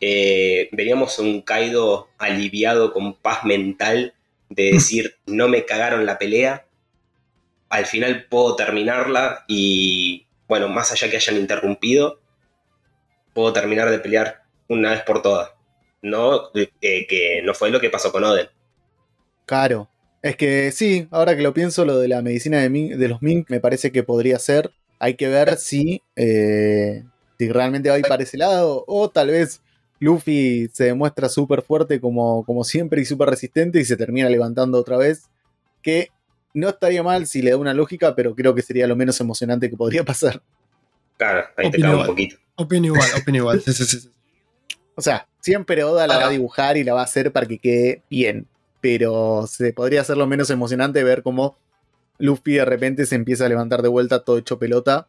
eh, 0.00 0.68
veríamos 0.72 1.18
un 1.18 1.42
Kaido 1.42 2.08
aliviado 2.18 2.92
con 2.92 3.14
paz 3.14 3.44
mental 3.44 4.14
de 4.48 4.64
decir, 4.72 5.16
no 5.26 5.48
me 5.48 5.64
cagaron 5.64 6.06
la 6.06 6.18
pelea, 6.18 6.66
al 7.68 7.86
final 7.86 8.26
puedo 8.28 8.54
terminarla 8.56 9.44
y, 9.48 10.26
bueno, 10.46 10.68
más 10.68 10.92
allá 10.92 11.10
que 11.10 11.16
hayan 11.16 11.36
interrumpido, 11.36 12.20
puedo 13.32 13.52
terminar 13.52 13.90
de 13.90 13.98
pelear 13.98 14.42
una 14.68 14.90
vez 14.90 15.02
por 15.02 15.22
todas. 15.22 15.50
No, 16.02 16.50
eh, 16.54 17.06
que 17.06 17.40
no 17.42 17.54
fue 17.54 17.70
lo 17.70 17.80
que 17.80 17.90
pasó 17.90 18.12
con 18.12 18.24
Oden. 18.24 18.48
Claro, 19.46 19.88
es 20.24 20.36
que 20.36 20.72
sí, 20.72 21.06
ahora 21.10 21.36
que 21.36 21.42
lo 21.42 21.52
pienso, 21.52 21.84
lo 21.84 21.98
de 21.98 22.08
la 22.08 22.22
medicina 22.22 22.58
de, 22.58 23.08
los 23.08 23.20
Mink 23.20 23.50
me 23.50 23.60
parece 23.60 23.92
que 23.92 24.02
podría 24.02 24.38
ser. 24.38 24.72
Hay 24.98 25.16
que 25.16 25.28
ver 25.28 25.58
si, 25.58 26.00
eh, 26.16 27.04
si 27.38 27.52
realmente 27.52 27.90
va 27.90 27.96
a 27.96 27.98
ir 27.98 28.06
para 28.06 28.22
ese 28.22 28.38
lado 28.38 28.84
o 28.86 29.10
tal 29.10 29.28
vez 29.28 29.60
Luffy 30.00 30.70
se 30.72 30.84
demuestra 30.84 31.28
súper 31.28 31.60
fuerte 31.60 32.00
como, 32.00 32.42
como 32.46 32.64
siempre 32.64 33.02
y 33.02 33.04
súper 33.04 33.28
resistente 33.28 33.78
y 33.78 33.84
se 33.84 33.98
termina 33.98 34.30
levantando 34.30 34.78
otra 34.78 34.96
vez. 34.96 35.24
Que 35.82 36.08
no 36.54 36.70
estaría 36.70 37.02
mal 37.02 37.26
si 37.26 37.42
le 37.42 37.50
da 37.50 37.58
una 37.58 37.74
lógica, 37.74 38.14
pero 38.14 38.34
creo 38.34 38.54
que 38.54 38.62
sería 38.62 38.86
lo 38.86 38.96
menos 38.96 39.20
emocionante 39.20 39.68
que 39.68 39.76
podría 39.76 40.04
pasar. 40.04 40.40
Claro, 41.18 41.48
ahí 41.58 41.70
te 41.70 41.82
cago 41.82 42.00
un 42.00 42.06
poquito. 42.06 42.36
Opino 42.54 42.86
igual, 42.86 43.10
opino 43.20 43.36
igual. 43.36 43.62
O 44.96 45.02
sea, 45.02 45.26
siempre 45.40 45.82
Oda 45.82 46.06
la 46.06 46.18
va 46.18 46.26
a 46.26 46.30
dibujar 46.30 46.76
y 46.76 46.84
la 46.84 46.94
va 46.94 47.00
a 47.00 47.04
hacer 47.04 47.32
para 47.32 47.46
que 47.46 47.58
quede 47.58 48.02
bien 48.08 48.46
pero 48.84 49.46
se 49.46 49.72
podría 49.72 50.02
hacer 50.02 50.18
lo 50.18 50.26
menos 50.26 50.50
emocionante 50.50 51.02
ver 51.02 51.22
cómo 51.22 51.56
Luffy 52.18 52.56
de 52.56 52.66
repente 52.66 53.06
se 53.06 53.14
empieza 53.14 53.46
a 53.46 53.48
levantar 53.48 53.80
de 53.80 53.88
vuelta 53.88 54.24
todo 54.24 54.36
hecho 54.36 54.58
pelota 54.58 55.08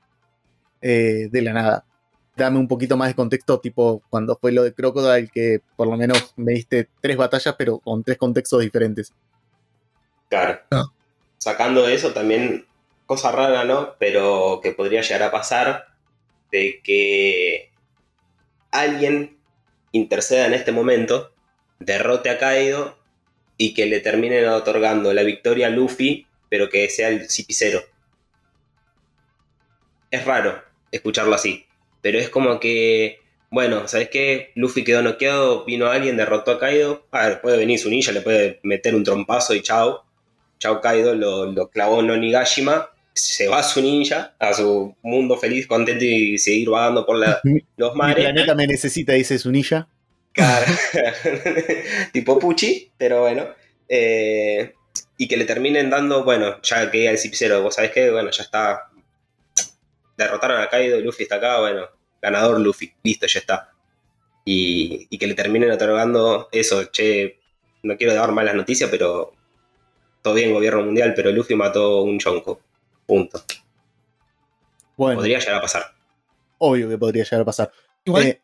eh, 0.81 1.27
de 1.29 1.41
la 1.41 1.51
nada. 1.51 1.85
Dame 2.37 2.57
un 2.57 2.69
poquito 2.69 2.95
más 2.95 3.09
de 3.09 3.15
contexto, 3.15 3.59
tipo 3.59 4.01
cuando 4.09 4.37
fue 4.37 4.53
lo 4.53 4.63
de 4.63 4.73
Crocodile, 4.73 5.27
que 5.27 5.59
por 5.75 5.89
lo 5.89 5.97
menos 5.97 6.33
me 6.37 6.53
diste 6.53 6.87
tres 7.01 7.17
batallas, 7.17 7.53
pero 7.57 7.79
con 7.79 8.01
tres 8.05 8.17
contextos 8.17 8.61
diferentes. 8.61 9.13
Claro. 10.29 10.57
Ah. 10.71 10.85
Sacando 11.37 11.85
de 11.85 11.95
eso 11.95 12.13
también, 12.13 12.65
cosa 13.05 13.33
rara, 13.33 13.65
¿no? 13.65 13.95
Pero 13.99 14.61
que 14.63 14.71
podría 14.71 15.01
llegar 15.01 15.23
a 15.23 15.31
pasar 15.31 15.87
de 16.49 16.79
que 16.81 17.71
alguien 18.71 19.37
interceda 19.91 20.45
en 20.45 20.53
este 20.53 20.71
momento, 20.71 21.33
derrote 21.79 22.29
a 22.29 22.37
Kaido 22.37 23.03
y 23.57 23.73
que 23.73 23.85
le 23.85 23.99
terminen 23.99 24.47
otorgando 24.49 25.13
la 25.13 25.23
victoria 25.23 25.67
a 25.67 25.69
Luffy, 25.69 26.27
pero 26.49 26.69
que 26.69 26.89
sea 26.89 27.09
el 27.09 27.29
cipicero. 27.29 27.81
Es 30.11 30.25
raro 30.25 30.61
escucharlo 30.91 31.35
así, 31.35 31.65
pero 32.01 32.17
es 32.19 32.29
como 32.29 32.59
que 32.59 33.19
bueno, 33.51 33.87
¿sabes 33.87 34.09
qué? 34.09 34.51
Luffy 34.55 34.83
quedó 34.83 35.01
noqueado, 35.01 35.63
vino 35.63 35.87
alguien, 35.87 36.17
derrotó 36.17 36.51
a 36.51 36.59
Kaido. 36.59 37.05
A 37.11 37.27
ver, 37.27 37.41
puede 37.41 37.57
venir 37.57 37.79
su 37.79 37.89
ninja, 37.89 38.11
le 38.11 38.19
puede 38.19 38.59
meter 38.63 38.93
un 38.95 39.03
trompazo 39.05 39.53
y 39.53 39.61
chao. 39.61 40.03
Chao 40.59 40.81
Kaido, 40.81 41.15
lo, 41.15 41.45
lo 41.51 41.69
clavó 41.69 42.01
en 42.01 42.09
Onigashima. 42.09 42.89
Se 43.13 43.47
va 43.47 43.59
a 43.59 43.63
su 43.63 43.81
ninja, 43.81 44.33
a 44.39 44.53
su 44.53 44.93
mundo 45.03 45.37
feliz, 45.37 45.67
contento 45.67 46.03
y 46.03 46.37
seguir 46.37 46.69
vagando 46.69 47.05
por 47.05 47.17
la- 47.17 47.39
los 47.77 47.93
Mi 47.93 47.97
mares. 47.97 48.25
planeta 48.25 48.55
me 48.55 48.67
necesita, 48.67 49.13
dice 49.13 49.37
Sunilla. 49.39 49.87
Claro. 50.35 50.65
tipo 52.13 52.37
Pucci, 52.39 52.91
pero 52.97 53.21
bueno. 53.21 53.47
Eh, 53.87 54.73
y 55.17 55.27
que 55.27 55.37
le 55.37 55.45
terminen 55.45 55.89
dando, 55.89 56.23
bueno, 56.25 56.61
ya 56.61 56.91
que 56.91 57.07
el 57.09 57.17
Cipicero, 57.17 57.61
vos 57.63 57.75
sabés 57.75 57.91
que, 57.91 58.11
bueno, 58.11 58.29
ya 58.31 58.43
está. 58.43 58.89
Derrotaron 60.17 60.61
a 60.61 60.69
Kaido, 60.69 60.99
Luffy 60.99 61.23
está 61.23 61.35
acá, 61.35 61.59
bueno, 61.59 61.87
ganador 62.21 62.59
Luffy, 62.59 62.93
listo, 63.03 63.27
ya 63.27 63.39
está. 63.39 63.71
Y, 64.45 65.07
y 65.09 65.17
que 65.17 65.27
le 65.27 65.33
terminen 65.33 65.71
otorgando 65.71 66.49
eso, 66.51 66.85
che, 66.91 67.39
no 67.83 67.97
quiero 67.97 68.13
dar 68.13 68.31
malas 68.31 68.55
noticias, 68.55 68.89
pero 68.89 69.33
todo 70.21 70.33
bien, 70.33 70.53
gobierno 70.53 70.83
mundial, 70.83 71.13
pero 71.15 71.31
Luffy 71.31 71.55
mató 71.55 72.01
un 72.03 72.19
Yonko. 72.19 72.59
Punto. 73.05 73.43
Bueno, 74.97 75.19
Podría 75.19 75.39
llegar 75.39 75.55
a 75.55 75.61
pasar. 75.61 75.93
obvio 76.57 76.89
que 76.89 76.97
podría 76.97 77.23
llegar 77.23 77.41
a 77.41 77.45
pasar. 77.45 77.71
Igual, 78.05 78.23
Eh, 78.27 78.41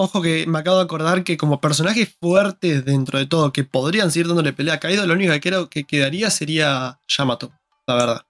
ojo 0.00 0.22
que 0.22 0.46
me 0.46 0.58
acabo 0.58 0.78
de 0.78 0.84
acordar 0.84 1.24
que 1.24 1.36
como 1.36 1.60
personajes 1.60 2.16
fuertes 2.20 2.84
dentro 2.84 3.18
de 3.18 3.26
todo 3.26 3.52
que 3.52 3.64
podrían 3.64 4.10
seguir 4.10 4.28
dándole 4.28 4.52
pelea 4.52 4.74
a 4.74 4.80
Kaido, 4.80 5.06
lo 5.06 5.14
único 5.14 5.32
que 5.32 5.40
creo 5.40 5.68
que 5.70 5.84
quedaría 5.84 6.30
sería 6.30 6.98
Yamato, 7.08 7.52
la 7.86 7.94
verdad. 7.94 8.22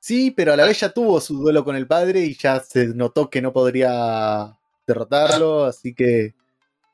sí, 0.00 0.30
pero 0.32 0.52
a 0.52 0.56
la 0.56 0.64
vez 0.66 0.80
ya 0.80 0.92
tuvo 0.92 1.20
su 1.20 1.38
duelo 1.38 1.64
con 1.64 1.76
el 1.76 1.86
padre 1.86 2.20
y 2.20 2.34
ya 2.34 2.60
se 2.60 2.88
notó 2.88 3.30
que 3.30 3.40
no 3.40 3.52
podría 3.52 4.56
derrotarlo, 4.86 5.64
así 5.64 5.94
que, 5.94 6.34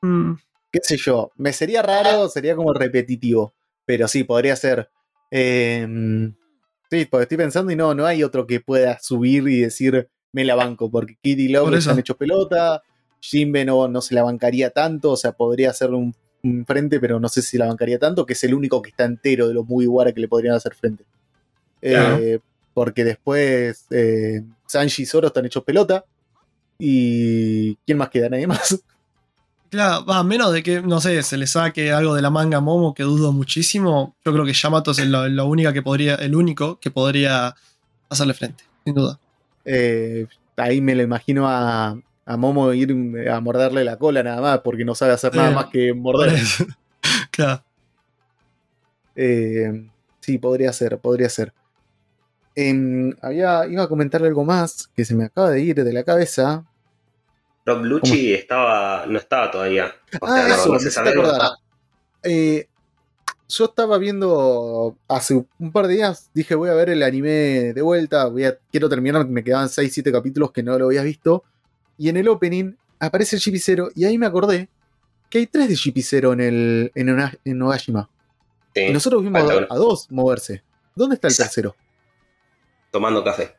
Mm, 0.01 0.35
qué 0.71 0.79
sé 0.81 0.95
yo, 0.95 1.31
me 1.35 1.51
sería 1.51 1.81
raro, 1.81 2.29
sería 2.29 2.55
como 2.55 2.73
repetitivo, 2.73 3.53
pero 3.85 4.07
sí, 4.07 4.23
podría 4.23 4.55
ser. 4.55 4.89
Eh, 5.31 5.85
sí, 6.89 7.05
porque 7.05 7.23
estoy 7.23 7.37
pensando 7.37 7.71
y 7.71 7.75
no, 7.75 7.93
no 7.93 8.05
hay 8.05 8.23
otro 8.23 8.47
que 8.47 8.61
pueda 8.61 8.97
subir 9.01 9.47
y 9.49 9.59
decir 9.61 10.09
me 10.31 10.45
la 10.45 10.55
banco, 10.55 10.89
porque 10.89 11.17
Kid 11.21 11.37
y 11.39 11.51
Por 11.51 11.63
Love 11.63 11.69
eso. 11.73 11.89
están 11.89 11.99
hechos 11.99 12.15
pelota, 12.15 12.81
Jinbe 13.21 13.65
no, 13.65 13.87
no 13.87 14.01
se 14.01 14.15
la 14.15 14.23
bancaría 14.23 14.69
tanto, 14.69 15.11
o 15.11 15.17
sea, 15.17 15.33
podría 15.33 15.69
hacer 15.71 15.91
un, 15.91 16.15
un 16.43 16.65
frente, 16.65 16.99
pero 16.99 17.19
no 17.19 17.29
sé 17.29 17.41
si 17.41 17.57
la 17.57 17.67
bancaría 17.67 17.99
tanto, 17.99 18.25
que 18.25 18.33
es 18.33 18.43
el 18.43 18.53
único 18.53 18.81
que 18.81 18.89
está 18.89 19.05
entero 19.05 19.47
de 19.47 19.53
los 19.53 19.67
Mugiwara 19.67 20.11
que 20.11 20.21
le 20.21 20.27
podrían 20.27 20.55
hacer 20.55 20.73
frente. 20.75 21.05
Eh, 21.81 22.39
porque 22.73 23.03
después 23.03 23.85
eh, 23.89 24.43
Sanji 24.65 25.03
y 25.03 25.05
Zoro 25.05 25.27
están 25.27 25.45
hechos 25.45 25.63
pelota. 25.63 26.05
¿Y 26.77 27.75
quién 27.85 27.97
más 27.97 28.09
queda? 28.09 28.29
¿Nadie 28.29 28.47
más? 28.47 28.81
Claro, 29.69 30.03
va, 30.03 30.17
a 30.17 30.23
menos 30.23 30.51
de 30.51 30.63
que, 30.63 30.81
no 30.81 30.99
sé, 30.99 31.21
se 31.21 31.37
le 31.37 31.45
saque 31.45 31.91
algo 31.91 32.15
de 32.15 32.23
la 32.23 32.31
manga 32.31 32.59
Momo, 32.59 32.95
que 32.95 33.03
dudo 33.03 33.31
muchísimo. 33.31 34.15
Yo 34.25 34.33
creo 34.33 34.43
que 34.43 34.53
Yamato 34.53 34.89
es 34.89 35.05
lo, 35.05 35.29
lo 35.29 35.45
única 35.45 35.71
que 35.71 35.83
podría, 35.83 36.15
el 36.15 36.33
único 36.33 36.79
que 36.79 36.89
podría 36.89 37.53
hacerle 38.09 38.33
frente, 38.33 38.63
sin 38.83 38.95
duda. 38.95 39.19
Eh, 39.65 40.25
ahí 40.57 40.81
me 40.81 40.95
lo 40.95 41.03
imagino 41.03 41.47
a, 41.47 41.95
a 42.31 42.37
Momo 42.37 42.71
ir 42.73 42.95
a 43.27 43.39
morderle 43.39 43.83
la 43.83 43.97
cola 43.97 44.21
nada 44.21 44.39
más, 44.39 44.59
porque 44.59 44.85
no 44.85 44.93
sabe 44.93 45.13
hacer 45.13 45.35
nada 45.35 45.49
más 45.49 45.65
que 45.65 45.93
morder. 45.95 46.37
claro. 47.31 47.63
Eh, 49.15 49.87
sí, 50.19 50.37
podría 50.37 50.71
ser, 50.73 50.99
podría 50.99 51.27
ser. 51.29 51.53
Em, 52.55 53.13
había, 53.21 53.65
iba 53.67 53.83
a 53.83 53.87
comentarle 53.87 54.27
algo 54.27 54.45
más 54.45 54.89
que 54.95 55.05
se 55.05 55.15
me 55.15 55.25
acaba 55.25 55.49
de 55.49 55.61
ir 55.61 55.83
de 55.83 55.91
la 55.93 56.03
cabeza. 56.03 56.65
Rob 57.65 57.83
Lucci 57.83 58.33
estaba, 58.33 59.05
no 59.07 59.17
estaba 59.17 59.49
todavía. 59.49 59.91
O 60.21 60.25
Ah, 60.27 60.35
sea, 60.35 60.47
no- 60.47 60.53
eso, 60.55 60.67
no 60.67 60.73
me 60.73 60.79
se 60.79 60.87
hiciste 60.89 61.09
sabe. 61.09 61.09
acordar. 61.11 61.49
Eh, 62.23 62.67
yo 63.47 63.65
estaba 63.65 63.97
viendo 63.97 64.95
hace 65.07 65.33
un 65.57 65.71
par 65.71 65.87
de 65.87 65.95
días, 65.95 66.29
dije 66.35 66.53
voy 66.53 66.69
a 66.69 66.73
ver 66.75 66.89
el 66.89 67.01
anime 67.01 67.73
de 67.73 67.81
vuelta, 67.81 68.25
voy 68.27 68.43
a, 68.45 68.55
quiero 68.71 68.87
terminar, 68.87 69.27
me 69.27 69.43
quedaban 69.43 69.69
6-7 69.69 70.11
capítulos 70.11 70.51
que 70.51 70.61
no 70.61 70.77
lo 70.77 70.85
habías 70.85 71.03
visto. 71.05 71.43
Y 71.99 72.09
en 72.09 72.17
el 72.17 72.27
opening 72.29 72.73
aparece 72.97 73.35
el 73.35 73.41
GP0 73.43 73.91
y 73.95 74.05
ahí 74.05 74.17
me 74.17 74.25
acordé 74.25 74.69
que 75.29 75.37
hay 75.37 75.45
tres 75.47 75.67
de 75.67 75.75
GP0 75.75 76.33
en, 76.33 76.39
el, 76.41 76.91
en, 76.95 77.09
en 77.45 77.57
Nogashima. 77.59 78.09
Sí, 78.73 78.81
Y 78.81 78.91
nosotros 78.93 79.21
vimos 79.21 79.43
a 79.69 79.75
dos 79.75 80.09
moverse. 80.09 80.63
¿Dónde 80.95 81.15
está 81.15 81.27
el 81.27 81.33
Exacto. 81.33 81.49
tercero? 81.53 81.75
tomando 82.91 83.23
café. 83.23 83.51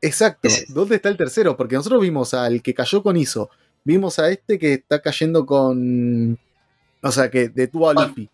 Exacto. 0.00 0.48
¿Dónde 0.68 0.96
está 0.96 1.08
el 1.08 1.16
tercero? 1.16 1.56
Porque 1.56 1.74
nosotros 1.74 2.00
vimos 2.00 2.34
al 2.34 2.62
que 2.62 2.74
cayó 2.74 3.02
con 3.02 3.16
Iso. 3.16 3.50
Vimos 3.84 4.18
a 4.20 4.30
este 4.30 4.58
que 4.58 4.74
está 4.74 5.00
cayendo 5.00 5.44
con. 5.46 6.38
O 7.02 7.10
sea, 7.10 7.30
que 7.30 7.48
detuvo 7.48 7.90
a 7.90 7.94
Luffy. 7.94 8.30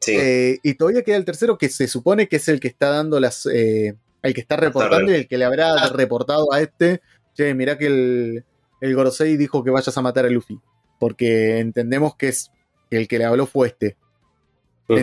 Sí, 0.00 0.16
Eh, 0.18 0.58
y 0.62 0.74
todavía 0.74 1.02
queda 1.02 1.16
el 1.16 1.24
tercero 1.24 1.56
que 1.56 1.68
se 1.68 1.86
supone 1.86 2.28
que 2.28 2.36
es 2.36 2.48
el 2.48 2.58
que 2.60 2.68
está 2.68 2.90
dando 2.90 3.20
las. 3.20 3.46
eh, 3.46 3.94
el 4.22 4.34
que 4.34 4.40
está 4.40 4.56
reportando 4.56 5.12
y 5.12 5.16
el 5.16 5.28
que 5.28 5.38
le 5.38 5.44
habrá 5.44 5.88
reportado 5.88 6.52
a 6.52 6.60
este. 6.60 7.00
Che, 7.36 7.54
mirá 7.54 7.76
que 7.78 7.86
el, 7.86 8.44
el 8.84 8.94
Gorosei 8.94 9.36
dijo 9.36 9.64
que 9.64 9.70
vayas 9.70 9.96
a 9.96 10.02
matar 10.02 10.26
a 10.26 10.30
Luffy. 10.30 10.60
Porque 10.98 11.58
entendemos 11.58 12.16
que 12.16 12.28
es 12.28 12.50
que 12.90 12.96
el 12.96 13.08
que 13.08 13.18
le 13.18 13.24
habló 13.24 13.46
fue 13.46 13.68
este. 13.68 13.96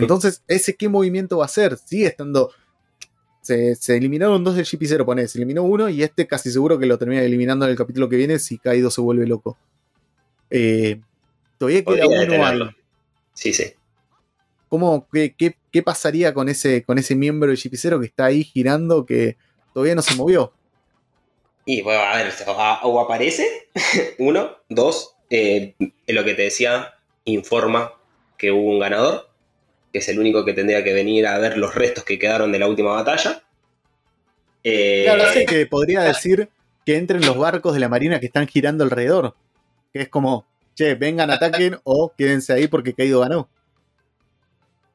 Entonces, 0.02 0.42
¿ese 0.48 0.76
qué 0.76 0.88
movimiento 0.88 1.38
va 1.38 1.44
a 1.44 1.46
hacer? 1.46 1.76
Sigue 1.76 2.06
estando. 2.06 2.50
Se, 3.40 3.74
se 3.74 3.96
eliminaron 3.96 4.44
dos 4.44 4.54
del 4.54 4.64
GP0, 4.64 5.04
pone, 5.04 5.26
se 5.26 5.38
eliminó 5.38 5.64
uno 5.64 5.88
y 5.88 6.02
este 6.04 6.28
casi 6.28 6.52
seguro 6.52 6.78
que 6.78 6.86
lo 6.86 6.96
termina 6.96 7.22
eliminando 7.22 7.64
en 7.64 7.72
el 7.72 7.76
capítulo 7.76 8.08
que 8.08 8.16
viene 8.16 8.38
si 8.38 8.56
Kaido 8.58 8.88
se 8.90 9.00
vuelve 9.00 9.26
loco. 9.26 9.58
Eh, 10.50 11.00
todavía 11.58 11.84
queda 11.84 12.04
Podría 12.04 12.24
uno 12.36 12.46
ahí. 12.46 12.58
Sí, 13.34 13.52
sí. 13.52 13.64
¿Cómo, 14.68 15.08
qué, 15.12 15.34
qué- 15.36 15.56
qué 15.72 15.82
pasaría 15.82 16.32
con 16.32 16.48
ese, 16.48 16.84
con 16.84 16.98
ese 16.98 17.16
miembro 17.16 17.48
del 17.48 17.58
GP0 17.58 17.98
que 18.00 18.06
está 18.06 18.26
ahí 18.26 18.44
girando 18.44 19.04
que 19.04 19.36
todavía 19.74 19.94
no 19.96 20.02
se 20.02 20.14
movió? 20.14 20.52
Y 21.64 21.82
bueno, 21.82 22.00
a 22.00 22.16
ver, 22.16 22.32
o, 22.46 22.52
o 22.52 23.00
aparece, 23.00 23.68
uno, 24.18 24.58
dos, 24.68 25.14
eh, 25.30 25.74
lo 26.08 26.24
que 26.24 26.34
te 26.34 26.42
decía, 26.42 26.94
informa 27.24 27.92
que 28.36 28.50
hubo 28.50 28.70
un 28.70 28.80
ganador, 28.80 29.28
que 29.92 30.00
es 30.00 30.08
el 30.08 30.18
único 30.18 30.44
que 30.44 30.52
tendría 30.52 30.82
que 30.82 30.92
venir 30.92 31.26
a 31.26 31.38
ver 31.38 31.56
los 31.56 31.74
restos 31.74 32.04
que 32.04 32.18
quedaron 32.18 32.50
de 32.50 32.58
la 32.58 32.68
última 32.68 32.92
batalla. 32.92 33.42
Eh, 34.64 35.02
Claro, 35.04 35.24
sí 35.32 35.46
que 35.46 35.66
podría 35.66 36.02
decir 36.02 36.48
que 36.84 36.96
entren 36.96 37.24
los 37.24 37.36
barcos 37.36 37.74
de 37.74 37.80
la 37.80 37.88
marina 37.88 38.18
que 38.20 38.26
están 38.26 38.46
girando 38.48 38.84
alrededor. 38.84 39.34
Que 39.92 40.02
es 40.02 40.08
como, 40.08 40.46
che, 40.74 40.94
vengan, 40.94 41.30
ataquen 41.30 41.78
o 41.84 42.12
quédense 42.16 42.52
ahí 42.52 42.66
porque 42.68 42.94
Kaido 42.94 43.20
ganó. 43.20 43.48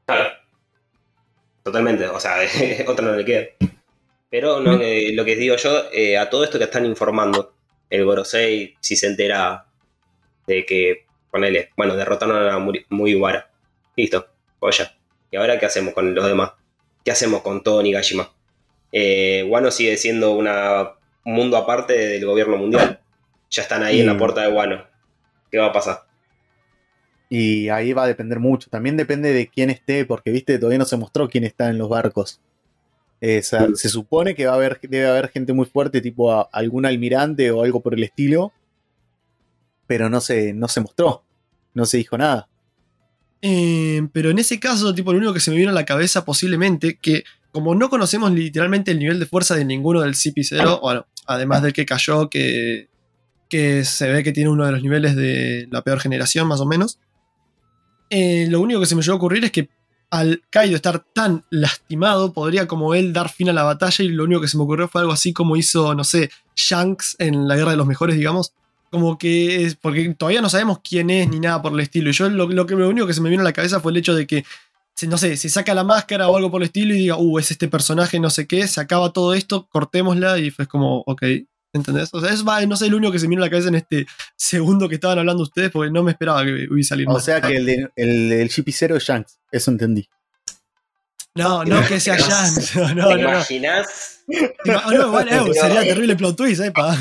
Claro. 0.05 0.30
Totalmente, 1.63 2.07
o 2.07 2.20
sea, 2.20 2.38
otro 2.88 3.05
no 3.05 3.15
le 3.15 3.26
queda. 3.26 3.45
Pero 4.30 4.60
no, 4.60 4.82
eh, 4.82 5.12
lo 5.14 5.24
que 5.24 5.36
digo 5.36 5.56
yo, 5.56 5.84
eh, 5.94 6.18
a 6.18 6.30
todo 6.30 6.44
esto 6.44 6.58
que 6.58 6.66
están 6.66 6.86
informando, 6.86 7.54
el 7.90 8.04
Gorosei, 8.04 8.76
si 8.82 8.96
se 8.96 9.08
entera 9.08 9.66
de 10.46 10.66
que, 10.66 11.06
ponele, 11.32 11.70
bueno, 11.78 11.96
derrotaron 11.96 12.48
a 12.50 12.60
Muri- 12.60 12.86
Mugiwara. 12.90 13.50
Listo, 13.96 14.28
ya. 14.72 14.98
¿Y 15.32 15.38
ahora 15.38 15.60
qué 15.60 15.66
hacemos 15.66 15.94
con 15.94 16.14
los 16.14 16.26
demás? 16.26 16.52
¿Qué 17.06 17.12
hacemos 17.12 17.42
con 17.42 17.64
todo 17.64 17.82
Nigashima? 17.82 18.32
Eh, 18.92 19.46
Wano 19.48 19.72
sigue 19.72 19.96
siendo 19.98 20.32
una, 20.32 20.94
un 21.24 21.34
mundo 21.34 21.58
aparte 21.58 21.94
del 21.94 22.26
gobierno 22.26 22.58
mundial. 22.58 23.00
Ya 23.50 23.62
están 23.62 23.84
ahí 23.84 24.02
en 24.02 24.08
la 24.08 24.18
puerta 24.18 24.42
de 24.42 24.50
Wano. 24.50 24.86
¿Qué 25.50 25.58
va 25.58 25.68
a 25.68 25.74
pasar? 25.74 26.04
Y 27.30 27.70
ahí 27.70 27.94
va 27.94 28.04
a 28.04 28.08
depender 28.08 28.40
mucho. 28.40 28.70
También 28.70 28.98
depende 28.98 29.32
de 29.32 29.48
quién 29.48 29.70
esté, 29.70 30.06
porque 30.06 30.32
viste, 30.32 30.58
todavía 30.60 30.80
no 30.80 30.86
se 30.86 30.98
mostró 30.98 31.30
quién 31.30 31.46
está 31.46 31.70
en 31.70 31.78
los 31.78 31.88
barcos. 31.90 32.42
Se 33.76 33.89
supone 33.89 34.36
que 34.36 34.45
va 34.45 34.53
a 34.53 34.55
haber, 34.55 34.80
debe 34.82 35.07
haber 35.07 35.30
gente 35.30 35.53
muy 35.53 35.65
fuerte, 35.65 36.01
tipo 36.01 36.32
a- 36.32 36.47
algún 36.51 36.86
almirante 36.86 37.49
o 37.51 37.63
algo 37.63 37.82
por 37.82 37.93
el 37.93 38.03
estilo. 38.03 38.51
Pero 39.88 40.09
no 40.09 40.22
se, 40.22 40.53
no 40.53 40.68
se 40.68 40.82
mostró. 40.82 41.24
No 41.74 41.86
se 41.86 41.97
dijo 41.97 42.18
nada. 42.18 42.47
Eh, 43.41 44.07
pero 44.13 44.30
en 44.32 44.39
ese 44.39 44.59
caso, 44.59 44.93
tipo, 44.93 45.11
lo 45.11 45.18
único 45.20 45.34
que 45.34 45.39
se 45.39 45.51
me 45.51 45.57
vino 45.57 45.70
a 45.70 45.74
la 45.74 45.86
cabeza 45.86 46.26
posiblemente, 46.26 46.97
que 46.99 47.24
como 47.51 47.76
no 47.76 47.89
conocemos 47.89 48.32
literalmente 48.32 48.91
el 48.91 48.99
nivel 48.99 49.20
de 49.20 49.26
fuerza 49.26 49.55
de 49.55 49.65
ninguno 49.65 50.01
del 50.01 50.13
CP0, 50.15 50.80
bueno, 50.82 51.05
además 51.26 51.61
del 51.63 51.74
que 51.74 51.86
cayó, 51.86 52.30
que, 52.30 52.89
que 53.49 53.86
se 53.86 54.11
ve 54.11 54.24
que 54.24 54.32
tiene 54.32 54.49
uno 54.49 54.65
de 54.65 54.72
los 54.74 54.82
niveles 54.84 55.15
de 55.15 55.68
la 55.72 55.82
peor 55.84 55.99
generación, 55.99 56.47
más 56.47 56.59
o 56.61 56.65
menos, 56.65 56.99
eh, 58.09 58.47
lo 58.49 58.59
único 58.61 58.80
que 58.80 58.86
se 58.86 58.95
me 58.95 59.01
llegó 59.01 59.13
a 59.13 59.18
ocurrir 59.18 59.43
es 59.45 59.51
que 59.51 59.70
al 60.10 60.41
Kaido 60.49 60.76
estar 60.76 61.05
tan 61.14 61.43
lastimado, 61.49 62.34
podría 62.34 62.68
como 62.68 62.93
él 62.93 63.14
dar 63.14 63.30
fin 63.30 63.49
a 63.49 63.53
la 63.53 63.64
batalla 63.64 64.03
y 64.03 64.10
lo 64.10 64.24
único 64.24 64.41
que 64.41 64.47
se 64.47 64.58
me 64.58 64.64
ocurrió 64.64 64.88
fue 64.88 65.01
algo 65.01 65.14
así 65.14 65.34
como 65.34 65.58
hizo, 65.58 65.93
no 65.95 66.03
sé, 66.03 66.30
Shanks 66.55 67.16
en 67.20 67.47
la 67.47 67.55
Guerra 67.55 67.72
de 67.72 67.78
los 67.78 67.88
Mejores, 67.88 68.16
digamos, 68.16 68.53
como 68.89 69.18
que 69.18 69.66
es, 69.66 69.76
porque 69.76 70.14
todavía 70.18 70.41
no 70.41 70.49
sabemos 70.49 70.80
quién 70.88 71.10
es 71.10 71.30
ni 71.30 71.39
nada 71.39 71.62
por 71.62 71.74
el 71.74 71.80
estilo. 71.82 72.10
Y 72.10 72.14
yo 72.14 72.30
lo, 72.30 72.66
que 72.66 72.76
lo 72.76 72.89
único 72.89 73.08
que 73.08 73.14
se 73.14 73.22
me 73.22 73.30
vino 73.30 73.41
a 73.41 73.45
la 73.45 73.53
cabeza 73.53 73.80
fue 73.80 73.91
el 73.91 73.97
hecho 73.97 74.16
de 74.16 74.26
que, 74.26 74.45
no 75.08 75.18
sé, 75.18 75.36
se 75.38 75.49
saca 75.49 75.74
la 75.74 75.84
máscara 75.84 76.30
o 76.30 76.38
algo 76.38 76.49
por 76.49 76.62
el 76.62 76.68
estilo 76.68 76.95
y 76.95 76.99
diga, 76.99 77.18
uh, 77.18 77.39
es 77.39 77.51
este 77.51 77.68
personaje, 77.68 78.20
no 78.20 78.30
sé 78.30 78.47
qué, 78.47 78.68
se 78.68 78.80
acaba 78.80 79.12
todo 79.12 79.34
esto, 79.34 79.68
cortémosla 79.70 80.39
y 80.39 80.51
fue 80.51 80.68
como, 80.68 81.03
ok, 81.05 81.24
¿Entendés? 81.78 82.10
O 82.14 82.22
sea, 82.22 82.32
es 82.34 82.46
va, 82.46 82.66
no 82.66 82.76
sé 82.76 82.88
el 82.88 82.96
único 82.96 83.12
que 83.12 83.20
se 83.20 83.28
miró 83.28 83.42
la 83.42 83.50
cabeza 83.50 83.70
en 83.70 83.76
este 83.76 84.06
segundo 84.36 84.90
que 84.90 84.96
estaban 84.96 85.20
hablando 85.20 85.44
ustedes 85.44 85.72
porque 85.72 85.92
no 85.92 86.04
me 86.04 86.12
esperaba 86.12 86.44
que 86.44 86.68
hubiese 86.70 86.90
salido. 86.90 87.14
O 87.14 87.20
sea 87.20 87.42
que 87.42 87.56
el, 87.56 87.66
de, 87.66 87.90
el, 87.96 88.32
el 88.32 88.50
GP0 88.50 88.98
es 88.98 89.04
Shanks, 89.04 89.40
eso 89.52 89.72
entendí. 89.72 90.08
No, 91.36 91.64
no 91.64 91.86
que 91.88 92.00
sea 92.00 92.18
Shanks. 92.18 92.76
No, 92.76 92.94
no, 92.96 93.08
¿Te 93.10 93.16
no. 93.16 93.30
imaginás? 93.30 94.22
No, 94.66 94.92
no, 94.92 95.08
igual, 95.08 95.30
eh, 95.30 95.54
sería 95.54 95.82
terrible 95.82 96.16
plot 96.16 96.36
twist, 96.36 96.62
eh, 96.62 96.72
pa. 96.72 96.98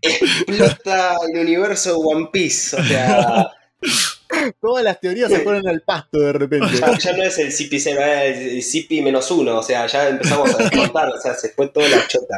Explota 0.00 1.16
el 1.32 1.40
universo 1.40 1.90
de 1.90 1.96
One 2.02 2.28
Piece. 2.32 2.76
O 2.76 2.84
sea, 2.84 3.46
Todas 4.60 4.84
las 4.84 5.00
teorías 5.00 5.30
se 5.30 5.40
fueron 5.40 5.66
al 5.66 5.80
pasto 5.80 6.18
de 6.18 6.32
repente. 6.32 6.68
ya, 6.78 6.96
ya 6.96 7.16
no 7.16 7.22
es 7.24 7.38
el 7.38 7.48
CP0, 7.48 7.98
es 8.24 8.38
el 8.38 8.62
CP 8.62 9.02
menos 9.02 9.30
uno. 9.30 9.58
O 9.58 9.62
sea, 9.62 9.86
ya 9.86 10.08
empezamos 10.08 10.54
a 10.54 10.58
descontar. 10.58 11.08
O 11.08 11.20
sea, 11.20 11.34
se 11.34 11.50
fue 11.50 11.68
toda 11.68 11.88
la 11.88 12.06
chota. 12.06 12.36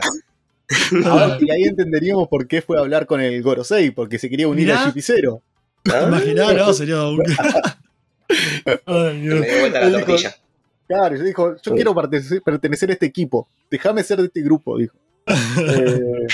Ahora, 1.04 1.38
y 1.40 1.50
ahí 1.50 1.62
entenderíamos 1.64 2.28
por 2.28 2.46
qué 2.46 2.62
fue 2.62 2.76
a 2.78 2.80
hablar 2.80 3.06
con 3.06 3.20
el 3.20 3.42
Gorosei, 3.42 3.90
porque 3.90 4.18
se 4.18 4.28
quería 4.30 4.48
unir 4.48 4.66
Mirá. 4.66 4.84
al 4.84 4.92
GP0. 4.94 5.40
¿Ah? 5.92 6.04
Imaginá, 6.06 6.52
¿no? 6.52 6.72
Sería 6.72 7.02
un. 7.06 7.22
Ay, 8.86 9.14
Me 9.18 9.20
Dios. 9.20 9.40
dio 9.46 9.60
vuelta 9.60 9.80
la 9.80 9.86
Él 9.86 9.92
dijo- 9.94 10.06
tortilla. 10.06 10.36
Claro, 10.88 11.16
yo 11.16 11.24
dijo, 11.24 11.56
yo 11.62 11.74
quiero 11.74 11.94
pertenecer, 11.94 12.42
pertenecer 12.42 12.90
a 12.90 12.92
este 12.92 13.06
equipo. 13.06 13.48
Déjame 13.70 14.02
ser 14.02 14.18
de 14.18 14.26
este 14.26 14.42
grupo, 14.42 14.76
dijo. 14.78 14.96
Eh, 15.26 16.26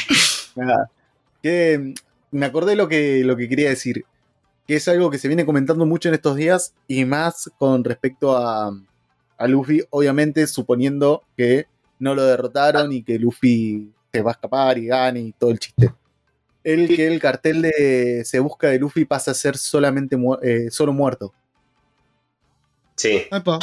nada. 0.57 0.91
Que, 1.43 1.79
mm, 1.79 1.95
me 2.37 2.47
acordé 2.47 2.75
lo 2.75 2.89
que, 2.89 3.23
lo 3.25 3.37
que 3.37 3.49
quería 3.49 3.69
decir. 3.69 4.05
Que 4.67 4.77
es 4.77 4.89
algo 4.89 5.11
que 5.11 5.19
se 5.19 5.29
viene 5.29 5.47
comentando 5.47 5.87
mucho 5.87 6.09
en 6.09 6.15
estos 6.17 6.37
días. 6.37 6.75
Y 6.89 7.05
más 7.05 7.51
con 7.59 7.85
respecto 7.85 8.37
a, 8.37 8.73
a 9.39 9.47
Luffy. 9.49 9.83
Obviamente 9.91 10.47
suponiendo 10.47 11.23
que 11.37 11.67
no 12.01 12.15
lo 12.15 12.25
derrotaron 12.25 12.93
y 12.93 13.03
que 13.03 13.19
Luffy 13.19 13.91
se 14.19 14.23
va 14.23 14.31
a 14.31 14.33
escapar 14.33 14.77
y 14.79 14.87
gane 14.87 15.21
y 15.21 15.33
todo 15.33 15.51
el 15.51 15.59
chiste. 15.59 15.93
El 16.65 16.89
que 16.89 17.07
el 17.07 17.21
cartel 17.21 17.63
de 17.63 18.23
Se 18.25 18.41
Busca 18.41 18.69
de 18.69 18.79
Luffy 18.79 19.05
pasa 19.05 19.31
a 19.31 19.35
ser 19.35 19.57
solamente 19.57 20.17
mu- 20.17 20.37
eh, 20.43 20.69
solo 20.71 20.93
muerto. 20.93 21.33
Sí. 22.97 23.23
Epa. 23.31 23.59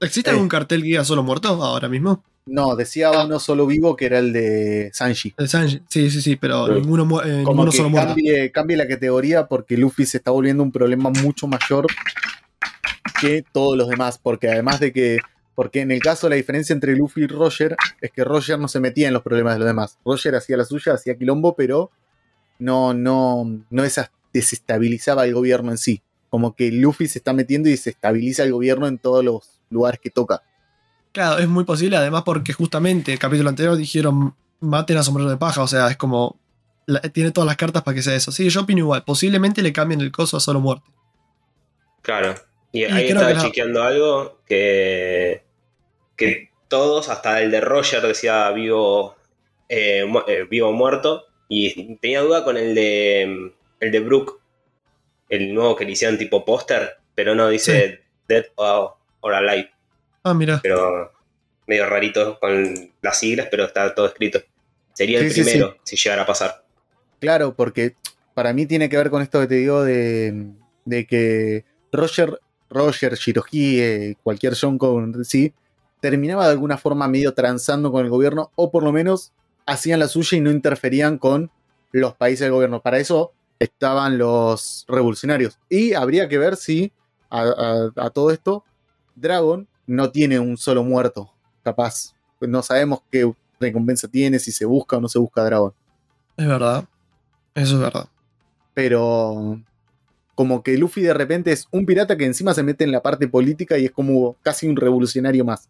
¿Existe 0.00 0.30
Eh. 0.30 0.32
algún 0.32 0.48
cartel 0.48 0.80
que 0.82 0.88
diga 0.88 1.04
solo 1.04 1.22
muerto 1.22 1.48
ahora 1.48 1.88
mismo? 1.88 2.24
No, 2.46 2.74
decía 2.76 3.10
uno 3.10 3.38
solo 3.38 3.66
vivo 3.66 3.94
que 3.94 4.06
era 4.06 4.18
el 4.18 4.32
de 4.32 4.90
Sanji. 4.92 5.34
El 5.36 5.48
Sanji. 5.48 5.82
Sí, 5.88 6.10
sí, 6.10 6.20
sí, 6.22 6.36
pero 6.36 6.66
Sí. 6.66 6.72
ninguno, 6.74 7.04
mu- 7.04 7.20
eh, 7.20 7.42
Como 7.44 7.62
ninguno 7.64 7.70
que 7.70 7.76
solo 7.76 7.90
muerto. 7.90 8.08
cambie, 8.08 8.50
cambie 8.52 8.76
la 8.76 8.88
categoría 8.88 9.46
porque 9.46 9.76
Luffy 9.76 10.06
se 10.06 10.16
está 10.18 10.30
volviendo 10.30 10.62
un 10.62 10.72
problema 10.72 11.10
mucho 11.10 11.46
mayor 11.46 11.86
que 13.20 13.44
todos 13.52 13.76
los 13.76 13.88
demás. 13.88 14.18
Porque 14.18 14.48
además 14.50 14.80
de 14.80 14.92
que. 14.92 15.18
Porque 15.58 15.80
en 15.80 15.90
el 15.90 15.98
caso 16.00 16.28
la 16.28 16.36
diferencia 16.36 16.72
entre 16.72 16.94
Luffy 16.94 17.22
y 17.22 17.26
Roger 17.26 17.74
es 18.00 18.12
que 18.12 18.22
Roger 18.22 18.60
no 18.60 18.68
se 18.68 18.78
metía 18.78 19.08
en 19.08 19.12
los 19.14 19.24
problemas 19.24 19.54
de 19.54 19.58
los 19.58 19.66
demás. 19.66 19.98
Roger 20.04 20.36
hacía 20.36 20.56
la 20.56 20.64
suya, 20.64 20.92
hacía 20.94 21.16
quilombo, 21.18 21.56
pero 21.56 21.90
no, 22.60 22.94
no, 22.94 23.44
no 23.68 23.82
esa- 23.82 24.12
desestabilizaba 24.32 25.24
el 25.24 25.34
gobierno 25.34 25.72
en 25.72 25.78
sí. 25.78 26.00
Como 26.30 26.54
que 26.54 26.70
Luffy 26.70 27.08
se 27.08 27.18
está 27.18 27.32
metiendo 27.32 27.68
y 27.68 27.72
desestabiliza 27.72 28.44
el 28.44 28.52
gobierno 28.52 28.86
en 28.86 28.98
todos 28.98 29.24
los 29.24 29.60
lugares 29.68 29.98
que 30.00 30.10
toca. 30.10 30.44
Claro, 31.10 31.38
es 31.40 31.48
muy 31.48 31.64
posible, 31.64 31.96
además 31.96 32.22
porque 32.24 32.52
justamente 32.52 33.12
el 33.12 33.18
capítulo 33.18 33.48
anterior 33.48 33.76
dijeron 33.76 34.36
maten 34.60 34.96
a 34.98 35.02
sombrero 35.02 35.28
de 35.28 35.38
paja, 35.38 35.62
o 35.62 35.66
sea, 35.66 35.88
es 35.90 35.96
como 35.96 36.38
la- 36.86 37.00
tiene 37.00 37.32
todas 37.32 37.46
las 37.48 37.56
cartas 37.56 37.82
para 37.82 37.96
que 37.96 38.02
sea 38.02 38.14
eso. 38.14 38.30
Sí, 38.30 38.48
yo 38.48 38.60
opino 38.60 38.78
igual, 38.78 39.02
posiblemente 39.04 39.60
le 39.62 39.72
cambien 39.72 40.00
el 40.02 40.12
coso 40.12 40.36
a 40.36 40.40
solo 40.40 40.60
muerte. 40.60 40.88
Claro. 42.02 42.36
Y, 42.70 42.82
Y 42.82 42.84
ahí 42.84 43.08
estaba 43.08 43.36
chequeando 43.36 43.82
algo 43.82 44.40
que, 44.46 45.47
que 46.18 46.50
todos, 46.68 47.08
hasta 47.08 47.40
el 47.40 47.50
de 47.50 47.62
Roger 47.62 48.02
decía 48.02 48.50
vivo, 48.50 49.16
eh, 49.70 50.04
mu- 50.04 50.22
eh, 50.26 50.44
vivo 50.50 50.68
o 50.68 50.72
muerto. 50.72 51.24
Y 51.48 51.96
tenía 51.96 52.20
duda 52.20 52.44
con 52.44 52.58
el 52.58 52.74
de 52.74 53.52
el 53.80 53.90
de 53.92 54.00
Brook, 54.00 54.38
el 55.30 55.54
nuevo 55.54 55.76
que 55.76 55.86
le 55.86 55.92
hicieron 55.92 56.18
tipo 56.18 56.44
póster, 56.44 56.96
pero 57.14 57.34
no 57.34 57.48
dice 57.48 58.00
Dead 58.28 58.44
or, 58.56 58.96
or 59.20 59.34
Alive. 59.34 59.70
Ah, 60.24 60.34
mira. 60.34 60.60
Pero 60.62 61.12
medio 61.66 61.86
rarito 61.86 62.38
con 62.38 62.92
las 63.00 63.18
siglas, 63.18 63.48
pero 63.50 63.64
está 63.64 63.94
todo 63.94 64.06
escrito. 64.06 64.40
Sería 64.92 65.20
el 65.20 65.30
Sí, 65.30 65.42
sí, 65.42 65.50
primero 65.50 65.76
si 65.84 65.96
llegara 65.96 66.22
a 66.22 66.26
pasar. 66.26 66.64
Claro, 67.20 67.54
porque 67.54 67.94
para 68.34 68.52
mí 68.52 68.66
tiene 68.66 68.88
que 68.88 68.96
ver 68.96 69.10
con 69.10 69.22
esto 69.22 69.40
que 69.40 69.46
te 69.46 69.54
digo 69.56 69.82
de, 69.84 70.52
de 70.84 71.06
que 71.06 71.64
Roger, 71.92 72.40
Roger, 72.68 73.14
Shirohige, 73.14 74.16
cualquier 74.22 74.54
Yonko 74.54 74.98
en 75.00 75.24
sí, 75.24 75.52
terminaba 76.00 76.44
de 76.46 76.52
alguna 76.52 76.78
forma 76.78 77.08
medio 77.08 77.34
transando 77.34 77.90
con 77.92 78.04
el 78.04 78.10
gobierno, 78.10 78.50
o 78.54 78.70
por 78.70 78.82
lo 78.82 78.92
menos 78.92 79.32
hacían 79.66 79.98
la 80.00 80.08
suya 80.08 80.38
y 80.38 80.40
no 80.40 80.50
interferían 80.50 81.18
con 81.18 81.50
los 81.92 82.14
países 82.14 82.40
del 82.40 82.52
gobierno. 82.52 82.80
Para 82.80 82.98
eso 82.98 83.32
estaban 83.58 84.18
los 84.18 84.84
revolucionarios. 84.88 85.58
Y 85.68 85.94
habría 85.94 86.28
que 86.28 86.38
ver 86.38 86.56
si 86.56 86.92
a, 87.30 87.42
a- 87.42 87.92
a 88.06 88.10
todo 88.10 88.30
esto 88.30 88.64
Dragon 89.16 89.66
no 89.86 90.10
tiene 90.10 90.38
un 90.38 90.56
solo 90.56 90.84
muerto, 90.84 91.30
capaz. 91.64 92.14
Pues 92.38 92.50
no 92.50 92.62
sabemos 92.62 93.00
qué 93.10 93.30
recompensa 93.58 94.06
tiene, 94.06 94.38
si 94.38 94.52
se 94.52 94.64
busca 94.64 94.96
o 94.98 95.00
no 95.00 95.08
se 95.08 95.18
busca 95.18 95.42
Dragon. 95.44 95.72
Es 96.36 96.46
verdad. 96.46 96.84
Eso 97.54 97.74
es 97.74 97.80
verdad. 97.80 98.06
pero 98.74 99.60
como 100.36 100.62
que 100.62 100.78
Luffy 100.78 101.02
de 101.02 101.14
repente 101.14 101.50
es 101.50 101.66
un 101.72 101.84
pirata 101.84 102.16
que 102.16 102.24
encima 102.24 102.54
se 102.54 102.62
mete 102.62 102.84
en 102.84 102.92
la 102.92 103.02
parte 103.02 103.26
política 103.26 103.76
y 103.76 103.86
es 103.86 103.90
como 103.90 104.36
casi 104.42 104.68
un 104.68 104.76
revolucionario 104.76 105.44
más, 105.44 105.68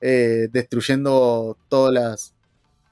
eh, 0.00 0.48
destruyendo 0.52 1.56
todas 1.68 1.92
las, 1.92 2.34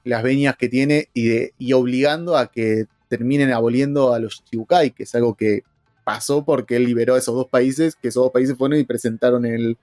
las 0.03 0.23
venias 0.23 0.55
que 0.57 0.69
tiene 0.69 1.09
y, 1.13 1.73
obligando 1.73 2.37
a 2.37 2.47
que 2.47 2.85
terminen 3.07 3.51
aboliendo 3.51 4.13
a 4.13 4.19
los 4.19 4.43
Chibukai, 4.45 4.91
que 4.91 5.03
es 5.03 5.15
algo 5.15 5.35
que 5.35 5.63
pasó 6.03 6.43
porque 6.45 6.75
él 6.75 6.85
liberó 6.85 7.15
a 7.15 7.19
esos 7.19 7.35
dos 7.35 7.47
países, 7.47 7.95
que 7.95 8.09
esos 8.09 8.23
dos 8.23 8.31
países 8.31 8.57
fueron 8.57 8.79
y 8.79 8.83
presentaron 8.83 9.45
el, 9.45 9.77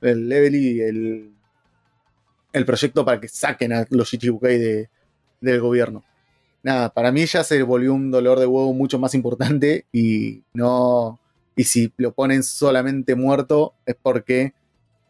el 0.00 0.28
level 0.28 0.54
y 0.54 0.80
el, 0.80 1.32
el 2.52 2.64
proyecto 2.64 3.04
para 3.04 3.20
que 3.20 3.28
saquen 3.28 3.72
a 3.72 3.86
los 3.90 4.10
Chichibukai 4.10 4.58
de, 4.58 4.88
del 5.40 5.60
gobierno 5.60 6.04
nada, 6.62 6.90
para 6.92 7.12
mí 7.12 7.24
ya 7.26 7.44
se 7.44 7.62
volvió 7.62 7.94
un 7.94 8.10
dolor 8.10 8.38
de 8.38 8.46
huevo 8.46 8.72
mucho 8.72 8.98
más 8.98 9.14
importante 9.14 9.86
y 9.92 10.42
no. 10.52 11.18
Y 11.56 11.64
si 11.64 11.92
lo 11.96 12.12
ponen 12.12 12.42
solamente 12.42 13.14
muerto 13.14 13.74
es 13.86 13.96
porque 14.00 14.54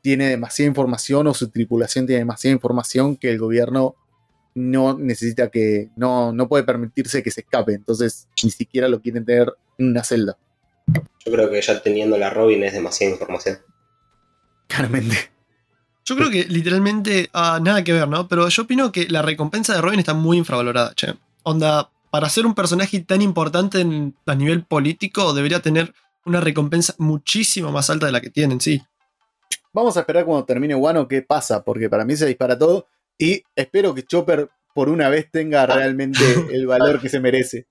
tiene 0.03 0.29
demasiada 0.29 0.69
información 0.69 1.27
o 1.27 1.35
su 1.35 1.49
tripulación 1.49 2.07
tiene 2.07 2.21
demasiada 2.21 2.55
información 2.55 3.17
que 3.17 3.31
el 3.31 3.39
gobierno 3.39 3.95
no 4.55 4.99
necesita 4.99 5.49
que. 5.51 5.91
No, 5.97 6.33
no 6.33 6.49
puede 6.49 6.65
permitirse 6.65 7.23
que 7.23 7.31
se 7.31 7.43
escape. 7.43 7.75
Entonces 7.75 8.29
ni 8.43 8.51
siquiera 8.51 8.89
lo 8.89 9.01
quieren 9.01 9.25
tener 9.25 9.53
en 9.79 9.91
una 9.91 10.03
celda. 10.05 10.37
Yo 11.25 11.33
creo 11.33 11.51
que 11.51 11.61
ya 11.63 11.83
teniendo 11.83 12.19
la 12.19 12.31
Robin 12.31 12.65
es 12.65 12.73
demasiada 12.73 13.13
información. 13.13 13.59
Claramente. 14.67 15.17
Yo 16.05 16.17
creo 16.17 16.31
que 16.31 16.45
literalmente 16.45 17.31
ah, 17.33 17.61
nada 17.63 17.85
que 17.85 17.93
ver, 17.93 18.09
¿no? 18.09 18.27
Pero 18.27 18.49
yo 18.49 18.63
opino 18.63 18.91
que 18.91 19.07
la 19.09 19.23
recompensa 19.23 19.75
de 19.75 19.81
Robin 19.81 20.01
está 20.01 20.15
muy 20.15 20.39
infravalorada, 20.39 20.93
che. 20.95 21.15
Onda, 21.45 21.91
para 22.11 22.29
ser 22.29 22.47
un 22.47 22.55
personaje 22.55 23.01
tan 23.01 23.23
importante 23.23 23.81
en- 23.81 24.17
a 24.27 24.35
nivel 24.35 24.65
político, 24.65 25.33
debería 25.35 25.61
tener 25.61 25.95
una 26.25 26.41
recompensa 26.41 26.95
muchísimo 26.99 27.71
más 27.71 27.91
alta 27.91 28.07
de 28.07 28.13
la 28.13 28.21
que 28.21 28.31
tiene 28.31 28.55
en 28.55 28.61
sí. 28.61 28.83
Vamos 29.73 29.97
a 29.97 30.01
esperar 30.01 30.25
cuando 30.25 30.45
termine 30.45 30.75
Wano 30.75 31.07
qué 31.07 31.23
pasa, 31.23 31.63
porque 31.63 31.89
para 31.89 32.05
mí 32.05 32.17
se 32.17 32.27
dispara 32.27 32.59
todo. 32.59 32.87
Y 33.19 33.43
espero 33.55 33.95
que 33.95 34.03
Chopper 34.05 34.49
por 34.75 34.89
una 34.89 35.09
vez 35.09 35.31
tenga 35.31 35.67
realmente 35.67 36.19
el 36.53 36.67
valor 36.67 37.01
que 37.01 37.09
se 37.09 37.21
merece. 37.21 37.67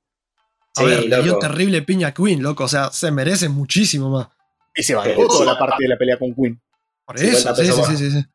A 0.76 0.82
Sí, 0.82 0.86
ver, 0.86 1.06
le 1.06 1.24
dio 1.24 1.39
terrible 1.39 1.82
piña 1.82 2.10
a 2.10 2.14
Queen, 2.14 2.41
loco. 2.43 2.64
O 2.66 2.68
sea, 2.68 2.91
se 2.91 3.12
merece 3.12 3.50
muchísimo 3.50 4.10
más. 4.10 4.28
Y 4.76 4.84
se 4.84 4.95
bancó 4.95 5.28
toda 5.28 5.45
la 5.54 5.58
parte 5.60 5.78
de 5.84 5.88
la 5.89 5.97
pelea 5.97 6.18
con 6.18 6.34
Queen. 6.34 6.62
Por 7.06 7.18
50 7.18 7.62
eso, 7.64 7.86
sí, 7.86 7.95
sí, 7.97 7.97
sí, 7.97 8.12
sí, 8.12 8.12
sí. 8.12 8.26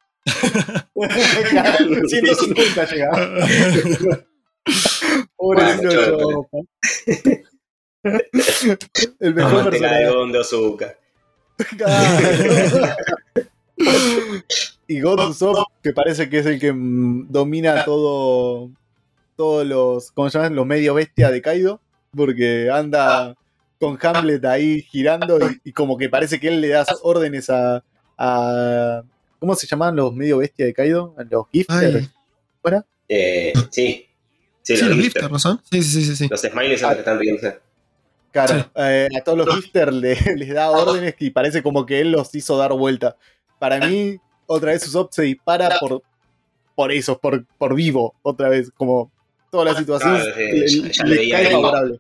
150 2.09 2.85
llega. 2.87 3.11
Pobre 5.37 5.63
Bueno, 5.65 5.83
Lino 5.83 5.93
Chopper. 5.93 6.65
Chopper. 7.13 7.49
El 9.21 9.35
mejor 9.35 9.71
personaje. 9.71 10.05
de 10.33 10.41
azúcar. 10.41 10.99
y 14.89 15.01
God 15.01 15.29
Usopp, 15.31 15.69
que 15.83 15.93
parece 15.93 16.29
que 16.29 16.39
es 16.39 16.47
el 16.47 16.59
que 16.61 16.73
mm, 16.73 17.31
domina 17.31 17.85
todo. 17.85 18.71
Todos 19.37 19.67
los. 19.67 20.13
¿Cómo 20.13 20.31
se 20.31 20.39
llaman? 20.39 20.55
Los 20.55 20.67
medio 20.67 20.95
bestia 20.95 21.31
de 21.31 21.43
Kaido. 21.43 21.81
Porque 22.17 22.71
anda 22.71 23.35
con 23.81 23.99
Hamlet 24.01 24.45
ahí 24.45 24.83
girando 24.83 25.39
y, 25.51 25.61
y 25.65 25.73
como 25.73 25.99
que 25.99 26.09
parece 26.09 26.39
que 26.39 26.49
él 26.49 26.61
le 26.61 26.69
da 26.69 26.87
órdenes 27.03 27.51
a. 27.51 27.83
a- 28.17 29.03
¿Cómo 29.41 29.55
se 29.57 29.67
llaman 29.67 29.97
los 29.97 30.15
medio 30.15 30.39
bestia 30.39 30.65
de 30.65 30.73
Kaido? 30.73 31.15
Los 31.29 31.47
gifters. 31.53 32.09
Ay, 32.63 32.79
Eh, 33.09 33.53
sí. 33.71 34.07
Sí, 34.63 34.77
sí, 34.77 34.85
los 34.87 34.97
gifters. 34.99 35.31
¿no 35.31 35.39
son? 35.39 35.61
Sí, 35.71 35.83
sí, 35.83 35.91
sí, 35.91 36.05
sí, 36.07 36.17
sí. 36.17 36.29
Los 36.31 36.41
smileys 36.41 36.81
son 36.81 36.89
los 36.91 36.95
que 36.97 37.01
están 37.01 37.19
riéndose. 37.19 37.59
Claro, 38.31 38.55
Sí. 38.61 38.65
eh, 38.77 39.09
a 39.15 39.21
todos 39.23 39.39
los 39.39 39.55
gifters 39.57 39.93
le- 39.93 40.17
les 40.37 40.55
da 40.55 40.71
órdenes 40.71 41.17
y 41.19 41.31
parece 41.31 41.63
como 41.63 41.85
que 41.85 42.01
él 42.01 42.13
los 42.13 42.35
hizo 42.35 42.57
dar 42.57 42.73
vuelta. 42.73 43.17
Para 43.65 43.89
mí, 43.89 44.19
otra 44.45 44.73
vez 44.73 44.87
Usopp 44.87 45.11
se 45.15 45.23
dispara 45.23 45.79
por, 45.81 46.03
por 46.75 46.93
eso, 46.93 47.19
por, 47.19 47.47
por 47.57 47.75
vivo, 47.75 48.15
otra 48.21 48.51
vez. 48.51 48.71
Como 48.77 49.11
toda 49.51 49.65
la 49.65 49.75
situación 49.75 50.17
Claro, 50.17 50.35
sí, 50.35 50.83
le- 50.83 50.93
ya- 50.93 51.05
le 51.05 51.15
lo 51.15 51.21
veía 51.23 51.37
cae 51.37 51.47
ahí. 51.47 51.53
favorable. 51.53 51.99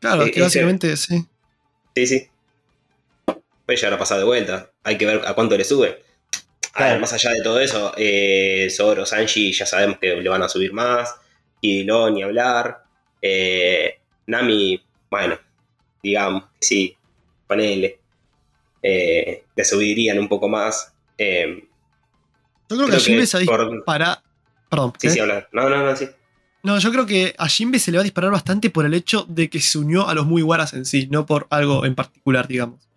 Claro, 0.00 0.22
Eh, 0.22 0.24
que 0.26 0.30
ese- 0.32 0.42
básicamente 0.42 0.96
sí. 0.98 1.24
Sí, 1.94 2.06
sí. 2.06 2.28
Puede 3.64 3.76
llegar 3.78 3.94
a 3.94 3.98
pasar 3.98 4.18
de 4.18 4.24
vuelta. 4.24 4.70
Hay 4.84 4.98
que 4.98 5.06
ver 5.06 5.22
a 5.26 5.32
cuánto 5.32 5.56
le 5.56 5.64
sube. 5.64 6.04
A 6.74 6.84
ver, 6.84 7.00
más 7.00 7.14
allá 7.14 7.30
de 7.30 7.40
todo 7.42 7.58
eso, 7.58 7.94
eh, 7.96 8.68
Zoro, 8.70 9.06
Sanji 9.06 9.50
ya 9.54 9.64
sabemos 9.64 9.98
que 9.98 10.14
le 10.14 10.28
van 10.28 10.42
a 10.42 10.48
subir 10.50 10.74
más. 10.74 11.14
Kidilo, 11.62 12.10
ni 12.10 12.22
hablar. 12.22 12.84
Eh, 13.22 13.94
Nami, 14.26 14.78
bueno, 15.10 15.38
digamos, 16.02 16.44
sí, 16.60 16.94
ponele. 17.46 18.00
Eh, 18.88 19.44
le 19.56 19.64
subirían 19.64 20.18
un 20.18 20.28
poco 20.28 20.48
más. 20.48 20.92
Eh, 21.18 21.66
Yo 22.68 22.76
creo 22.76 22.88
que 22.88 22.96
a 22.96 23.00
Jinbe 23.00 23.20
que 23.22 23.26
se 23.26 23.44
por- 23.44 23.72
dispara. 23.72 24.22
Perdón. 24.68 24.92
Sí, 24.98 25.08
¿qué? 25.08 25.10
sí, 25.14 25.18
hablar. 25.20 25.48
No, 25.52 25.68
no, 25.68 25.84
no, 25.84 25.96
sí. 25.96 26.06
No, 26.62 26.78
yo 26.78 26.90
creo 26.92 27.06
que 27.06 27.34
a 27.38 27.48
Jinbe 27.48 27.78
se 27.78 27.90
le 27.90 27.98
va 27.98 28.02
a 28.02 28.04
disparar 28.04 28.30
bastante 28.32 28.70
por 28.70 28.84
el 28.86 28.94
hecho 28.94 29.24
de 29.28 29.48
que 29.50 29.60
se 29.60 29.78
unió 29.78 30.08
a 30.08 30.14
los 30.14 30.26
muy 30.26 30.42
guaras 30.42 30.72
en 30.74 30.84
sí, 30.84 31.08
no 31.10 31.24
por 31.26 31.46
algo 31.50 31.84
en 31.84 31.94
particular, 31.94 32.46
digamos. 32.48 32.88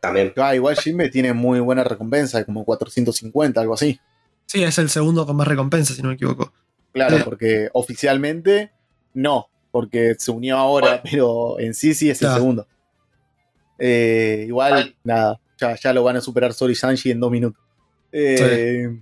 También. 0.00 0.32
Ah, 0.36 0.54
igual 0.54 0.76
Jimbe 0.76 1.08
tiene 1.10 1.32
muy 1.32 1.60
buena 1.60 1.84
recompensa, 1.84 2.44
como 2.44 2.64
450, 2.64 3.60
algo 3.60 3.74
así. 3.74 4.00
Sí, 4.46 4.62
es 4.64 4.76
el 4.78 4.90
segundo 4.90 5.24
con 5.26 5.36
más 5.36 5.46
recompensa, 5.46 5.94
si 5.94 6.02
no 6.02 6.08
me 6.08 6.14
equivoco. 6.14 6.52
Claro, 6.92 7.18
Sí. 7.18 7.22
porque 7.24 7.68
oficialmente 7.72 8.72
no, 9.14 9.48
porque 9.70 10.14
se 10.18 10.30
unió 10.30 10.56
ahora, 10.58 11.02
pero 11.10 11.58
en 11.60 11.72
sí 11.74 11.94
sí 11.94 12.10
es 12.10 12.20
el 12.22 12.32
segundo. 12.34 12.66
Eh, 13.84 14.44
igual, 14.46 14.94
nada, 15.02 15.40
ya, 15.58 15.74
ya 15.74 15.92
lo 15.92 16.04
van 16.04 16.16
a 16.16 16.20
superar 16.20 16.52
Sori 16.52 16.74
y 16.74 16.76
Sanji 16.76 17.10
en 17.10 17.18
dos 17.18 17.32
minutos. 17.32 17.60
Eh, 18.12 18.96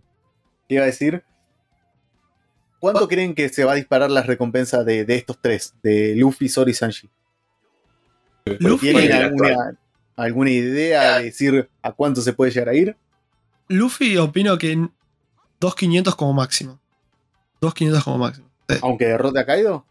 ¿Qué 0.66 0.74
iba 0.74 0.84
a 0.84 0.86
decir? 0.86 1.22
¿Cuánto 2.78 3.06
creen 3.06 3.34
que 3.34 3.50
se 3.50 3.62
va 3.64 3.72
a 3.72 3.74
disparar 3.74 4.10
las 4.10 4.26
recompensas 4.26 4.86
de, 4.86 5.04
de 5.04 5.16
estos 5.16 5.38
tres? 5.38 5.74
De 5.82 6.14
Luffy, 6.16 6.48
Sori 6.48 6.70
y 6.70 6.74
Sanji. 6.74 7.10
Luffy, 8.58 8.92
¿Tienen 8.92 9.12
alguna, 9.12 9.78
alguna 10.16 10.50
idea 10.50 11.18
de 11.18 11.24
decir 11.24 11.68
a 11.82 11.92
cuánto 11.92 12.22
se 12.22 12.32
puede 12.32 12.50
llegar 12.50 12.70
a 12.70 12.74
ir? 12.74 12.96
Luffy 13.68 14.16
opino 14.16 14.56
que 14.56 14.72
en 14.72 14.90
2500 15.60 16.16
como 16.16 16.32
máximo. 16.32 16.80
2500 17.60 18.02
como 18.02 18.16
máximo. 18.16 18.48
Sí. 18.66 18.76
Aunque 18.80 19.08
derrote 19.08 19.40
a 19.40 19.44
Kaido. 19.44 19.84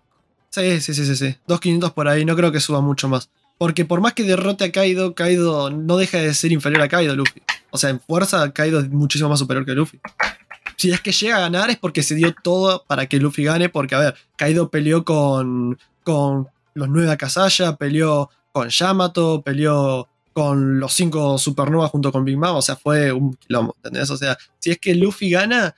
Sí, 0.49 0.81
sí, 0.81 0.95
sí, 0.95 1.05
sí, 1.05 1.15
sí. 1.15 1.37
2500 1.45 1.93
por 1.93 2.07
ahí, 2.07 2.25
no 2.25 2.35
creo 2.35 2.51
que 2.51 2.59
suba 2.59 2.81
mucho 2.81 3.07
más. 3.07 3.29
Porque 3.59 3.83
por 3.83 3.99
más 3.99 4.13
que 4.13 4.23
derrote 4.23 4.63
a 4.63 4.71
Kaido, 4.71 5.13
Kaido 5.13 5.69
no 5.69 5.97
deja 5.97 6.17
de 6.17 6.33
ser 6.33 6.53
inferior 6.53 6.81
a 6.81 6.87
Kaido, 6.87 7.13
Luffy. 7.13 7.43
O 7.71 7.77
sea, 7.77 7.89
en 7.89 7.99
fuerza, 7.99 8.51
Kaido 8.53 8.79
es 8.79 8.89
muchísimo 8.89 9.29
más 9.29 9.37
superior 9.37 9.65
que 9.65 9.73
Luffy. 9.73 9.99
Si 10.77 10.89
es 10.91 11.01
que 11.01 11.11
llega 11.11 11.35
a 11.35 11.41
ganar 11.41 11.69
es 11.69 11.77
porque 11.77 12.01
se 12.01 12.15
dio 12.15 12.33
todo 12.41 12.85
para 12.87 13.07
que 13.07 13.19
Luffy 13.19 13.43
gane, 13.43 13.67
porque, 13.67 13.95
a 13.95 13.99
ver, 13.99 14.15
Kaido 14.37 14.69
peleó 14.69 15.03
con, 15.03 15.77
con 16.03 16.47
los 16.73 16.87
nueve 16.87 17.11
Akasaya, 17.11 17.75
peleó 17.75 18.29
con 18.53 18.69
Yamato, 18.69 19.41
peleó 19.41 20.07
con 20.31 20.79
los 20.79 20.93
cinco 20.93 21.37
Supernova 21.37 21.89
junto 21.89 22.13
con 22.13 22.23
Big 22.23 22.37
Mom, 22.37 22.55
o 22.55 22.61
sea, 22.61 22.77
fue 22.77 23.11
un 23.11 23.33
quilombo, 23.33 23.75
¿entendés? 23.75 24.09
O 24.09 24.15
sea, 24.15 24.37
si 24.59 24.71
es 24.71 24.79
que 24.79 24.95
Luffy 24.95 25.31
gana, 25.31 25.75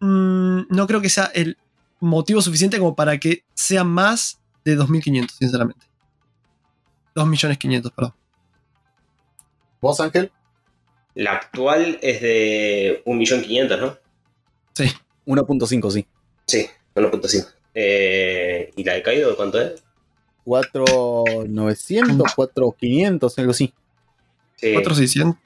mm, 0.00 0.62
no 0.68 0.86
creo 0.88 1.00
que 1.00 1.08
sea 1.08 1.26
el 1.26 1.56
motivo 2.00 2.42
suficiente 2.42 2.80
como 2.80 2.96
para 2.96 3.18
que 3.18 3.44
sea 3.54 3.84
más 3.84 4.40
de 4.64 4.74
2500, 4.74 5.36
sinceramente. 5.36 5.89
2.500.000, 7.14 7.92
perdón. 7.94 8.14
¿Vos, 9.80 10.00
Ángel? 10.00 10.30
La 11.14 11.32
actual 11.32 11.98
es 12.02 12.20
de 12.20 13.02
1.500.000, 13.06 13.80
¿no? 13.80 13.96
Sí. 14.74 14.90
1.5, 15.26 15.90
sí. 15.90 16.06
Sí, 16.46 16.68
1.5. 16.94 17.46
Eh, 17.74 18.72
¿Y 18.76 18.84
la 18.84 18.94
de 18.94 19.02
Kaido 19.02 19.36
cuánto 19.36 19.60
es? 19.60 19.82
4.900, 20.44 22.34
4.500, 22.34 23.38
algo 23.38 23.50
así. 23.50 23.72
Sí, 24.56 24.72
4600. 24.72 25.36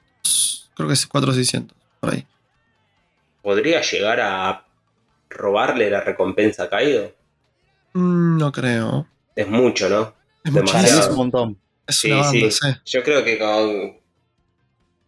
Creo 0.75 0.87
que 0.87 0.93
es 0.93 1.05
4600, 1.05 1.77
por 1.99 2.13
ahí. 2.13 2.25
¿Podría 3.41 3.81
llegar 3.81 4.19
a 4.21 4.65
robarle 5.29 5.89
la 5.89 6.01
recompensa 6.01 6.63
a 6.63 6.69
Kaido? 6.69 7.13
Mm, 7.93 8.37
no 8.37 8.51
creo. 8.51 9.07
Es 9.35 9.47
mucho, 9.47 9.89
¿no? 9.89 10.13
Es 10.45 10.51
mí 10.53 10.59
es 10.59 10.73
muchísimo. 10.73 11.09
un 11.09 11.15
montón. 11.17 11.59
Es 11.87 11.95
Sí, 11.97 12.11
una 12.11 12.21
banda, 12.21 12.51
sí. 12.51 12.51
sí. 12.51 12.67
Yo 12.85 13.03
creo 13.03 13.23
que 13.23 13.37
con, 13.37 13.97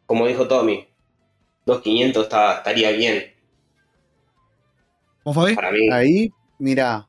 como 0.06 0.28
dijo 0.28 0.48
Tommy, 0.48 0.88
2.500 1.66 2.24
está- 2.24 2.58
estaría 2.58 2.92
bien 2.92 3.34
¿Vos, 5.24 5.36
Fabi? 5.36 5.56
para 5.56 5.72
mí. 5.72 5.90
Ahí, 5.92 6.32
mira, 6.60 7.08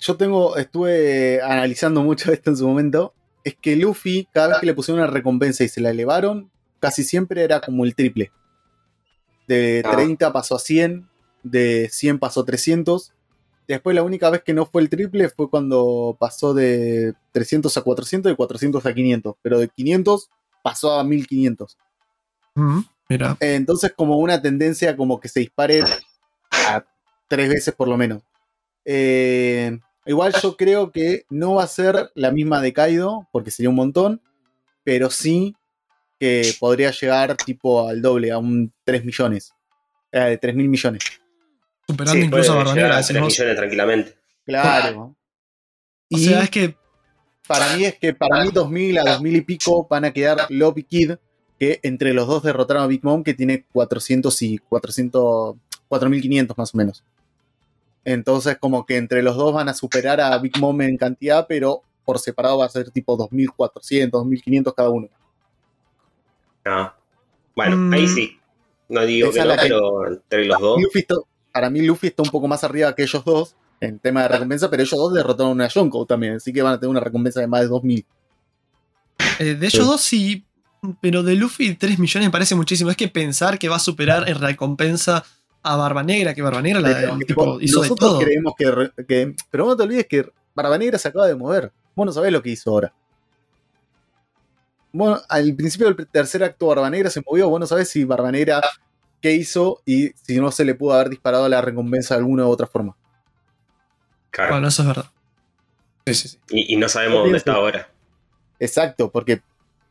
yo 0.00 0.16
tengo, 0.16 0.56
estuve 0.56 1.40
analizando 1.42 2.02
mucho 2.02 2.32
esto 2.32 2.50
en 2.50 2.56
su 2.56 2.66
momento. 2.66 3.14
Es 3.44 3.54
que 3.60 3.76
Luffy, 3.76 4.28
cada 4.32 4.48
vez 4.48 4.58
que 4.58 4.66
le 4.66 4.74
pusieron 4.74 5.02
una 5.02 5.10
recompensa 5.10 5.64
y 5.64 5.68
se 5.68 5.80
la 5.80 5.90
elevaron, 5.90 6.50
casi 6.80 7.04
siempre 7.04 7.42
era 7.42 7.60
como 7.60 7.84
el 7.84 7.94
triple. 7.94 8.32
De 9.46 9.82
Ah. 9.84 9.90
30 9.92 10.32
pasó 10.32 10.56
a 10.56 10.58
100, 10.58 11.08
de 11.42 11.88
100 11.90 12.18
pasó 12.18 12.40
a 12.40 12.44
300. 12.44 13.12
Después 13.74 13.94
la 13.94 14.02
única 14.02 14.30
vez 14.30 14.42
que 14.42 14.52
no 14.52 14.66
fue 14.66 14.82
el 14.82 14.88
triple 14.88 15.28
fue 15.28 15.48
cuando 15.48 16.16
pasó 16.18 16.54
de 16.54 17.14
300 17.30 17.76
a 17.76 17.82
400 17.82 18.28
y 18.28 18.32
de 18.32 18.36
400 18.36 18.84
a 18.84 18.92
500. 18.92 19.36
Pero 19.40 19.60
de 19.60 19.68
500 19.68 20.28
pasó 20.60 20.98
a 20.98 21.04
1500. 21.04 21.78
Mm, 22.56 22.80
mira. 23.08 23.36
Entonces, 23.38 23.92
como 23.94 24.18
una 24.18 24.42
tendencia 24.42 24.96
como 24.96 25.20
que 25.20 25.28
se 25.28 25.38
dispare 25.38 25.84
a 26.50 26.84
tres 27.28 27.48
veces 27.48 27.72
por 27.72 27.86
lo 27.86 27.96
menos. 27.96 28.24
Eh, 28.84 29.78
igual 30.04 30.34
yo 30.42 30.56
creo 30.56 30.90
que 30.90 31.24
no 31.30 31.54
va 31.54 31.62
a 31.62 31.68
ser 31.68 32.10
la 32.16 32.32
misma 32.32 32.60
de 32.60 32.72
Kaido, 32.72 33.28
porque 33.30 33.52
sería 33.52 33.70
un 33.70 33.76
montón, 33.76 34.20
pero 34.82 35.10
sí 35.10 35.54
que 36.18 36.54
podría 36.58 36.90
llegar 36.90 37.36
tipo 37.36 37.86
al 37.86 38.02
doble, 38.02 38.32
a 38.32 38.38
un 38.38 38.72
3 38.82 39.04
millones. 39.04 39.54
Eh, 40.10 40.36
3 40.40 40.56
mil 40.56 40.68
millones. 40.68 41.19
Superando 41.88 42.20
Sí, 42.20 42.26
incluso 42.26 42.52
a 42.52 42.56
Barbanera, 42.56 42.88
a 42.88 42.90
3 42.96 43.08
decimos. 43.08 43.28
millones 43.32 43.56
tranquilamente. 43.56 44.14
Claro. 44.46 45.00
O 45.02 45.16
Y 46.08 46.24
sea, 46.24 46.42
es 46.44 46.50
que 46.50 46.76
para 47.46 47.76
mí 47.76 47.84
es 47.84 47.98
que 47.98 48.14
para 48.14 48.44
mí 48.44 48.50
2000 48.52 48.98
a 48.98 49.02
2000 49.04 49.36
y 49.36 49.40
pico 49.42 49.86
van 49.88 50.04
a 50.04 50.12
quedar 50.12 50.46
Love 50.50 50.78
y 50.78 50.82
Kid, 50.84 51.12
que 51.58 51.80
entre 51.82 52.14
los 52.14 52.26
dos 52.26 52.42
derrotaron 52.42 52.82
a 52.82 52.86
Big 52.86 53.04
Mom, 53.04 53.22
que 53.22 53.34
tiene 53.34 53.64
400 53.72 54.40
y 54.42 54.58
400, 54.58 55.56
4500 55.88 56.56
más 56.56 56.74
o 56.74 56.78
menos. 56.78 57.04
Entonces, 58.04 58.56
como 58.58 58.86
que 58.86 58.96
entre 58.96 59.22
los 59.22 59.36
dos 59.36 59.52
van 59.52 59.68
a 59.68 59.74
superar 59.74 60.20
a 60.20 60.38
Big 60.38 60.56
Mom 60.58 60.80
en 60.80 60.96
cantidad, 60.96 61.46
pero 61.48 61.82
por 62.04 62.18
separado 62.18 62.58
va 62.58 62.66
a 62.66 62.70
ser 62.70 62.90
tipo 62.90 63.16
2400, 63.16 64.10
2500 64.20 64.74
cada 64.74 64.88
uno. 64.90 65.08
Ah. 66.64 66.94
Bueno, 67.54 67.76
Mm. 67.76 67.92
ahí 67.92 68.08
sí. 68.08 68.38
No 68.88 69.02
digo 69.06 69.28
Esa 69.30 69.40
que 69.42 69.48
no, 69.48 69.54
la 69.54 69.56
que- 69.56 69.62
pero 69.68 70.08
entre 70.08 70.44
los 70.46 70.60
dos. 70.60 70.78
Para 71.52 71.70
mí, 71.70 71.80
Luffy 71.82 72.08
está 72.08 72.22
un 72.22 72.30
poco 72.30 72.46
más 72.48 72.62
arriba 72.64 72.94
que 72.94 73.02
ellos 73.02 73.24
dos 73.24 73.56
en 73.80 73.98
tema 73.98 74.22
de 74.22 74.28
recompensa, 74.28 74.68
pero 74.70 74.82
ellos 74.82 74.98
dos 74.98 75.12
derrotaron 75.14 75.60
a 75.60 75.68
Yonko 75.68 76.04
también, 76.06 76.34
así 76.36 76.52
que 76.52 76.62
van 76.62 76.74
a 76.74 76.78
tener 76.80 76.90
una 76.90 77.00
recompensa 77.00 77.40
de 77.40 77.46
más 77.46 77.62
de 77.62 77.68
2000. 77.68 78.04
eh, 79.38 79.54
de 79.54 79.66
ellos 79.66 79.72
Sí. 79.84 79.90
dos 79.90 80.00
sí, 80.00 80.44
pero 81.00 81.22
de 81.22 81.34
Luffy 81.34 81.74
3 81.74 81.98
millones 81.98 82.28
me 82.28 82.32
parece 82.32 82.54
muchísimo. 82.54 82.90
Es 82.90 82.96
que 82.96 83.08
pensar 83.08 83.58
que 83.58 83.68
va 83.68 83.76
a 83.76 83.80
superar 83.80 84.28
en 84.28 84.38
recompensa 84.38 85.24
a 85.62 85.76
Barba 85.76 86.02
Negra, 86.02 86.32
que 86.34 86.40
Barba 86.42 86.62
Negra 86.62 86.80
la, 86.80 86.88
Pero, 86.88 87.12
el 87.14 87.18
tipo, 87.26 87.42
tipo, 87.44 87.60
hizo 87.60 87.80
de 87.82 87.88
nosotros 87.88 88.10
todo. 88.12 88.18
creemos 88.20 88.54
que, 88.56 88.90
que- 89.06 89.34
Pero 89.50 89.66
no 89.66 89.76
te 89.76 89.82
olvides 89.82 90.06
que 90.06 90.30
Barba 90.54 90.78
Negra 90.78 90.98
se 90.98 91.08
acaba 91.08 91.26
de 91.26 91.34
mover. 91.34 91.70
Vos 91.94 92.06
no 92.06 92.12
sabés 92.12 92.32
lo 92.32 92.42
que 92.42 92.50
hizo 92.50 92.70
ahora. 92.70 92.92
Bueno, 94.92 95.20
al 95.28 95.54
principio 95.54 95.92
del 95.92 96.06
tercer 96.08 96.42
acto 96.42 96.66
Barba 96.66 96.90
Negra 96.90 97.10
se 97.10 97.22
movió. 97.26 97.48
Vos 97.48 97.60
no 97.60 97.66
sabés 97.66 97.88
si 97.88 98.04
Barba 98.04 98.32
Negra 98.32 98.60
qué 99.20 99.32
hizo 99.32 99.82
y 99.86 100.10
si 100.22 100.38
no 100.40 100.50
se 100.50 100.64
le 100.64 100.74
pudo 100.74 100.94
haber 100.94 101.10
disparado 101.10 101.48
la 101.48 101.60
recompensa 101.60 102.14
de 102.14 102.18
alguna 102.20 102.46
u 102.46 102.50
otra 102.50 102.66
forma. 102.66 102.96
Claro. 104.30 104.52
Bueno, 104.54 104.68
eso 104.68 104.82
es 104.82 104.88
verdad. 104.88 105.06
Sí, 106.06 106.14
sí, 106.14 106.28
sí. 106.28 106.38
Y, 106.50 106.74
y 106.74 106.76
no 106.76 106.88
sabemos 106.88 107.22
dónde 107.22 107.38
está 107.38 107.52
ahora. 107.54 107.88
Exacto, 108.58 109.10
porque 109.10 109.42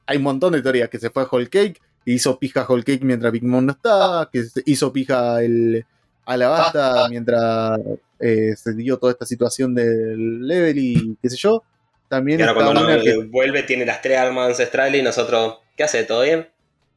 hay 0.06 0.18
un 0.18 0.24
montón 0.24 0.54
de 0.54 0.62
teorías. 0.62 0.90
Que 0.90 1.00
se 1.00 1.10
fue 1.10 1.24
a 1.24 1.28
Whole 1.30 1.50
Cake, 1.50 1.80
y 2.06 2.14
hizo 2.14 2.38
pija 2.40 2.66
Whole 2.68 2.84
Cake 2.84 3.04
mientras 3.04 3.32
Big 3.32 3.44
Mom 3.44 3.66
no 3.66 3.74
estaba, 3.74 4.30
que 4.30 4.44
hizo 4.66 4.92
pija 4.94 5.42
el 5.44 5.86
Alabasta 6.26 7.08
mientras 7.10 7.80
eh, 8.20 8.54
se 8.56 8.74
dio 8.76 8.98
toda 8.98 9.12
esta 9.14 9.26
situación 9.26 9.74
del 9.76 10.48
level 10.48 10.78
y 10.78 11.18
qué 11.22 11.30
sé 11.30 11.38
yo. 11.38 11.64
También 12.08 12.40
Y 12.40 12.44
ahora 12.44 12.54
está 12.54 12.64
cuando 12.66 12.82
una 12.86 12.94
uno 12.96 13.04
que- 13.04 13.28
vuelve 13.30 13.64
tiene 13.64 13.86
las 13.86 14.02
tres 14.02 14.18
armas 14.18 14.50
ancestrales 14.50 15.00
y 15.00 15.04
nosotros, 15.04 15.58
¿qué 15.76 15.84
hace? 15.84 16.04
¿Todo 16.04 16.22
bien? 16.24 16.48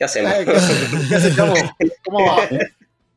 ¿Qué 0.02 0.06
hacemos? 0.06 0.32
¿Qué 0.34 0.50
hace- 0.50 1.08
qué 1.08 1.14
hace, 1.14 1.32
chamo? 1.36 1.54
¿Cómo 2.04 2.26
va? 2.26 2.48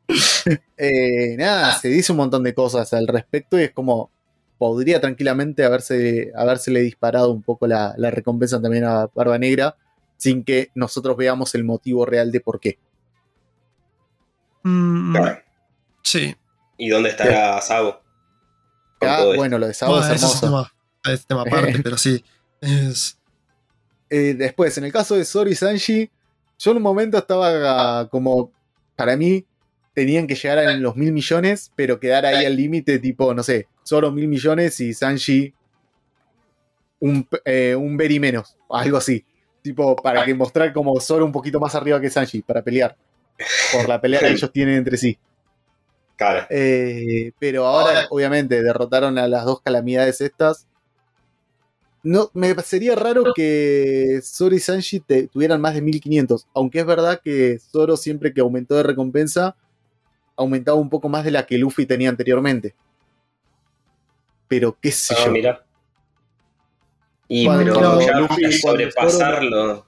Eh, 0.78 1.36
nada, 1.36 1.74
se 1.80 1.88
dice 1.88 2.12
un 2.12 2.20
montón 2.20 2.44
de 2.44 2.54
cosas 2.54 2.94
al 2.94 3.08
respecto 3.08 3.60
y 3.60 3.64
es 3.64 3.72
como 3.72 4.12
podría 4.60 5.02
tranquilamente 5.02 5.66
haberse, 5.66 6.32
habérsele 6.36 6.82
disparado 6.82 7.32
un 7.32 7.42
poco 7.42 7.66
la, 7.66 7.96
la 7.98 8.12
recompensa 8.12 8.62
también 8.62 8.84
a 8.84 9.08
Barba 9.16 9.40
Negra 9.40 9.76
sin 10.18 10.44
que 10.44 10.70
nosotros 10.76 11.18
veamos 11.18 11.56
el 11.56 11.64
motivo 11.64 12.06
real 12.06 12.32
de 12.32 12.40
por 12.40 12.60
qué. 12.60 12.78
Mm, 14.62 15.16
Claro. 15.16 15.40
sí. 16.04 16.36
¿Y 16.78 16.90
dónde 16.90 17.10
estará 17.10 17.60
Sabo? 17.62 18.00
Acá, 19.02 19.18
todo 19.18 19.30
esto. 19.32 19.38
bueno, 19.38 19.58
lo 19.58 19.68
de 19.68 19.74
Sabo 19.74 19.94
Bueno, 19.94 20.08
es 20.14 20.22
eso 20.22 20.28
es 20.28 20.44
hermoso. 20.44 20.70
tema, 21.04 21.14
es 21.16 21.26
tema 21.26 21.42
aparte, 21.42 21.80
pero 21.84 21.98
sí. 21.98 22.24
Es, 22.62 23.18
Eh, 24.12 24.36
después, 24.38 24.78
en 24.78 24.84
el 24.86 24.92
caso 24.94 25.16
de 25.16 25.22
y 25.50 25.56
Sanji, 25.56 26.12
yo 26.58 26.72
en 26.72 26.78
un 26.78 26.84
momento 26.84 27.18
estaba 27.18 28.02
ah, 28.02 28.08
como, 28.10 28.52
para 28.96 29.16
mí, 29.18 29.46
tenían 29.94 30.28
que 30.28 30.36
llegar 30.36 30.60
a 30.60 30.74
los 30.74 30.96
mil 30.96 31.12
millones, 31.12 31.72
pero 31.76 32.00
quedar 32.00 32.26
ahí 32.26 32.46
al 32.46 32.56
límite, 32.56 33.00
tipo, 33.00 33.34
no 33.34 33.44
sé, 33.44 33.68
Zoro 33.88 34.12
mil 34.12 34.28
millones 34.28 34.80
y 34.82 34.94
Sanji 34.94 35.54
un, 37.00 37.28
eh, 37.46 37.76
un 37.76 37.98
very 37.98 38.20
menos, 38.20 38.58
algo 38.70 38.98
así. 38.98 39.26
Tipo, 39.62 39.96
para 39.96 40.24
que 40.26 40.36
mostrar 40.36 40.74
como 40.74 41.00
Zoro 41.00 41.26
un 41.26 41.32
poquito 41.32 41.60
más 41.60 41.76
arriba 41.76 42.00
que 42.00 42.10
Sanji, 42.10 42.42
para 42.42 42.62
pelear. 42.62 42.96
Por 43.74 43.88
la 43.90 44.00
pelea 44.00 44.20
que 44.20 44.30
ellos 44.30 44.52
tienen 44.52 44.76
entre 44.76 44.98
sí. 44.98 45.18
Claro. 46.16 46.46
Eh, 46.50 47.32
pero 47.40 47.66
ahora, 47.66 48.08
obviamente, 48.10 48.62
derrotaron 48.64 49.18
a 49.18 49.28
las 49.28 49.46
dos 49.46 49.62
calamidades 49.62 50.22
estas. 50.22 50.68
No, 52.06 52.30
me 52.36 52.54
sería 52.62 52.96
raro 52.96 53.34
que 53.36 54.20
Zoro 54.24 54.54
y 54.56 54.60
Sanji 54.60 55.00
te- 55.00 55.28
tuvieran 55.28 55.60
más 55.60 55.74
de 55.74 55.82
1500. 55.82 56.46
Aunque 56.54 56.80
es 56.82 56.86
verdad 56.86 57.20
que 57.24 57.58
Zoro, 57.60 57.98
siempre 57.98 58.32
que 58.32 58.42
aumentó 58.42 58.76
de 58.76 58.84
recompensa, 58.84 59.56
aumentaba 60.36 60.78
un 60.78 60.90
poco 60.90 61.10
más 61.10 61.24
de 61.26 61.32
la 61.32 61.48
que 61.48 61.58
Luffy 61.58 61.88
tenía 61.88 62.10
anteriormente. 62.10 62.76
Pero 64.48 64.78
qué 64.80 64.92
sé 64.92 65.16
Ah, 65.18 65.26
yo. 65.26 65.32
mira. 65.32 65.66
Y 67.28 67.46
Cuando 67.46 67.74
pero 67.74 68.02
ya 68.02 68.20
Luffy- 68.20 68.42
para 68.44 68.52
sobrepasarlo. 68.52 69.86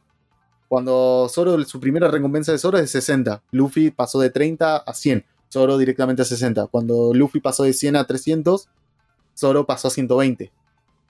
Cuando 0.67 1.27
Zoro, 1.29 1.63
su 1.65 1.79
primera 1.79 2.07
recompensa 2.09 2.51
de 2.51 2.57
Zoro 2.57 2.77
es 2.77 2.85
de 2.85 2.87
60. 2.87 3.43
Luffy 3.51 3.91
pasó 3.91 4.19
de 4.19 4.31
30 4.31 4.77
a 4.77 4.93
100. 4.95 5.23
Zoro 5.53 5.77
directamente 5.77 6.23
a 6.23 6.25
60. 6.25 6.65
Cuando 6.65 7.13
Luffy 7.13 7.39
pasó 7.39 7.63
de 7.63 7.73
100 7.73 7.95
a 7.95 8.05
300, 8.07 8.67
Zoro 9.37 9.67
pasó 9.67 9.87
a 9.87 9.91
120. 9.91 10.51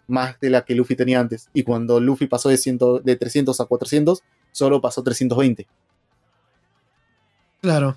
Más 0.08 0.40
de 0.40 0.50
la 0.50 0.64
que 0.64 0.76
Luffy 0.76 0.96
tenía 0.96 1.20
antes. 1.20 1.50
Y 1.54 1.64
cuando 1.64 2.00
Luffy 2.00 2.28
pasó 2.28 2.50
de, 2.50 2.58
100 2.58 2.80
de 3.04 3.16
300 3.16 3.60
a 3.60 3.66
400, 3.66 4.24
Zoro 4.56 4.82
pasó 4.82 5.02
a 5.02 5.04
320. 5.04 5.68
claro. 7.62 7.94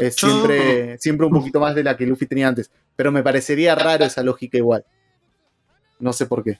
Es 0.00 0.16
Yo- 0.16 0.28
siempre, 0.28 0.98
siempre 0.98 1.26
un 1.26 1.32
poquito 1.32 1.60
más 1.60 1.74
de 1.74 1.84
la 1.84 1.96
que 1.96 2.06
Luffy 2.06 2.26
tenía 2.26 2.48
antes. 2.48 2.70
Pero 2.96 3.12
me 3.12 3.22
parecería 3.22 3.74
raro 3.74 4.04
esa 4.04 4.22
lógica 4.22 4.56
igual. 4.56 4.84
No 5.98 6.12
sé 6.14 6.24
por 6.26 6.42
qué. 6.42 6.58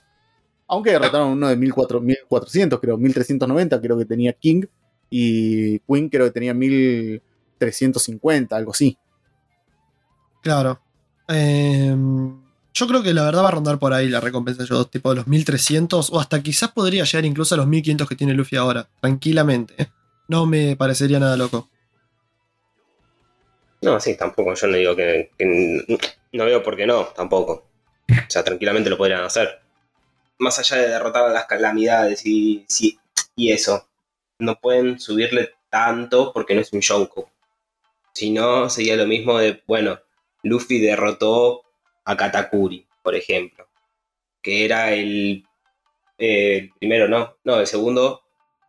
Aunque 0.67 0.91
derrotaron 0.91 1.29
uno 1.29 1.47
de 1.47 1.55
1400, 1.55 2.01
1400, 2.03 2.79
creo, 2.79 2.97
1390 2.97 3.81
creo 3.81 3.97
que 3.97 4.05
tenía 4.05 4.33
King. 4.33 4.63
Y 5.09 5.79
Queen 5.79 6.09
creo 6.09 6.25
que 6.25 6.31
tenía 6.31 6.53
1350, 6.53 8.55
algo 8.55 8.71
así. 8.71 8.97
Claro. 10.41 10.79
Em, 11.27 12.40
yo 12.73 12.87
creo 12.87 13.03
que 13.03 13.13
la 13.13 13.23
verdad 13.23 13.43
va 13.43 13.49
a 13.49 13.51
rondar 13.51 13.79
por 13.79 13.93
ahí 13.93 14.07
la 14.09 14.19
recompensa 14.21 14.63
de 14.63 14.69
dos, 14.69 14.89
tipo 14.89 15.09
de 15.09 15.17
los 15.17 15.27
1300 15.27 16.09
o 16.11 16.19
hasta 16.19 16.41
quizás 16.41 16.71
podría 16.71 17.03
llegar 17.03 17.25
incluso 17.25 17.55
a 17.55 17.57
los 17.57 17.67
1500 17.67 18.07
que 18.07 18.15
tiene 18.15 18.33
Luffy 18.33 18.55
ahora, 18.55 18.87
tranquilamente. 19.01 19.91
No 20.27 20.45
me 20.45 20.75
parecería 20.77 21.19
nada 21.19 21.35
loco. 21.35 21.69
No, 23.81 23.99
sí, 23.99 24.15
tampoco. 24.15 24.53
Yo 24.53 24.67
no 24.67 24.77
digo 24.77 24.95
que, 24.95 25.31
que- 25.37 25.85
No 26.33 26.45
veo 26.45 26.63
por 26.63 26.77
qué 26.77 26.85
no, 26.85 27.05
tampoco. 27.07 27.67
O 28.09 28.29
sea, 28.29 28.43
tranquilamente 28.43 28.89
lo 28.89 28.97
podrían 28.97 29.23
hacer. 29.23 29.59
Más 30.37 30.57
allá 30.59 30.77
de 30.77 30.87
derrotar 30.87 31.25
a 31.25 31.29
las 31.33 31.45
calamidades 31.45 32.25
y, 32.25 32.65
y 33.35 33.51
eso, 33.51 33.87
no 34.39 34.59
pueden 34.59 34.99
subirle 34.99 35.51
tanto 35.69 36.31
porque 36.33 36.55
no 36.55 36.61
es 36.61 36.71
un 36.73 36.81
Yonko. 36.81 37.29
Si 38.13 38.31
no, 38.31 38.69
sería 38.69 38.95
lo 38.95 39.05
mismo 39.07 39.37
de, 39.37 39.61
bueno, 39.67 39.99
Luffy 40.43 40.79
derrotó 40.79 41.63
a 42.05 42.17
Katakuri, 42.17 42.87
por 43.03 43.15
ejemplo. 43.15 43.67
Que 44.41 44.65
era 44.65 44.91
el, 44.93 45.45
eh, 46.17 46.57
el 46.57 46.71
primero, 46.79 47.07
no, 47.07 47.37
no, 47.43 47.59
el 47.59 47.67
segundo, 47.67 48.21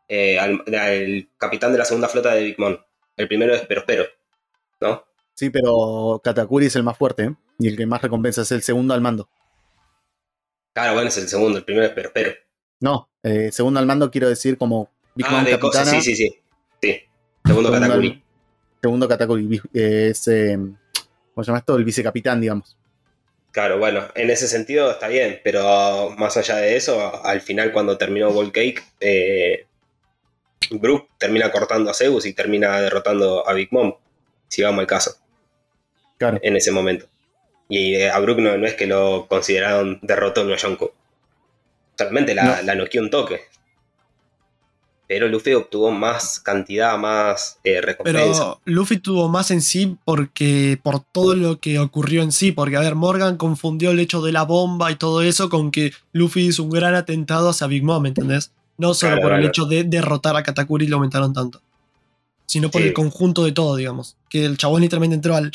eh, 0.09 0.39
al- 0.39 0.63
el 0.67 1.31
capitán 1.39 1.73
de 1.73 1.79
la 1.79 1.85
segunda 1.85 2.09
flota 2.09 2.35
de 2.35 2.45
Big 2.45 2.59
Mom. 2.59 2.77
El 3.17 3.29
primero 3.29 3.55
es 3.55 3.63
Pero 3.67 3.85
Pero, 3.87 4.05
¿no? 4.81 5.05
Sí, 5.35 5.51
pero 5.51 6.21
Katakuri 6.23 6.67
es 6.67 6.77
el 6.77 6.83
más 6.83 6.97
fuerte, 6.99 7.25
¿eh? 7.25 7.35
Y 7.59 7.69
el 7.69 7.77
que 7.77 7.87
más 7.87 8.03
recompensa 8.03 8.43
es 8.43 8.53
el 8.53 8.63
segundo 8.63 8.93
al 8.95 9.01
mando. 9.01 9.29
Claro, 10.75 10.95
bueno, 10.95 11.09
es 11.09 11.19
el 11.19 11.29
segundo, 11.29 11.59
el 11.59 11.65
primero 11.65 11.87
es 11.87 11.93
Pero 11.93 12.11
Pero. 12.13 12.33
No, 12.81 13.09
eh, 13.23 13.51
segundo 13.53 13.79
al 13.81 13.87
mando 13.87 14.11
quiero 14.11 14.29
decir 14.29 14.59
como 14.59 14.91
Big 15.15 15.27
Ah, 15.29 15.33
Mom 15.33 15.45
de 15.45 15.59
cosas, 15.59 15.89
sí, 15.89 16.01
sí, 16.03 16.17
sí. 16.17 16.29
Sí, 16.83 17.01
segundo 17.47 17.69
Segundo 17.71 17.87
Katakuri. 17.87 18.09
al- 18.09 18.23
Segundo 18.83 19.09
Katakuri. 19.09 19.61
eh, 19.75 20.09
es, 20.11 20.29
eh, 20.29 20.59
¿Cómo 21.35 21.45
se 21.45 21.49
llama 21.49 21.59
esto? 21.61 21.77
El 21.77 21.85
vicecapitán, 21.85 22.41
digamos. 22.41 22.77
Claro, 23.53 23.79
bueno, 23.79 24.09
en 24.15 24.31
ese 24.31 24.49
sentido 24.49 24.91
está 24.91 25.09
bien, 25.09 25.41
pero 25.45 26.11
más 26.17 26.37
allá 26.39 26.57
de 26.57 26.75
eso, 26.77 27.25
al 27.25 27.41
final 27.43 27.71
cuando 27.73 27.99
terminó 27.99 28.31
Gold 28.33 28.51
Cake, 28.53 28.83
eh, 29.01 29.67
Brook 30.71 31.09
termina 31.19 31.53
cortando 31.53 31.91
a 31.91 31.95
Zeus 31.95 32.25
y 32.25 32.33
termina 32.33 32.81
derrotando 32.81 33.47
a 33.47 33.53
Big 33.53 33.69
Mom, 33.71 33.95
si 34.49 34.63
vamos 34.63 34.81
al 34.81 34.87
caso, 34.87 35.17
Claro. 36.17 36.39
en 36.43 36.57
ese 36.57 36.71
momento. 36.73 37.07
Y 37.69 37.97
eh, 37.97 38.11
a 38.11 38.19
Brook 38.21 38.39
no, 38.39 38.57
no 38.57 38.67
es 38.67 38.75
que 38.75 38.87
lo 38.87 39.27
consideraron 39.29 39.99
derrotón 40.03 40.51
a 40.51 40.57
Yonko, 40.57 40.95
solamente 41.99 42.35
la, 42.35 42.45
No. 42.45 42.63
la 42.63 42.75
noqueó 42.75 43.03
un 43.03 43.11
toque. 43.11 43.43
Pero 45.09 45.29
Luffy 45.29 45.53
obtuvo 45.53 45.91
más 45.91 46.41
cantidad, 46.41 46.97
más 46.97 47.59
eh, 47.65 47.81
recompensa. 47.83 48.21
Pero 48.23 48.61
Luffy 48.65 48.99
tuvo 48.99 49.29
más 49.29 49.51
en 49.51 49.61
sí 49.61 49.97
porque 50.05 50.79
por 50.83 51.01
todo 51.01 51.35
lo 51.35 51.61
que 51.61 51.79
ocurrió 51.79 52.23
en 52.23 52.33
sí, 52.33 52.53
porque 52.53 52.77
a 52.77 52.81
ver, 52.81 52.95
Morgan 52.95 53.37
confundió 53.37 53.91
el 53.91 54.01
hecho 54.01 54.23
de 54.23 54.33
la 54.33 54.45
bomba 54.45 54.91
y 54.91 54.97
todo 54.97 55.21
eso 55.23 55.51
con 55.51 55.71
que 55.71 55.93
Luffy 56.13 56.47
hizo 56.47 56.63
un 56.63 56.71
gran 56.71 56.95
atentado 56.95 57.51
hacia 57.51 57.67
Big 57.67 57.83
Mom, 57.85 58.07
¿entendés? 58.07 58.53
No 58.79 58.95
solo 58.95 59.17
Claro, 59.17 59.29
por 59.29 59.39
el 59.39 59.45
hecho 59.47 59.67
de 59.67 59.85
derrotar 59.85 60.35
a 60.37 60.43
Katakuri 60.43 60.87
y 60.87 60.89
lo 60.89 60.97
aumentaron 60.97 61.35
tanto, 61.35 61.61
sino 62.47 62.71
por 62.71 62.81
Sí. 62.81 62.89
el 62.89 62.95
conjunto 62.95 63.45
de 63.45 63.53
todo, 63.53 63.77
digamos. 63.77 64.17
Que 64.31 64.47
el 64.47 64.57
chabón 64.57 64.81
literalmente 64.81 65.17
entró 65.17 65.37
al 65.37 65.53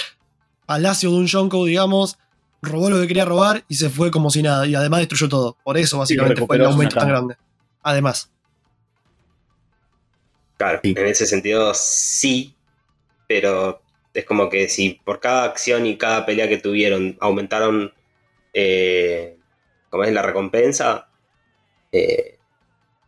palacio 0.68 1.10
de 1.10 1.16
un 1.18 1.26
Yonko, 1.26 1.66
digamos, 1.66 2.20
robó 2.62 2.90
lo 2.92 3.02
que 3.02 3.08
quería 3.08 3.26
robar 3.26 3.64
y 3.68 3.76
se 3.76 3.90
fue 3.90 4.12
como 4.12 4.30
si 4.30 4.44
nada, 4.44 4.68
y 4.68 4.76
además 4.76 5.00
destruyó 5.00 5.30
todo. 5.30 5.58
Por 5.64 5.78
eso 5.78 5.98
básicamente 5.98 6.46
fue 6.46 6.58
el 6.58 6.66
aumento 6.66 6.96
tan 6.96 7.08
grande. 7.10 7.38
Además. 7.82 8.30
Claro, 10.58 10.80
Sí. 10.84 10.94
en 10.98 11.06
ese 11.08 11.26
sentido 11.26 11.74
sí, 11.74 12.56
pero 13.28 13.82
es 14.14 14.26
como 14.26 14.50
que 14.50 14.68
si 14.70 15.00
por 15.06 15.20
cada 15.20 15.44
acción 15.44 15.86
y 15.86 15.98
cada 15.98 16.26
pelea 16.26 16.48
que 16.50 16.58
tuvieron 16.58 17.18
aumentaron, 17.20 17.94
eh, 18.54 19.38
como 19.90 20.04
es 20.04 20.12
la 20.14 20.22
recompensa, 20.24 21.08
eh, 21.92 22.38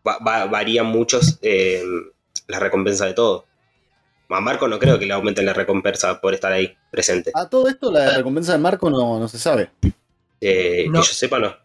va- 0.08 0.20
va- 0.20 0.46
varían 0.46 0.86
muchos 0.86 1.40
eh, 1.42 1.84
la 2.48 2.60
recompensa 2.60 3.06
de 3.06 3.14
todo. 3.14 3.46
A 4.30 4.40
Marco 4.42 4.68
no 4.68 4.78
creo 4.78 5.00
que 5.00 5.08
le 5.08 5.14
aumenten 5.14 5.46
la 5.48 5.54
recompensa 5.54 6.22
por 6.22 6.36
estar 6.36 6.52
ahí 6.54 6.78
presente. 6.92 7.32
A 7.34 7.50
todo 7.50 7.68
esto, 7.68 7.92
la 7.92 8.16
recompensa 8.18 8.52
de 8.52 8.60
Marco 8.60 8.90
no, 8.92 9.20
no 9.20 9.28
se 9.28 9.40
sabe. 9.40 9.72
Eh, 10.40 10.86
No. 10.88 11.02
Que 11.02 11.08
yo 11.08 11.14
sepa, 11.14 11.40
no. 11.40 11.56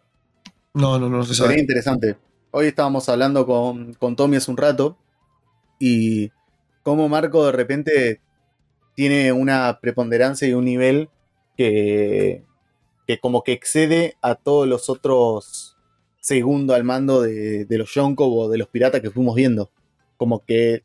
No, 0.73 0.97
no, 0.99 1.07
no, 1.07 1.17
no 1.17 1.23
se 1.23 1.35
Sería 1.35 1.49
sabe. 1.51 1.59
interesante. 1.61 2.17
Hoy 2.51 2.67
estábamos 2.67 3.07
hablando 3.07 3.45
con, 3.45 3.93
con 3.93 4.15
Tommy 4.15 4.37
hace 4.37 4.49
un 4.49 4.57
rato 4.57 4.97
y 5.79 6.31
cómo 6.83 7.09
Marco 7.09 7.45
de 7.45 7.51
repente 7.51 8.21
tiene 8.95 9.31
una 9.31 9.79
preponderancia 9.81 10.47
y 10.47 10.53
un 10.53 10.65
nivel 10.65 11.09
que, 11.57 12.43
que 13.07 13.19
como 13.19 13.43
que 13.43 13.51
excede 13.51 14.17
a 14.21 14.35
todos 14.35 14.67
los 14.67 14.89
otros 14.89 15.77
segundo 16.19 16.73
al 16.73 16.83
mando 16.83 17.21
de, 17.21 17.65
de 17.65 17.77
los 17.77 17.93
Yonko 17.93 18.27
o 18.27 18.49
de 18.49 18.57
los 18.57 18.67
piratas 18.67 19.01
que 19.01 19.11
fuimos 19.11 19.35
viendo. 19.35 19.69
Como 20.17 20.43
que 20.43 20.81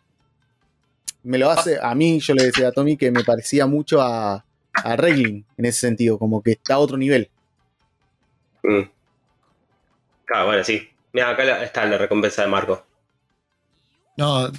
me 1.23 1.39
lo 1.39 1.51
hace, 1.51 1.79
a 1.81 1.95
mí 1.95 2.21
yo 2.21 2.35
le 2.35 2.45
decía 2.45 2.69
a 2.69 2.73
Tommy 2.73 2.97
que 2.97 3.11
me 3.11 3.25
parecía 3.25 3.67
mucho 3.67 4.01
a, 4.01 4.45
a 4.75 4.95
en 5.09 5.45
ese 5.59 5.81
sentido, 5.81 6.19
como 6.19 6.43
que 6.43 6.53
está 6.53 6.75
a 6.75 6.79
otro 6.79 6.97
nivel. 6.97 7.31
Mm. 8.63 8.83
Claro, 10.25 10.47
bueno, 10.47 10.65
sí. 10.65 10.89
Mira, 11.13 11.31
acá 11.31 11.63
está 11.63 11.85
la 11.87 11.99
recompensa 11.99 12.43
de 12.43 12.49
Marco. 12.49 12.85
No, 14.17 14.51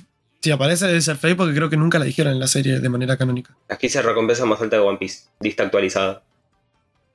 si 0.41 0.51
aparece 0.51 0.87
debe 0.87 1.01
ser 1.01 1.17
fake 1.17 1.37
porque 1.37 1.53
creo 1.55 1.69
que 1.69 1.77
nunca 1.77 1.99
la 1.99 2.05
dijeron 2.05 2.33
en 2.33 2.39
la 2.39 2.47
serie 2.47 2.79
de 2.79 2.89
manera 2.89 3.15
canónica. 3.17 3.55
Aquí 3.69 3.87
dice 3.87 4.01
recompensa 4.01 4.43
más 4.45 4.59
alta 4.61 4.77
de 4.77 4.81
One 4.81 4.97
Piece. 4.97 5.29
Lista 5.39 5.63
actualizada. 5.63 6.23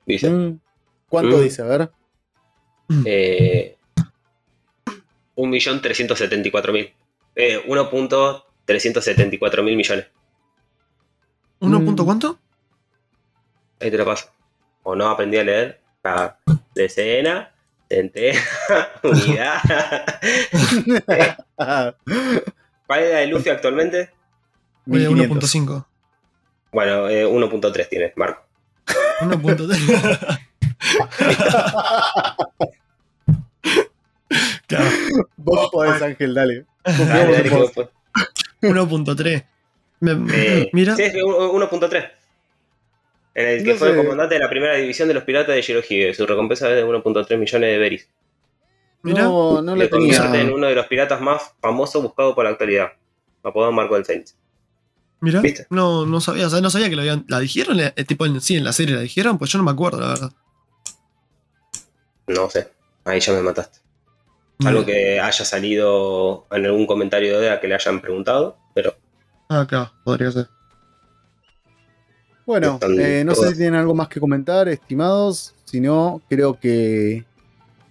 Dice. 0.05 0.29
Mm, 0.29 0.59
¿Cuánto 1.09 1.37
Mm. 1.37 1.41
dice? 1.41 1.61
A 1.61 1.65
ver. 1.65 1.89
Eh, 3.05 3.75
1.374.000. 5.35 6.93
Eh, 7.35 7.61
1.374 7.67 9.61
mil 9.63 9.75
millones. 9.75 10.07
¿Uno 11.59 11.79
Mm. 11.79 11.85
punto 11.85 12.05
cuánto? 12.05 12.39
Ahí 13.79 13.91
te 13.91 13.97
lo 13.97 14.05
paso. 14.05 14.29
O 14.83 14.95
no 14.95 15.07
aprendí 15.09 15.37
a 15.37 15.43
leer. 15.43 15.81
Ah, 16.03 16.37
decena, 16.73 17.51
centena, 17.89 18.39
unidad. 19.03 19.59
¿Cuál 22.87 23.03
es 23.03 23.11
la 23.13 23.19
de 23.19 23.27
Luffy 23.27 23.49
actualmente? 23.49 24.09
Oye, 24.89 25.07
1500. 25.09 25.79
1.5. 25.79 25.85
Bueno, 26.71 27.07
eh, 27.09 27.25
1.3 27.25 27.89
tiene, 27.89 28.13
Marco. 28.15 28.41
1.3. 29.21 30.39
Claro, 34.67 34.85
Vos 35.37 35.69
podés, 35.71 36.01
Ángel, 36.01 36.33
dale. 36.33 36.65
Dale, 36.83 37.31
dale, 37.31 37.43
que 37.49 37.55
vos 37.55 37.71
podés. 37.71 37.89
1.3. 38.61 39.45
Me- 40.01 40.33
Eh, 40.35 40.69
Mira, 40.73 40.95
Sí, 40.95 41.03
es 41.03 41.13
1.3. 41.15 42.11
En 43.35 43.47
el 43.47 43.63
que 43.63 43.71
No 43.73 43.77
fue 43.77 43.91
sé. 43.91 43.97
comandante 43.97 44.35
de 44.35 44.41
la 44.41 44.49
primera 44.49 44.75
división 44.75 45.07
de 45.07 45.13
los 45.13 45.23
piratas 45.23 45.55
de 45.55 45.61
Shirohige. 45.61 46.13
Su 46.13 46.25
recompensa 46.25 46.69
es 46.69 46.75
de 46.75 46.83
1.3 46.85 47.37
millones 47.37 47.69
de 47.71 47.77
beris. 47.77 48.09
Mirá. 49.07 49.23
No, 49.23 49.61
no 49.61 49.75
lo 49.75 49.89
tenía. 49.89 50.17
convierte 50.21 50.41
en 50.41 50.53
uno 50.53 50.67
de 50.67 50.75
los 50.75 50.85
piratas 50.87 51.21
más 51.21 51.53
famosos 51.61 52.01
buscados 52.03 52.35
por 52.35 52.43
la 52.43 52.51
actualidad. 52.51 52.91
Apodado 53.43 53.71
Marco 53.71 53.95
del 53.95 54.05
Saints. 54.05 54.37
mira. 55.19 55.41
¿viste? 55.41 55.67
No, 55.69 56.05
no 56.05 56.19
sabía, 56.21 56.47
o 56.47 56.49
sea, 56.49 56.61
no 56.61 56.69
sabía 56.69 56.89
que 56.89 56.95
lo 56.95 57.01
habían. 57.01 57.25
¿La 57.27 57.39
dijeron? 57.39 57.79
Eh, 57.79 57.91
tipo, 58.05 58.25
en, 58.25 58.41
sí, 58.41 58.57
en 58.57 58.63
la 58.63 58.73
serie 58.73 58.95
la 58.95 59.01
dijeron, 59.01 59.37
pues 59.37 59.51
yo 59.51 59.57
no 59.57 59.63
me 59.63 59.71
acuerdo, 59.71 59.99
la 60.01 60.07
verdad. 60.09 60.31
No 62.27 62.49
sé. 62.49 62.69
Ahí 63.05 63.19
ya 63.19 63.33
me 63.33 63.41
mataste. 63.41 63.79
Algo 64.65 64.83
que 64.85 65.19
haya 65.19 65.45
salido 65.45 66.47
en 66.51 66.65
algún 66.65 66.87
comentario 66.87 67.39
de 67.39 67.47
Oda 67.47 67.59
que 67.61 67.67
le 67.67 67.75
hayan 67.75 68.01
preguntado, 68.01 68.57
pero 68.73 68.95
Ah, 69.49 69.65
claro, 69.69 69.91
podría 70.03 70.31
ser. 70.31 70.49
Bueno, 72.45 72.79
eh, 72.99 73.23
no 73.25 73.35
sé 73.35 73.49
si 73.49 73.55
tienen 73.57 73.75
algo 73.75 73.93
más 73.93 74.07
que 74.07 74.19
comentar, 74.19 74.67
estimados. 74.69 75.53
Si 75.65 75.79
no, 75.81 76.21
creo 76.29 76.59
que, 76.59 77.25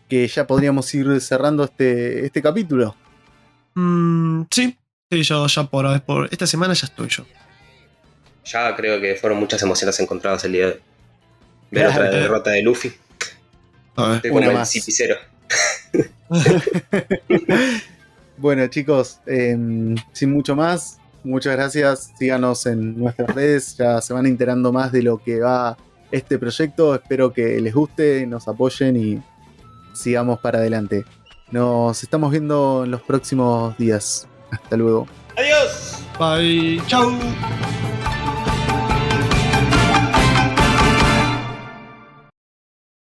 que 0.09 0.27
ya 0.29 0.47
podríamos 0.47 0.93
ir 0.95 1.21
cerrando 1.21 1.65
este, 1.65 2.25
este 2.27 2.41
capítulo. 2.43 2.95
Mm, 3.75 4.43
sí, 4.51 4.77
sí, 5.11 5.23
yo 5.23 5.47
ya 5.47 5.65
por, 5.65 6.01
por 6.03 6.29
esta 6.33 6.47
semana 6.47 6.75
ya 6.75 6.87
estoy 6.87 7.09
yo. 7.09 7.25
ya 8.45 8.75
creo 8.77 9.01
que 9.01 9.15
fueron 9.17 9.39
muchas 9.39 9.63
emociones 9.63 9.99
encontradas 10.01 10.45
el 10.45 10.53
día 10.53 10.67
de 10.67 10.73
hoy. 10.73 10.81
Ver 11.71 11.87
Claro. 11.87 12.07
otra 12.09 12.21
derrota 12.21 12.51
de 12.51 12.63
Luffy. 12.63 12.93
A 13.97 14.07
ver. 14.09 14.17
Estoy 14.17 14.31
Una 14.31 14.41
como 14.41 14.51
el 14.53 14.57
más. 14.59 14.71
cipicero. 14.71 15.17
Bueno, 18.39 18.67
chicos, 18.67 19.21
em, 19.27 19.95
sin 20.13 20.31
mucho 20.31 20.55
más, 20.55 20.99
muchas 21.25 21.55
gracias. 21.57 22.13
Síganos 22.19 22.67
en 22.67 22.99
nuestras 22.99 23.35
redes, 23.35 23.77
ya 23.79 24.01
se 24.03 24.13
van 24.13 24.27
enterando 24.27 24.73
más 24.73 24.93
de 24.93 25.03
lo 25.03 25.17
que 25.23 25.41
va 25.41 25.79
este 26.11 26.39
proyecto. 26.39 26.95
Espero 26.95 27.33
que 27.33 27.59
les 27.63 27.73
guste, 27.75 28.27
nos 28.27 28.47
apoyen 28.47 28.95
y 28.97 29.23
sigamos 29.97 30.39
para 30.39 30.59
adelante. 30.59 31.05
Nos 31.51 32.03
estamos 32.03 32.31
viendo 32.31 32.85
en 32.85 32.91
los 32.91 33.03
próximos 33.03 33.77
días. 33.79 34.29
Hasta 34.51 34.77
luego. 34.77 35.07
¡Adiós! 35.37 36.03
Bye. 36.19 36.83
Chau. 36.87 37.13